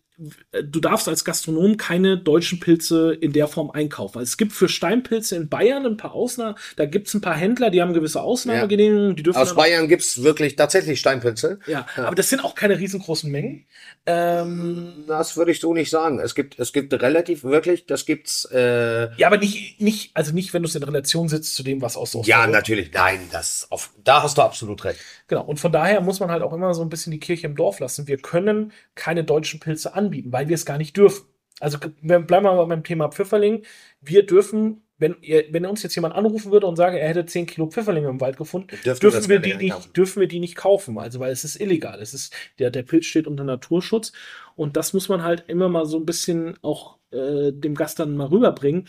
du 0.63 0.79
darfst 0.79 1.07
als 1.07 1.23
Gastronom 1.23 1.77
keine 1.77 2.17
deutschen 2.17 2.59
Pilze 2.59 3.13
in 3.13 3.33
der 3.33 3.47
Form 3.47 3.71
einkaufen. 3.71 4.19
Also 4.19 4.29
es 4.29 4.37
gibt 4.37 4.51
für 4.51 4.67
Steinpilze 4.69 5.35
in 5.35 5.49
Bayern 5.49 5.85
ein 5.85 5.97
paar 5.97 6.13
Ausnahmen. 6.13 6.55
Da 6.75 6.85
gibt 6.85 7.07
es 7.07 7.13
ein 7.13 7.21
paar 7.21 7.35
Händler, 7.35 7.69
die 7.69 7.81
haben 7.81 7.93
gewisse 7.93 8.21
Ausnahmegenehmigungen. 8.21 9.15
Die 9.15 9.23
dürfen 9.23 9.39
Aus 9.39 9.55
Bayern 9.55 9.87
gibt's 9.87 10.21
wirklich 10.23 10.55
tatsächlich 10.55 10.99
Steinpilze. 10.99 11.59
Ja, 11.67 11.85
aber 11.95 12.15
das 12.15 12.29
sind 12.29 12.43
auch 12.43 12.55
keine 12.55 12.77
riesengroßen 12.79 13.31
Mengen. 13.31 13.65
Ähm, 14.05 15.05
Das 15.07 15.37
würde 15.37 15.51
ich 15.51 15.59
so 15.59 15.73
nicht 15.73 15.89
sagen. 15.89 16.19
Es 16.19 16.35
gibt, 16.35 16.59
es 16.59 16.73
gibt 16.73 16.93
relativ 16.93 17.43
wirklich, 17.43 17.85
das 17.85 18.05
gibt's. 18.05 18.45
Äh, 18.51 19.13
ja, 19.15 19.27
aber 19.27 19.37
nicht, 19.37 19.79
nicht, 19.79 20.11
also 20.15 20.33
nicht, 20.33 20.53
wenn 20.53 20.63
du 20.63 20.67
es 20.67 20.75
in 20.75 20.83
Relation 20.83 21.29
setzt 21.29 21.55
zu 21.55 21.63
dem, 21.63 21.81
was 21.81 21.95
aus 21.95 22.13
ja, 22.13 22.19
Osteuropa- 22.19 22.47
natürlich. 22.47 22.91
Nein, 22.93 23.19
das 23.31 23.67
auf, 23.69 23.91
da 24.03 24.23
hast 24.23 24.37
du 24.37 24.41
absolut 24.41 24.83
recht. 24.83 24.99
Genau. 25.27 25.43
Und 25.43 25.59
von 25.59 25.71
daher 25.71 26.01
muss 26.01 26.19
man 26.19 26.31
halt 26.31 26.41
auch 26.41 26.53
immer 26.53 26.73
so 26.73 26.81
ein 26.81 26.89
bisschen 26.89 27.11
die 27.11 27.19
Kirche 27.19 27.47
im 27.47 27.55
Dorf 27.55 27.79
lassen. 27.79 28.07
Wir 28.07 28.17
können 28.17 28.71
keine 28.95 29.23
deutschen 29.23 29.59
Pilze 29.59 29.93
anbieten, 29.93 30.08
weil 30.27 30.47
wir 30.47 30.55
es 30.55 30.65
gar 30.65 30.77
nicht 30.77 30.97
dürfen. 30.97 31.25
Also 31.59 31.77
bleiben 32.01 32.29
wir 32.29 32.41
mal 32.41 32.65
beim 32.65 32.83
Thema 32.83 33.09
Pfifferling. 33.09 33.63
Wir 34.01 34.25
dürfen 34.25 34.81
wenn, 34.99 35.15
ihr, 35.21 35.45
wenn 35.51 35.65
uns 35.65 35.81
jetzt 35.81 35.95
jemand 35.95 36.13
anrufen 36.13 36.51
würde 36.51 36.67
und 36.67 36.75
sage, 36.75 36.99
er 36.99 37.09
hätte 37.09 37.25
10 37.25 37.45
Kilo 37.47 37.67
Pfifferlinge 37.67 38.09
im 38.09 38.19
Wald 38.21 38.37
gefunden, 38.37 38.67
Dürfen 38.83 38.99
dürfen, 38.99 39.29
wir 39.29 39.39
die 39.39 39.55
nicht 39.55 39.75
nicht, 39.75 39.97
dürfen 39.97 40.19
wir 40.19 40.27
die 40.27 40.39
nicht 40.39 40.55
kaufen. 40.55 40.97
Also, 40.99 41.19
weil 41.19 41.31
es 41.31 41.45
ist 41.45 41.59
illegal. 41.59 42.01
Es 42.01 42.13
ist, 42.13 42.35
der, 42.59 42.69
der 42.69 42.83
Pilz 42.83 43.05
steht 43.05 43.25
unter 43.25 43.45
Naturschutz. 43.45 44.11
Und 44.55 44.75
das 44.75 44.93
muss 44.93 45.07
man 45.07 45.23
halt 45.23 45.45
immer 45.47 45.69
mal 45.69 45.85
so 45.85 45.97
ein 45.97 46.05
bisschen 46.05 46.55
auch 46.61 46.97
äh, 47.11 47.51
dem 47.53 47.75
Gast 47.75 47.99
dann 47.99 48.17
mal 48.17 48.27
rüberbringen. 48.27 48.87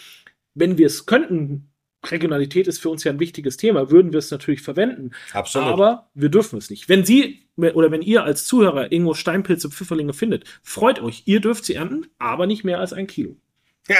Wenn 0.54 0.78
wir 0.78 0.88
es 0.88 1.06
könnten, 1.06 1.70
Regionalität 2.04 2.66
ist 2.66 2.80
für 2.80 2.90
uns 2.90 3.04
ja 3.04 3.12
ein 3.12 3.20
wichtiges 3.20 3.56
Thema, 3.56 3.90
würden 3.90 4.12
wir 4.12 4.18
es 4.18 4.30
natürlich 4.32 4.62
verwenden. 4.62 5.12
Absolut. 5.32 5.68
Aber 5.68 6.10
wir 6.14 6.28
dürfen 6.28 6.58
es 6.58 6.70
nicht. 6.70 6.88
Wenn 6.88 7.04
Sie 7.04 7.46
oder 7.74 7.90
wenn 7.90 8.02
ihr 8.02 8.24
als 8.24 8.44
Zuhörer 8.46 8.90
irgendwo 8.92 9.14
Steinpilze, 9.14 9.70
Pfifferlinge 9.70 10.12
findet, 10.12 10.44
freut 10.62 11.00
euch. 11.00 11.22
Ihr 11.26 11.40
dürft 11.40 11.64
sie 11.64 11.74
ernten, 11.74 12.06
aber 12.18 12.46
nicht 12.46 12.64
mehr 12.64 12.78
als 12.80 12.92
ein 12.92 13.06
Kilo. 13.06 13.36
ja. 13.88 13.96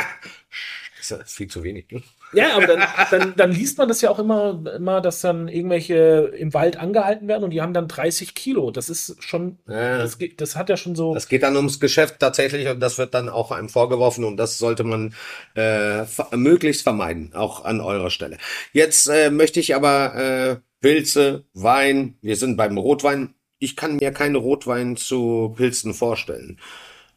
Das 0.99 1.11
ist 1.11 1.19
ja 1.19 1.25
viel 1.25 1.47
zu 1.49 1.63
wenig. 1.65 1.87
Ne? 1.91 2.03
Ja, 2.35 2.55
aber 2.57 2.67
dann, 2.67 2.83
dann, 3.11 3.35
dann 3.35 3.53
liest 3.53 3.79
man 3.79 3.89
das 3.89 4.03
ja 4.03 4.11
auch 4.11 4.19
immer, 4.19 4.63
immer, 4.77 5.01
dass 5.01 5.23
dann 5.23 5.49
irgendwelche 5.49 6.31
im 6.37 6.53
Wald 6.53 6.77
angehalten 6.77 7.27
werden 7.27 7.43
und 7.43 7.51
die 7.51 7.63
haben 7.63 7.73
dann 7.73 7.89
30 7.89 8.35
Kilo. 8.35 8.71
Das 8.71 8.91
ist 8.91 9.17
schon, 9.23 9.59
Ja. 9.67 9.97
das, 9.97 10.19
geht- 10.19 10.43
das 10.43 10.57
hat 10.57 10.69
ja 10.69 10.77
schon 10.77 10.95
so. 10.95 11.17
Es 11.17 11.27
geht 11.27 11.43
dann 11.43 11.57
ums 11.57 11.81
Geschäft 11.81 12.17
tatsächlich 12.21 12.69
und 12.69 12.81
das 12.81 12.99
wird 12.99 13.15
dann 13.15 13.31
auch 13.31 13.51
einem 13.51 13.71
vorgeworfen 13.71 14.25
und 14.25 14.37
das 14.37 14.59
sollte 14.59 14.85
man 14.85 15.15
äh, 15.57 16.05
möglichst 16.37 16.83
vermeiden, 16.83 17.33
auch 17.35 17.65
an 17.65 17.81
eurer 17.81 18.11
Stelle. 18.11 18.37
Jetzt 18.75 19.09
äh, 19.09 19.31
möchte 19.31 19.59
ich 19.59 19.75
aber 19.75 20.15
äh, 20.15 20.57
Pilze, 20.83 21.47
Wein, 21.55 22.19
wir 22.21 22.37
sind 22.37 22.59
beim 22.59 22.77
Rotwein. 22.77 23.35
Ich 23.63 23.77
kann 23.77 23.97
mir 23.97 24.11
keinen 24.11 24.37
Rotwein 24.37 24.97
zu 24.97 25.53
Pilzen 25.55 25.93
vorstellen. 25.93 26.59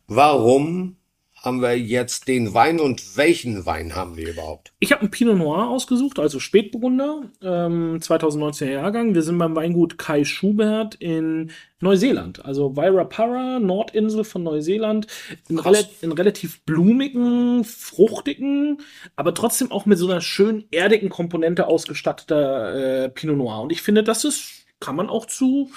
Warum 0.08 0.98
haben 1.42 1.62
wir 1.62 1.78
jetzt 1.78 2.28
den 2.28 2.54
Wein 2.54 2.82
und 2.82 3.16
welchen 3.16 3.66
Wein 3.66 3.96
haben 3.96 4.18
wir 4.18 4.30
überhaupt? 4.30 4.74
Ich 4.80 4.92
habe 4.92 5.02
einen 5.02 5.12
Pinot 5.12 5.38
Noir 5.38 5.70
ausgesucht, 5.70 6.20
also 6.20 6.40
Spätburgunder, 6.40 7.32
ähm, 7.42 8.00
2019er 8.00 8.72
Jahrgang. 8.72 9.16
Wir 9.16 9.22
sind 9.22 9.38
beim 9.38 9.56
Weingut 9.56 9.98
Kai 9.98 10.26
Schubert 10.26 10.96
in 10.96 11.52
Neuseeland, 11.80 12.44
also 12.44 12.76
Wairapara, 12.76 13.60
Nordinsel 13.60 14.26
von 14.26 14.44
Neuseeland. 14.44 15.08
In, 15.48 15.60
rela 15.60 15.80
in 16.02 16.12
relativ 16.12 16.62
blumigen, 16.66 17.64
fruchtigen, 17.64 18.82
aber 19.16 19.34
trotzdem 19.34 19.72
auch 19.72 19.86
mit 19.86 19.98
so 19.98 20.10
einer 20.10 20.20
schön 20.20 20.66
erdigen 20.72 21.08
Komponente 21.08 21.68
ausgestatteter 21.68 23.06
äh, 23.06 23.10
Pinot 23.10 23.38
Noir. 23.38 23.62
Und 23.62 23.72
ich 23.72 23.82
finde, 23.82 24.04
das 24.04 24.26
ist, 24.26 24.66
kann 24.82 24.98
man 24.98 25.10
auch 25.10 25.26
zu, 25.26 25.72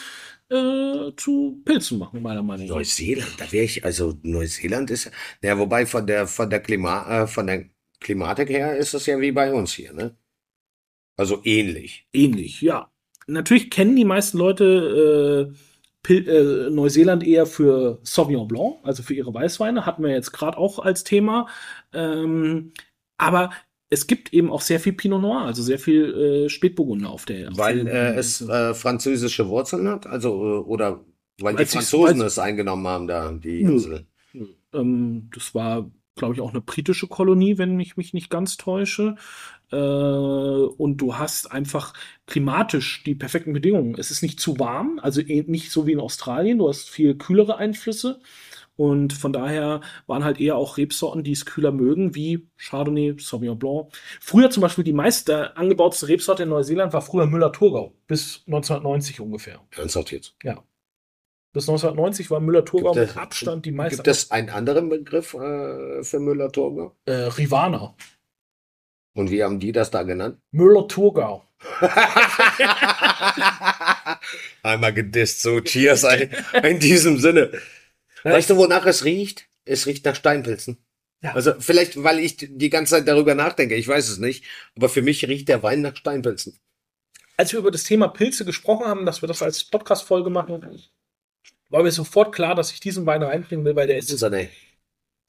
äh, 0.48 1.12
zu 1.16 1.62
Pilzen 1.64 1.98
machen, 1.98 2.22
meiner 2.22 2.42
Meinung 2.42 2.66
nach. 2.66 2.76
Neuseeland, 2.76 3.34
da 3.38 3.50
wäre 3.52 3.64
ich, 3.64 3.84
also 3.84 4.14
Neuseeland 4.22 4.90
ist, 4.90 5.10
ja, 5.42 5.58
wobei 5.58 5.86
von 5.86 6.06
der, 6.06 6.26
von 6.26 6.50
der 6.50 6.60
Klima, 6.60 7.22
äh, 7.22 7.26
von 7.26 7.46
der 7.46 7.66
Klimatik 8.00 8.48
her 8.50 8.76
ist 8.76 8.94
es 8.94 9.06
ja 9.06 9.20
wie 9.20 9.32
bei 9.32 9.52
uns 9.52 9.72
hier, 9.72 9.92
ne? 9.92 10.16
Also 11.16 11.40
ähnlich. 11.44 12.06
Ähnlich, 12.12 12.60
ja. 12.60 12.92
Natürlich 13.26 13.70
kennen 13.70 13.96
die 13.96 14.04
meisten 14.04 14.38
Leute 14.38 15.52
äh, 15.52 15.56
Pil 16.02 16.28
äh, 16.28 16.70
Neuseeland 16.70 17.26
eher 17.26 17.46
für 17.46 17.98
Sauvignon 18.04 18.46
Blanc, 18.46 18.76
also 18.84 19.02
für 19.02 19.14
ihre 19.14 19.34
Weißweine, 19.34 19.86
hatten 19.86 20.04
wir 20.04 20.10
jetzt 20.10 20.32
gerade 20.32 20.56
auch 20.58 20.78
als 20.78 21.02
Thema. 21.02 21.48
Ähm, 21.92 22.72
aber 23.18 23.50
es 23.88 24.06
gibt 24.06 24.32
eben 24.32 24.50
auch 24.50 24.60
sehr 24.60 24.80
viel 24.80 24.92
Pinot 24.92 25.22
Noir, 25.22 25.42
also 25.42 25.62
sehr 25.62 25.78
viel 25.78 26.46
äh, 26.46 26.48
Spätburgunder 26.48 27.10
auf 27.10 27.24
der. 27.24 27.50
auf 27.50 27.58
Weil 27.58 27.86
äh, 27.86 28.14
es 28.14 28.40
äh, 28.40 28.74
französische 28.74 29.48
Wurzeln 29.48 29.88
hat, 29.88 30.06
also 30.06 30.30
äh, 30.30 30.58
oder 30.58 31.04
weil 31.40 31.54
die 31.54 31.58
Weil's 31.60 31.70
sich- 31.72 31.80
Franzosen 31.82 32.20
es 32.22 32.38
eingenommen 32.38 32.86
haben, 32.86 33.06
da 33.06 33.30
die 33.32 33.62
Nö. 33.62 33.72
Insel. 33.74 34.06
Ähm, 34.72 35.30
das 35.34 35.54
war, 35.54 35.90
glaube 36.16 36.34
ich, 36.34 36.40
auch 36.40 36.50
eine 36.50 36.60
britische 36.62 37.06
Kolonie, 37.06 37.58
wenn 37.58 37.78
ich 37.78 37.96
mich 37.96 38.14
nicht 38.14 38.30
ganz 38.30 38.56
täusche. 38.56 39.16
Äh, 39.70 39.76
und 39.76 40.96
du 40.98 41.16
hast 41.16 41.50
einfach 41.52 41.92
klimatisch 42.26 43.02
die 43.04 43.14
perfekten 43.14 43.52
Bedingungen. 43.52 43.96
Es 43.98 44.10
ist 44.10 44.22
nicht 44.22 44.40
zu 44.40 44.58
warm, 44.58 44.98
also 45.02 45.20
eh 45.20 45.44
nicht 45.46 45.70
so 45.70 45.86
wie 45.86 45.92
in 45.92 46.00
Australien. 46.00 46.58
Du 46.58 46.68
hast 46.68 46.88
viel 46.88 47.16
kühlere 47.16 47.56
Einflüsse. 47.56 48.20
Und 48.76 49.14
von 49.14 49.32
daher 49.32 49.80
waren 50.06 50.22
halt 50.22 50.38
eher 50.38 50.56
auch 50.56 50.76
Rebsorten, 50.76 51.24
die 51.24 51.32
es 51.32 51.46
kühler 51.46 51.72
mögen, 51.72 52.14
wie 52.14 52.46
Chardonnay, 52.58 53.16
Sauvignon 53.18 53.58
Blanc. 53.58 53.88
Früher 54.20 54.50
zum 54.50 54.60
Beispiel 54.60 54.84
die 54.84 54.92
meiste 54.92 55.56
angebauteste 55.56 56.08
Rebsorte 56.08 56.42
in 56.42 56.50
Neuseeland 56.50 56.92
war 56.92 57.00
früher 57.00 57.26
Müller-Thurgau, 57.26 57.94
bis 58.06 58.42
1990 58.46 59.20
ungefähr. 59.20 59.60
Ernsthaft 59.76 60.12
jetzt. 60.12 60.36
Ja. 60.42 60.62
Bis 61.54 61.68
1990 61.68 62.30
war 62.30 62.40
Müller-Thurgau 62.40 62.92
mit 62.94 63.16
Abstand 63.16 63.64
die 63.64 63.72
meiste. 63.72 63.96
Gibt 63.96 64.08
es 64.08 64.30
einen 64.30 64.50
anderen 64.50 64.90
Begriff 64.90 65.32
äh, 65.32 66.02
für 66.02 66.20
Müller-Thurgau? 66.20 66.94
äh, 67.06 67.12
Rivana. 67.12 67.94
Und 69.14 69.30
wie 69.30 69.42
haben 69.42 69.58
die 69.58 69.72
das 69.72 69.90
da 69.90 70.02
genannt? 70.02 70.38
Müller-Thurgau. 70.50 71.44
Einmal 74.62 74.92
gedisst, 74.92 75.40
so 75.40 75.62
cheers 75.62 76.04
in 76.62 76.78
diesem 76.78 77.16
Sinne. 77.18 77.52
Weißt 78.32 78.50
du, 78.50 78.56
wonach 78.56 78.86
es 78.86 79.04
riecht? 79.04 79.48
Es 79.64 79.86
riecht 79.86 80.04
nach 80.04 80.14
Steinpilzen. 80.14 80.78
Ja. 81.22 81.34
Also 81.34 81.54
vielleicht, 81.58 82.02
weil 82.02 82.18
ich 82.18 82.36
die 82.36 82.70
ganze 82.70 82.96
Zeit 82.96 83.08
darüber 83.08 83.34
nachdenke, 83.34 83.74
ich 83.74 83.88
weiß 83.88 84.08
es 84.08 84.18
nicht, 84.18 84.44
aber 84.76 84.88
für 84.88 85.02
mich 85.02 85.26
riecht 85.26 85.48
der 85.48 85.62
Wein 85.62 85.80
nach 85.80 85.96
Steinpilzen. 85.96 86.58
Als 87.36 87.52
wir 87.52 87.60
über 87.60 87.70
das 87.70 87.84
Thema 87.84 88.08
Pilze 88.08 88.44
gesprochen 88.44 88.86
haben, 88.86 89.06
dass 89.06 89.22
wir 89.22 89.26
das 89.26 89.42
als 89.42 89.64
Podcast-Folge 89.64 90.30
machen, 90.30 90.82
war 91.68 91.82
mir 91.82 91.90
sofort 91.90 92.34
klar, 92.34 92.54
dass 92.54 92.72
ich 92.72 92.80
diesen 92.80 93.06
Wein 93.06 93.22
reinbringen 93.22 93.64
will, 93.64 93.76
weil 93.76 93.86
der 93.86 93.98
ist, 93.98 94.10
ne. 94.22 94.48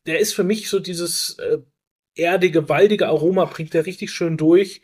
der 0.05 0.19
ist 0.19 0.33
für 0.33 0.43
mich 0.43 0.69
so 0.69 0.79
dieses 0.79 1.37
äh, 1.39 1.59
erdige, 2.15 2.69
waldige 2.69 3.07
Aroma, 3.07 3.45
bringt 3.45 3.73
der 3.73 3.85
richtig 3.85 4.11
schön 4.11 4.37
durch. 4.37 4.81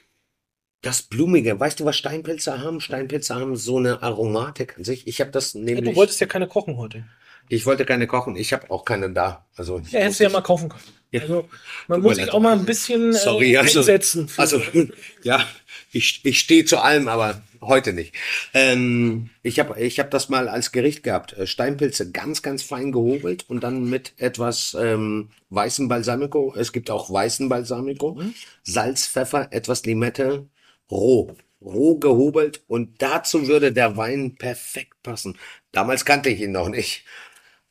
Das 0.82 1.02
Blumige, 1.02 1.58
weißt 1.58 1.80
du, 1.80 1.86
was 1.86 1.96
Steinpilze 1.96 2.60
haben? 2.60 2.82
Steinpilze 2.82 3.36
haben 3.36 3.56
so 3.56 3.78
eine 3.78 4.02
Aromatik 4.02 4.78
an 4.78 4.84
sich. 4.84 5.08
Ich 5.08 5.22
habe 5.22 5.32
das 5.32 5.54
Ja, 5.54 5.62
nämlich. 5.62 5.92
du 5.92 5.96
wolltest 5.96 6.20
ja 6.20 6.28
keine 6.28 6.48
kochen 6.48 6.76
heute. 6.76 7.06
Ich 7.50 7.66
wollte 7.66 7.86
keine 7.86 8.08
kochen, 8.08 8.36
ich 8.36 8.54
habe 8.54 8.70
auch 8.72 8.86
keine 8.86 9.10
da. 9.12 9.46
Also 9.56 9.80
Ja, 9.92 10.00
hättest 10.00 10.20
du 10.20 10.24
ja 10.26 10.30
mal 10.30 10.42
kaufen 10.42 10.70
können. 10.70 10.84
Ja. 11.12 11.22
Also, 11.22 11.48
man 11.88 12.00
Tut 12.02 12.10
muss 12.10 12.18
sich 12.18 12.32
auch 12.34 12.40
mal 12.40 12.54
ein 12.54 12.66
bisschen 12.66 13.14
Sorry, 13.14 13.54
äh, 13.54 13.58
also- 13.58 13.80
einsetzen. 13.80 14.28
für- 14.28 14.42
Also, 14.42 14.62
ja, 15.24 15.46
ich, 15.92 16.22
ich 16.24 16.40
stehe 16.40 16.66
zu 16.66 16.80
allem, 16.80 17.08
aber 17.08 17.42
heute 17.62 17.94
nicht. 17.94 18.14
Ähm, 18.56 19.30
ich 19.44 19.60
habe 19.60 19.80
ich 19.80 20.00
hab 20.00 20.10
das 20.10 20.28
mal 20.30 20.48
als 20.50 20.72
Gericht 20.72 21.04
gehabt. 21.04 21.34
Äh, 21.34 21.46
Steinpilze 21.46 22.12
ganz, 22.12 22.42
ganz 22.42 22.64
fein 22.64 22.92
gehobelt 22.92 23.46
und 23.48 23.62
dann 23.64 23.88
mit 23.90 24.14
etwas 24.18 24.76
ähm, 24.80 25.30
weißem 25.52 25.88
Balsamico. 25.88 26.54
Es 26.58 26.74
gibt 26.74 26.90
auch 26.90 27.12
weißen 27.12 27.48
Balsamico. 27.48 28.20
Salz, 28.64 29.08
Pfeffer, 29.08 29.50
etwas 29.52 29.86
Limette, 29.86 30.48
roh. 30.90 31.36
Roh 31.62 31.98
gehobelt 31.98 32.62
und 32.68 33.02
dazu 33.02 33.48
würde 33.48 33.72
der 33.72 33.96
Wein 33.96 34.36
perfekt 34.36 35.02
passen. 35.04 35.38
Damals 35.72 36.04
kannte 36.04 36.30
ich 36.30 36.42
ihn 36.42 36.52
noch 36.52 36.68
nicht. 36.68 37.06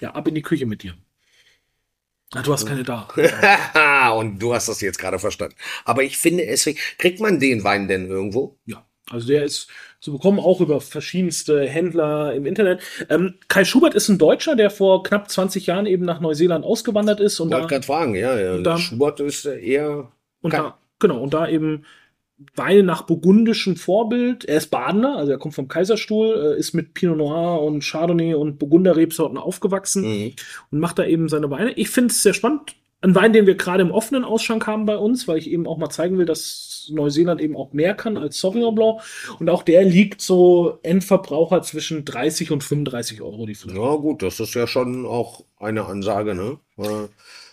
Ja, 0.02 0.10
ab 0.10 0.28
in 0.28 0.34
die 0.34 0.42
Küche 0.42 0.66
mit 0.66 0.82
dir. 0.82 0.94
Ah, 2.34 2.42
du 2.42 2.52
hast 2.52 2.66
keine 2.66 2.82
da. 2.82 3.08
und 4.16 4.38
du 4.38 4.54
hast 4.54 4.68
das 4.68 4.80
jetzt 4.80 4.98
gerade 4.98 5.18
verstanden. 5.18 5.54
Aber 5.84 6.02
ich 6.02 6.16
finde, 6.16 6.46
es 6.46 6.68
kriegt 6.98 7.20
man 7.20 7.38
den 7.38 7.62
Wein 7.62 7.88
denn 7.88 8.08
irgendwo? 8.08 8.58
Ja, 8.64 8.86
also 9.10 9.26
der 9.26 9.44
ist 9.44 9.68
zu 10.00 10.12
bekommen, 10.12 10.40
auch 10.40 10.60
über 10.62 10.80
verschiedenste 10.80 11.68
Händler 11.68 12.34
im 12.34 12.46
Internet. 12.46 12.82
Ähm, 13.10 13.34
Kai 13.48 13.64
Schubert 13.64 13.94
ist 13.94 14.08
ein 14.08 14.16
Deutscher, 14.18 14.56
der 14.56 14.70
vor 14.70 15.02
knapp 15.02 15.30
20 15.30 15.66
Jahren 15.66 15.84
eben 15.86 16.04
nach 16.06 16.20
Neuseeland 16.20 16.64
ausgewandert 16.64 17.20
ist 17.20 17.38
und 17.38 17.52
Wollte 17.52 17.66
gerade 17.68 17.86
fragen, 17.86 18.14
ja, 18.14 18.38
ja. 18.38 18.58
da- 18.58 18.78
Schubert 18.78 19.20
ist 19.20 19.44
eher. 19.44 20.10
und 20.40 20.54
da, 20.54 20.78
genau, 20.98 21.18
und 21.22 21.34
da 21.34 21.46
eben 21.48 21.84
Weine 22.55 22.83
nach 22.83 23.02
burgundischem 23.02 23.76
Vorbild. 23.76 24.44
Er 24.44 24.59
ist 24.59 24.70
Badener, 24.70 25.16
also 25.16 25.33
er 25.33 25.38
kommt 25.38 25.55
vom 25.55 25.68
Kaiserstuhl, 25.68 26.55
äh, 26.57 26.59
ist 26.59 26.72
mit 26.74 26.94
Pinot 26.94 27.16
Noir 27.18 27.62
und 27.62 27.83
Chardonnay 27.85 28.35
und 28.35 28.59
Burgunder-Rebsorten 28.59 29.38
aufgewachsen 29.38 30.02
Mhm. 30.02 30.33
und 30.70 30.78
macht 30.81 30.98
da 30.98 31.05
eben 31.05 31.28
seine 31.28 31.50
Weine. 31.50 31.72
Ich 31.72 31.90
finde 31.90 32.11
es 32.12 32.22
sehr 32.22 32.35
spannend. 32.35 32.74
Ein 33.05 33.16
Wein, 33.16 33.33
den 33.33 33.46
wir 33.46 33.57
gerade 33.57 33.83
im 33.83 33.90
offenen 33.90 34.24
Ausschank 34.24 34.68
haben 34.68 34.87
bei 34.87 34.96
uns, 34.96 35.26
weil 35.26 35.37
ich 35.38 35.50
eben 35.50 35.66
auch 35.66 35.76
mal 35.76 35.90
zeigen 35.90 36.18
will, 36.18 36.24
dass 36.26 36.88
Neuseeland 36.92 37.40
eben 37.40 37.57
auch 37.57 37.72
mehr 37.72 37.94
kann 37.94 38.16
als 38.16 38.38
Sauvignon 38.38 38.74
Blanc. 38.76 39.00
Und 39.40 39.50
auch 39.50 39.64
der 39.64 39.85
liegt 39.85 40.20
so 40.20 40.78
Endverbraucher 40.85 41.62
zwischen 41.62 42.05
30 42.05 42.52
und 42.52 42.62
35 42.62 43.20
Euro 43.20 43.44
die 43.46 43.57
Flasche. 43.57 43.76
Ja, 43.76 43.96
gut, 43.96 44.22
das 44.22 44.38
ist 44.38 44.55
ja 44.55 44.68
schon 44.68 45.05
auch 45.05 45.44
eine 45.59 45.85
Ansage, 45.87 46.35
ne? 46.37 46.59
Äh, 46.78 47.09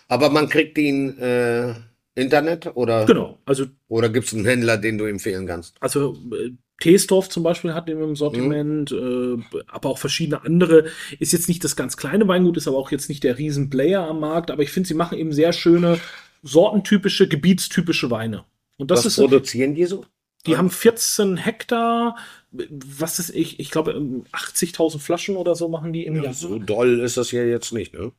Aber 0.06 0.30
man 0.30 0.48
kriegt 0.48 0.78
ihn 0.78 1.18
äh, 1.18 1.74
Internet 2.20 2.70
oder, 2.76 3.06
Genau. 3.06 3.38
Also, 3.44 3.66
oder 3.88 4.08
gibt 4.08 4.26
es 4.26 4.34
einen 4.34 4.44
Händler, 4.44 4.76
den 4.76 4.98
du 4.98 5.06
empfehlen 5.06 5.46
kannst? 5.46 5.76
also 5.80 6.16
äh, 6.32 6.50
Teesdorf 6.80 7.28
zum 7.28 7.42
Beispiel 7.42 7.74
hat 7.74 7.88
den 7.88 8.00
im 8.00 8.16
Sortiment, 8.16 8.90
äh, 8.90 9.36
aber 9.68 9.90
auch 9.90 9.98
verschiedene 9.98 10.42
andere. 10.44 10.86
Ist 11.18 11.32
jetzt 11.32 11.46
nicht 11.48 11.62
das 11.62 11.76
ganz 11.76 11.98
kleine 11.98 12.26
Weingut, 12.26 12.56
ist 12.56 12.66
aber 12.66 12.78
auch 12.78 12.90
jetzt 12.90 13.10
nicht 13.10 13.22
der 13.22 13.36
Riesenplayer 13.36 14.06
am 14.08 14.20
Markt. 14.20 14.50
Aber 14.50 14.62
ich 14.62 14.70
finde, 14.70 14.88
sie 14.88 14.94
machen 14.94 15.18
eben 15.18 15.32
sehr 15.32 15.52
schöne, 15.52 16.00
sortentypische, 16.42 17.28
gebietstypische 17.28 18.10
Weine. 18.10 18.44
Und 18.78 18.90
das 18.90 19.00
Was 19.00 19.06
ist 19.06 19.16
produzieren 19.16 19.74
die 19.74 19.84
so? 19.84 20.06
Die 20.46 20.56
haben 20.56 20.70
14 20.70 21.36
Hektar, 21.36 22.16
was 22.50 23.18
ist 23.18 23.28
ich, 23.34 23.60
ich 23.60 23.70
glaube 23.70 23.92
80.000 24.32 24.98
Flaschen 24.98 25.36
oder 25.36 25.54
so 25.54 25.68
machen 25.68 25.92
die 25.92 26.06
im 26.06 26.22
Jahr. 26.22 26.32
So 26.32 26.58
doll 26.58 27.00
ist 27.00 27.18
das 27.18 27.30
ja 27.30 27.44
jetzt 27.44 27.74
nicht, 27.74 27.92
ne? 27.92 28.12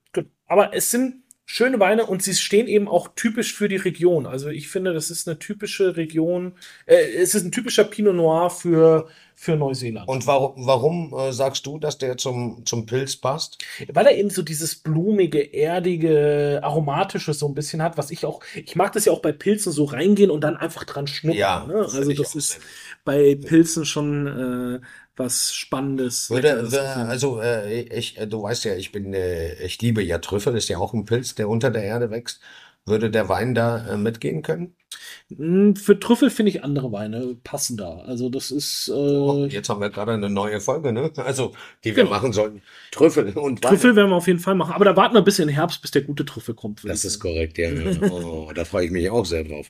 Aber 0.46 0.76
es 0.76 0.92
sind 0.92 1.21
schöne 1.46 1.80
Weine 1.80 2.06
und 2.06 2.24
sie 2.24 2.34
stehen 2.34 2.68
eben 2.68 2.88
auch 2.88 3.10
typisch 3.16 3.54
für 3.54 3.68
die 3.68 3.76
Region. 3.76 4.26
Also 4.26 4.50
ich 4.50 4.70
finde, 4.70 4.94
das 4.94 5.10
ist 5.10 5.28
eine 5.28 5.38
typische 5.38 5.98
Region, 5.98 6.54
äh, 6.86 6.96
es 6.96 7.36
ist 7.36 7.44
ein 7.44 7.52
typischer 7.52 7.84
Pinot 7.84 8.16
Noir 8.16 8.50
für, 8.50 9.08
für 9.36 9.56
Neuseeland. 9.58 10.08
Und 10.08 10.28
warum, 10.28 10.66
warum 10.66 11.14
äh, 11.14 11.34
sagst 11.34 11.66
du, 11.66 11.78
dass 11.78 11.98
der 11.98 12.18
zum, 12.18 12.66
zum 12.66 12.86
Pilz 12.86 13.18
passt? 13.18 13.58
Weil 13.92 14.06
er 14.06 14.18
eben 14.18 14.30
so 14.30 14.44
dieses 14.44 14.76
blumige, 14.76 15.54
erdige, 15.54 16.62
aromatische 16.64 17.34
so 17.34 17.48
ein 17.48 17.54
bisschen 17.54 17.82
hat, 17.82 17.98
was 17.98 18.12
ich 18.12 18.26
auch, 18.26 18.42
ich 18.56 18.76
mag 18.76 18.94
das 18.94 19.06
ja 19.06 19.12
auch 19.12 19.22
bei 19.22 19.34
Pilzen 19.34 19.72
so 19.72 19.84
reingehen 19.84 20.32
und 20.32 20.42
dann 20.42 20.56
einfach 20.56 20.86
dran 20.86 21.08
schnuppern. 21.08 21.38
Ja, 21.38 21.66
ne? 21.66 21.80
Also 21.80 22.14
das 22.14 22.36
ist 22.36 22.60
bei 23.04 23.36
Pilzen 23.36 23.86
schon 23.86 24.80
äh, 24.80 24.86
was 25.22 25.54
Spannendes. 25.54 26.30
Würde, 26.30 26.68
also 27.08 27.42
äh, 27.42 27.82
ich, 27.82 28.18
äh, 28.18 28.28
du 28.28 28.44
weißt 28.44 28.66
ja, 28.66 28.76
ich 28.76 28.92
bin, 28.92 29.14
äh, 29.14 29.54
ich 29.64 29.82
liebe 29.82 30.04
ja 30.04 30.18
Trüffel, 30.18 30.56
ist 30.56 30.70
ja 30.70 30.78
auch 30.78 30.94
ein 30.94 31.06
Pilz, 31.06 31.36
der 31.36 31.50
unter 31.50 31.72
der 31.72 31.84
Erde 31.84 32.12
wächst. 32.12 32.42
Würde 32.86 33.12
der 33.12 33.30
Wein 33.30 33.54
da 33.54 33.94
äh, 33.94 33.98
mitgehen 33.98 34.42
können? 34.42 34.76
Mm, 35.30 35.76
Für 35.76 36.00
Trüffel 36.00 36.30
finde 36.32 36.50
ich 36.50 36.64
andere 36.64 36.92
Weine 36.92 37.38
passender. 37.44 38.04
Also 38.08 38.30
das 38.30 38.50
ist 38.50 38.90
Oh, 38.90 39.46
äh, 39.46 39.48
jetzt 39.48 39.70
haben 39.70 39.80
wir 39.82 39.90
gerade 39.92 40.14
eine 40.14 40.30
neue 40.30 40.60
Folge, 40.60 40.92
ne? 40.92 41.12
Also, 41.16 41.54
die 41.84 41.96
wir 41.96 42.04
Genau. 42.04 42.16
machen 42.16 42.34
sollen. 42.34 42.62
Trüffel 42.92 43.28
und 43.38 43.64
Wein. 43.64 43.70
Trüffel 43.70 43.96
werden 43.96 44.10
wir 44.10 44.16
auf 44.16 44.26
jeden 44.28 44.40
Fall 44.40 44.56
machen. 44.56 44.74
Aber 44.74 44.84
da 44.86 44.96
warten 44.96 45.14
wir 45.14 45.22
bis 45.22 45.38
in 45.40 45.48
den 45.48 45.56
Herbst, 45.56 45.82
bis 45.82 45.92
der 45.92 46.02
gute 46.02 46.26
Trüffel 46.26 46.56
kommt. 46.56 46.82
Das 46.84 47.06
ist 47.06 47.20
korrekt, 47.20 47.58
ja. 47.60 47.70
Oh, 48.12 48.52
da 48.54 48.66
freue 48.66 48.86
ich 48.86 48.92
mich 48.92 49.10
auch 49.12 49.26
sehr 49.26 49.44
drauf. 49.44 49.68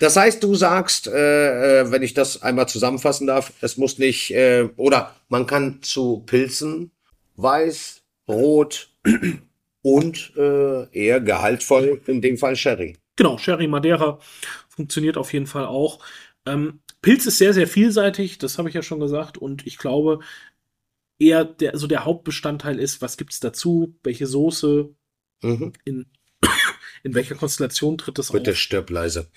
Das 0.00 0.16
heißt, 0.16 0.42
du 0.42 0.54
sagst, 0.56 1.06
äh, 1.06 1.80
äh, 1.82 1.90
wenn 1.92 2.02
ich 2.02 2.12
das 2.12 2.42
einmal 2.42 2.68
zusammenfassen 2.68 3.26
darf, 3.28 3.52
es 3.60 3.76
muss 3.76 3.98
nicht, 3.98 4.32
äh, 4.34 4.68
oder 4.76 5.14
man 5.28 5.46
kann 5.46 5.78
zu 5.82 6.24
Pilzen 6.26 6.90
weiß, 7.36 8.02
rot 8.28 8.90
und 9.82 10.32
äh, 10.36 10.88
eher 10.96 11.20
gehaltvoll, 11.20 12.00
in 12.06 12.20
dem 12.20 12.38
Fall 12.38 12.56
Sherry. 12.56 12.96
Genau, 13.16 13.36
Sherry 13.38 13.66
Madeira 13.66 14.18
funktioniert 14.68 15.16
auf 15.16 15.32
jeden 15.32 15.46
Fall 15.46 15.66
auch. 15.66 15.98
Ähm, 16.46 16.80
Pilz 17.02 17.26
ist 17.26 17.38
sehr, 17.38 17.52
sehr 17.52 17.66
vielseitig, 17.66 18.38
das 18.38 18.58
habe 18.58 18.68
ich 18.68 18.74
ja 18.74 18.82
schon 18.82 19.00
gesagt. 19.00 19.36
Und 19.38 19.66
ich 19.66 19.76
glaube, 19.76 20.20
eher 21.18 21.44
der, 21.44 21.72
also 21.72 21.86
der 21.86 22.04
Hauptbestandteil 22.04 22.78
ist, 22.78 23.02
was 23.02 23.16
gibt's 23.16 23.40
dazu, 23.40 23.96
welche 24.02 24.26
Soße, 24.26 24.94
Mhm. 25.44 25.72
in, 25.84 26.06
in 27.02 27.14
welcher 27.14 27.34
Konstellation 27.34 27.98
tritt 27.98 28.16
das 28.18 28.30
Bitte 28.30 28.52
auf. 28.52 28.56
stirb 28.56 28.90
leise. 28.90 29.28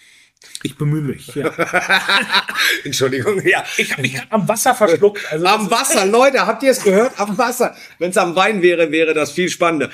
Ich 0.63 0.77
bemühe 0.77 1.01
mich. 1.01 1.27
Ja. 1.35 1.51
Entschuldigung, 2.83 3.41
ja. 3.45 3.63
Ich 3.77 3.91
habe 3.91 4.01
mich 4.01 4.19
am 4.29 4.47
Wasser 4.47 4.73
verschluckt. 4.73 5.21
Also 5.31 5.45
Am 5.45 5.69
Wasser, 5.69 6.05
Leute, 6.05 6.45
habt 6.45 6.63
ihr 6.63 6.71
es 6.71 6.83
gehört? 6.83 7.19
Am 7.19 7.37
Wasser. 7.37 7.75
Wenn 7.99 8.09
es 8.09 8.17
am 8.17 8.35
Wein 8.35 8.61
wäre, 8.61 8.91
wäre 8.91 9.13
das 9.13 9.31
viel 9.31 9.49
spannender. 9.49 9.91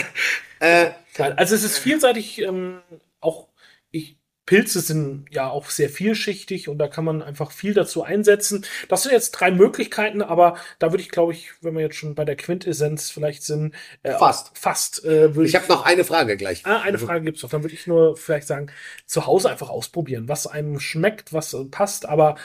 äh, 0.60 0.90
also 1.18 1.54
es 1.54 1.64
ist 1.64 1.78
vielseitig, 1.78 2.40
ähm, 2.40 2.80
auch 3.20 3.48
ich, 3.90 4.18
Pilze 4.46 4.80
sind 4.80 5.26
ja 5.30 5.50
auch 5.50 5.70
sehr 5.70 5.90
vielschichtig 5.90 6.68
und 6.68 6.78
da 6.78 6.86
kann 6.86 7.04
man 7.04 7.20
einfach 7.20 7.50
viel 7.50 7.74
dazu 7.74 8.04
einsetzen. 8.04 8.64
Das 8.88 9.02
sind 9.02 9.12
jetzt 9.12 9.32
drei 9.32 9.50
Möglichkeiten, 9.50 10.22
aber 10.22 10.56
da 10.78 10.92
würde 10.92 11.02
ich, 11.02 11.10
glaube 11.10 11.32
ich, 11.32 11.50
wenn 11.60 11.74
wir 11.74 11.82
jetzt 11.82 11.96
schon 11.96 12.14
bei 12.14 12.24
der 12.24 12.36
Quintessenz 12.36 13.10
vielleicht 13.10 13.42
sind, 13.42 13.74
äh, 14.04 14.12
Fast. 14.12 14.56
fast 14.56 15.04
äh, 15.04 15.34
würde 15.34 15.48
ich 15.48 15.56
habe 15.56 15.66
noch 15.68 15.84
eine 15.84 16.04
Frage 16.04 16.36
gleich. 16.36 16.64
Ah, 16.64 16.80
eine 16.80 16.98
Frage 16.98 17.24
gibt's 17.24 17.42
noch. 17.42 17.50
Dann 17.50 17.64
würde 17.64 17.74
ich 17.74 17.86
nur 17.88 18.16
vielleicht 18.16 18.46
sagen, 18.46 18.68
zu 19.04 19.26
Hause 19.26 19.50
einfach 19.50 19.68
ausprobieren, 19.68 20.28
was 20.28 20.46
einem 20.46 20.78
schmeckt, 20.78 21.32
was 21.32 21.56
passt. 21.70 22.08
Aber 22.08 22.36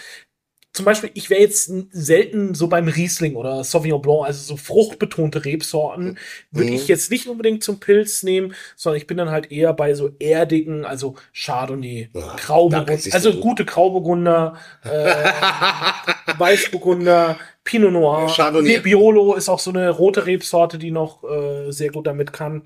zum 0.74 0.86
Beispiel, 0.86 1.11
ich 1.15 1.30
wäre 1.30 1.41
jetzt 1.41 1.72
selten 1.91 2.55
so 2.55 2.67
beim 2.67 2.88
Riesling 2.88 3.36
oder 3.36 3.63
Sauvignon 3.63 4.01
Blanc, 4.01 4.26
also 4.26 4.41
so 4.41 4.55
fruchtbetonte 4.57 5.43
Rebsorten, 5.43 6.17
würde 6.51 6.69
Mhm. 6.69 6.76
ich 6.76 6.88
jetzt 6.88 7.11
nicht 7.11 7.28
unbedingt 7.28 7.63
zum 7.63 7.80
Pilz 7.82 8.24
nehmen, 8.24 8.53
sondern 8.78 8.97
ich 8.97 9.05
bin 9.07 9.17
dann 9.17 9.30
halt 9.32 9.51
eher 9.51 9.74
bei 9.74 9.93
so 9.95 10.11
erdigen, 10.19 10.86
also 10.86 11.15
Chardonnay, 11.34 12.09
Ja, 12.13 12.36
Grauburgunder, 12.38 12.97
also 13.11 13.34
gute 13.41 13.65
Grauburgunder, 13.65 14.57
äh, 14.84 14.89
Weißburgunder, 16.38 17.38
Pinot 17.63 17.91
Noir, 17.91 18.28
Chardonnay. 18.34 18.78
Nebbiolo 18.78 19.36
ist 19.36 19.49
auch 19.49 19.59
so 19.59 19.72
eine 19.72 19.89
rote 19.89 20.26
Rebsorte, 20.26 20.78
die 20.78 20.91
noch 20.91 21.24
äh, 21.24 21.72
sehr 21.72 21.89
gut 21.91 22.07
damit 22.07 22.34
kann. 22.34 22.63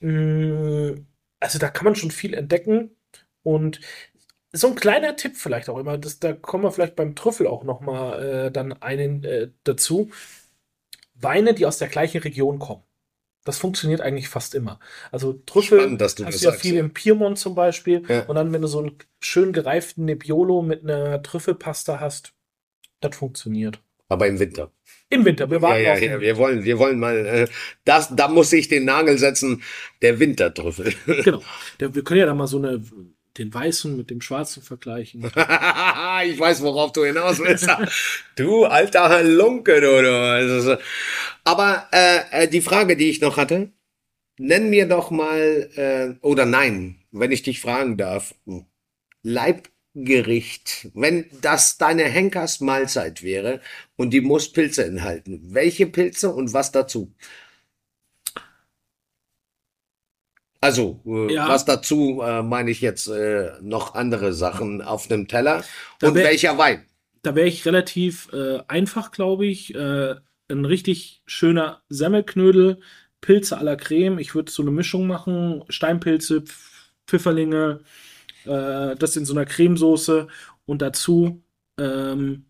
Mm, 0.00 1.06
Also 1.40 1.58
da 1.58 1.68
kann 1.68 1.84
man 1.84 1.96
schon 1.96 2.10
viel 2.10 2.34
entdecken 2.34 2.90
und 3.42 3.80
so 4.52 4.68
ein 4.68 4.74
kleiner 4.74 5.16
Tipp 5.16 5.36
vielleicht 5.36 5.68
auch 5.68 5.78
immer, 5.78 5.98
das, 5.98 6.18
da 6.18 6.32
kommen 6.32 6.64
wir 6.64 6.72
vielleicht 6.72 6.96
beim 6.96 7.14
Trüffel 7.14 7.46
auch 7.46 7.64
noch 7.64 7.80
mal 7.80 8.46
äh, 8.46 8.50
dann 8.50 8.72
einen 8.72 9.24
äh, 9.24 9.50
dazu. 9.64 10.10
Weine, 11.14 11.54
die 11.54 11.66
aus 11.66 11.78
der 11.78 11.88
gleichen 11.88 12.20
Region 12.22 12.58
kommen. 12.58 12.82
Das 13.44 13.58
funktioniert 13.58 14.00
eigentlich 14.00 14.28
fast 14.28 14.54
immer. 14.54 14.80
Also 15.12 15.32
Trüffel 15.46 15.80
Spannend, 15.80 16.02
hast 16.02 16.20
das 16.20 16.26
du 16.26 16.32
ja 16.32 16.50
sagst, 16.52 16.62
viel 16.62 16.74
ja. 16.74 16.80
im 16.80 16.92
Piemont 16.92 17.38
zum 17.38 17.54
Beispiel. 17.54 18.02
Ja. 18.06 18.22
Und 18.24 18.34
dann, 18.34 18.52
wenn 18.52 18.62
du 18.62 18.68
so 18.68 18.80
einen 18.80 18.98
schön 19.20 19.52
gereiften 19.52 20.04
Nebbiolo 20.04 20.62
mit 20.62 20.82
einer 20.82 21.22
Trüffelpasta 21.22 22.00
hast, 22.00 22.34
das 23.00 23.16
funktioniert. 23.16 23.80
Aber 24.08 24.26
im 24.26 24.38
Winter. 24.40 24.72
Im 25.08 25.24
Winter, 25.24 25.50
wir 25.50 25.58
Ja, 25.58 25.62
warten 25.62 25.82
ja, 25.82 25.94
den 25.94 26.10
ja, 26.10 26.20
wir 26.20 26.36
wollen, 26.36 26.64
wir 26.64 26.78
wollen 26.78 26.98
mal, 26.98 27.16
äh, 27.26 27.48
das, 27.84 28.14
da 28.14 28.28
muss 28.28 28.52
ich 28.52 28.68
den 28.68 28.84
Nagel 28.84 29.18
setzen, 29.18 29.62
der 30.02 30.18
Wintertrüffel. 30.18 30.94
Genau. 31.06 31.42
Der, 31.80 31.94
wir 31.94 32.04
können 32.04 32.20
ja 32.20 32.26
da 32.26 32.34
mal 32.34 32.46
so 32.46 32.58
eine, 32.58 32.82
den 33.38 33.52
weißen 33.52 33.96
mit 33.96 34.10
dem 34.10 34.20
schwarzen 34.20 34.62
vergleichen. 34.62 35.22
ich 36.24 36.38
weiß, 36.40 36.62
worauf 36.62 36.92
du 36.92 37.04
hinaus 37.04 37.38
willst. 37.38 37.68
du 38.36 38.64
alter 38.64 39.08
Halunke, 39.08 39.80
du. 39.80 40.02
du. 40.02 40.78
Aber 41.44 41.88
äh, 41.92 42.44
äh, 42.44 42.48
die 42.48 42.60
Frage, 42.60 42.96
die 42.96 43.10
ich 43.10 43.20
noch 43.20 43.36
hatte, 43.36 43.72
nenn 44.38 44.70
mir 44.70 44.86
doch 44.86 45.10
mal, 45.10 45.70
äh, 45.76 46.24
oder 46.24 46.46
nein, 46.46 46.96
wenn 47.12 47.32
ich 47.32 47.42
dich 47.42 47.60
fragen 47.60 47.96
darf, 47.96 48.34
Leibgericht, 49.22 50.88
wenn 50.94 51.26
das 51.40 51.78
deine 51.78 52.04
Henkers 52.04 52.60
Mahlzeit 52.60 53.22
wäre 53.22 53.60
und 53.96 54.10
die 54.10 54.20
muss 54.20 54.52
Pilze 54.52 54.84
enthalten, 54.84 55.40
welche 55.54 55.86
Pilze 55.86 56.30
und 56.30 56.52
was 56.52 56.72
dazu? 56.72 57.14
Also, 60.60 61.00
äh, 61.06 61.34
Ja. 61.34 61.48
was 61.48 61.64
dazu 61.64 62.20
äh, 62.22 62.42
meine 62.42 62.70
ich 62.70 62.80
jetzt 62.80 63.08
äh, 63.08 63.52
noch 63.62 63.94
andere 63.94 64.32
Sachen 64.32 64.82
auf 64.82 65.10
einem 65.10 65.26
Teller 65.28 65.64
Da 65.98 66.08
und 66.08 66.14
welcher 66.16 66.58
Wein? 66.58 66.86
Da 67.22 67.34
wäre 67.34 67.48
ich 67.48 67.64
relativ 67.66 68.32
äh, 68.32 68.60
einfach, 68.68 69.10
glaube 69.10 69.46
ich. 69.46 69.74
Äh, 69.74 70.16
ein 70.48 70.64
richtig 70.64 71.22
schöner 71.26 71.82
Semmelknödel, 71.88 72.80
Pilze 73.20 73.56
à 73.58 73.62
la 73.62 73.76
Creme. 73.76 74.18
Ich 74.18 74.34
würde 74.34 74.50
so 74.50 74.62
eine 74.62 74.70
Mischung 74.72 75.06
machen. 75.06 75.62
Steinpilze, 75.68 76.38
Pf- 76.38 76.90
Pfifferlinge, 77.06 77.80
äh, 78.46 78.96
das 78.96 79.16
in 79.16 79.24
so 79.24 79.32
einer 79.34 79.44
Cremesoße 79.44 80.26
und 80.66 80.82
dazu 80.82 81.42
ähm, 81.78 82.46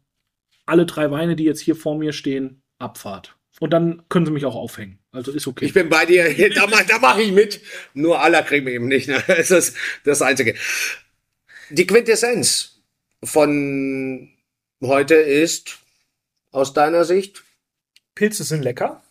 alle 0.67 0.87
drei 0.87 1.11
Weine, 1.11 1.37
die 1.37 1.45
jetzt 1.45 1.61
hier 1.61 1.77
vor 1.77 1.97
mir 1.99 2.13
stehen, 2.13 2.63
Abfahrt. 2.79 3.37
Und 3.61 3.71
dann 3.71 4.03
können 4.09 4.25
sie 4.27 4.33
mich 4.33 4.47
auch 4.47 4.57
aufhängen. 4.57 4.99
Also 5.13 5.33
ist 5.33 5.47
okay. 5.47 5.67
Ich 5.67 5.75
bin 5.75 5.89
bei 5.91 6.07
dir, 6.07 6.25
da, 6.55 6.67
mach- 6.67 7.01
mache 7.01 7.23
ich 7.23 7.31
mit. 7.31 7.61
Nur 7.95 8.21
aller 8.21 8.43
Creme 8.43 8.69
eben 8.69 8.89
nicht. 8.89 9.07
Ne? 9.07 9.23
Das 9.27 9.51
ist 9.51 9.77
das 10.05 10.23
Einzige. 10.23 10.57
Die 11.69 11.87
Quintessenz 11.87 12.81
von 13.23 14.31
heute 14.83 15.15
ist 15.15 15.79
aus 16.53 16.73
deiner 16.73 17.05
Sicht 17.05 17.45
Pilze 18.15 18.45
sind 18.45 18.63
lecker. 18.63 19.03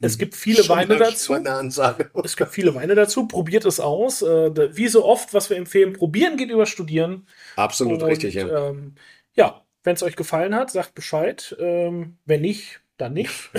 Es 0.00 0.18
gibt 0.18 0.34
viele 0.36 0.62
schon 0.62 0.76
Weine 0.76 0.96
dazu. 0.96 1.34
Es 2.24 2.36
gibt 2.36 2.50
viele 2.52 2.74
Weine 2.74 2.94
dazu. 2.94 3.26
Probiert 3.26 3.64
es 3.64 3.80
aus. 3.80 4.22
Äh, 4.22 4.76
wie 4.76 4.88
so 4.88 5.04
oft, 5.04 5.34
was 5.34 5.50
wir 5.50 5.56
empfehlen, 5.56 5.92
probieren 5.92 6.36
geht 6.36 6.50
über 6.50 6.66
studieren. 6.66 7.26
Absolut 7.56 8.02
Und, 8.02 8.08
richtig, 8.08 8.34
ja. 8.34 8.68
Ähm, 8.70 8.94
ja, 9.34 9.64
wenn 9.84 9.94
es 9.94 10.02
euch 10.02 10.16
gefallen 10.16 10.54
hat, 10.54 10.70
sagt 10.70 10.94
Bescheid. 10.94 11.56
Ähm, 11.58 12.18
wenn 12.26 12.40
nicht, 12.42 12.80
dann 12.98 13.14
nicht. 13.14 13.30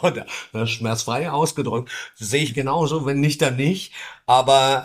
Und 0.00 0.24
das 0.52 0.70
schmerzfrei 0.70 1.30
ausgedrückt. 1.30 1.90
Sehe 2.14 2.42
ich 2.42 2.54
genauso, 2.54 3.06
wenn 3.06 3.20
nicht, 3.20 3.42
dann 3.42 3.56
nicht. 3.56 3.92
Aber 4.26 4.84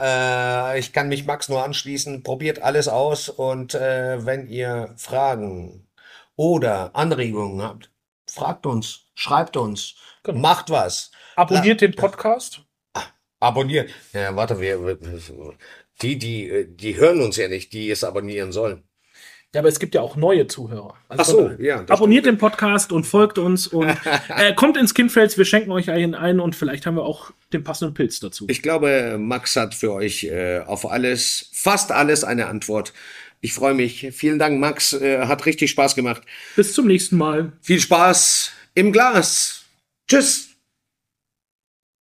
äh, 0.73 0.80
ich 0.80 0.93
kann 0.93 1.09
mich 1.09 1.25
Max 1.25 1.49
nur 1.49 1.63
anschließen. 1.63 2.23
Probiert 2.23 2.61
alles 2.61 2.88
aus 2.88 3.30
und 3.30 3.73
äh, 3.75 4.25
wenn 4.25 4.47
ihr 4.47 4.93
Fragen 4.97 5.88
oder 6.36 6.95
Anregungen 6.95 7.61
habt, 7.61 7.91
fragt 8.30 8.65
uns, 8.65 9.05
schreibt 9.15 9.57
uns, 9.57 9.95
Genau. 10.23 10.39
macht 10.39 10.69
was. 10.69 11.11
Abonniert 11.36 11.82
den 11.82 11.95
Podcast. 11.95 12.61
Abonniert. 13.39 13.89
Ja, 14.13 14.36
warte, 14.36 14.59
wir, 14.59 14.86
wir- 14.86 14.97
die, 16.01 16.17
die, 16.17 16.65
die 16.69 16.95
hören 16.97 17.21
uns 17.21 17.36
ja 17.38 17.47
nicht, 17.49 17.73
die 17.73 17.89
es 17.91 18.03
abonnieren 18.03 18.51
sollen. 18.51 18.84
Ja, 19.54 19.62
aber 19.62 19.70
es 19.70 19.80
gibt 19.80 19.95
ja 19.95 20.02
auch 20.02 20.16
neue 20.16 20.45
Zuhörer. 20.45 20.93
Also 21.08 21.22
Ach 21.22 21.26
so, 21.26 21.64
ja, 21.64 21.84
Abonniert 21.89 22.28
den 22.28 22.38
Podcast 22.38 22.91
und 22.91 23.06
folgt 23.06 23.39
uns 23.39 23.66
und 23.66 23.89
äh, 24.36 24.54
kommt 24.54 24.78
ins 24.78 24.93
Kinfels. 24.93 25.39
Wir 25.39 25.45
schenken 25.45 25.72
euch 25.72 25.89
einen 25.89 26.14
ein 26.14 26.39
und 26.39 26.56
vielleicht 26.56 26.86
haben 26.86 26.95
wir 26.95 27.04
auch 27.04 27.32
den 27.52 27.64
passenden 27.64 27.95
Pilz 27.95 28.20
dazu. 28.20 28.45
Ich 28.47 28.62
glaube, 28.62 29.18
Max 29.20 29.56
hat 29.56 29.74
für 29.74 29.91
euch 29.93 30.26
äh, 30.26 30.60
auf 30.60 30.89
alles, 30.89 31.50
fast 31.52 31.91
alles 31.91 32.24
eine 32.24 32.45
Antwort. 32.45 32.93
Ich 33.41 33.54
freue 33.54 33.74
mich. 33.74 34.10
Vielen 34.12 34.38
Dank, 34.38 34.60
Max. 34.60 34.93
Äh, 34.93 35.26
hat 35.26 35.45
richtig 35.47 35.72
Spaß 35.72 35.95
gemacht. 35.95 36.22
Bis 36.56 36.74
zum 36.74 36.86
nächsten 36.86 37.18
Mal. 37.18 37.54
Viel 37.62 37.80
Spaß 37.80 38.52
im 38.76 38.91
Glas. 38.91 39.64
Tschüss. 40.08 40.49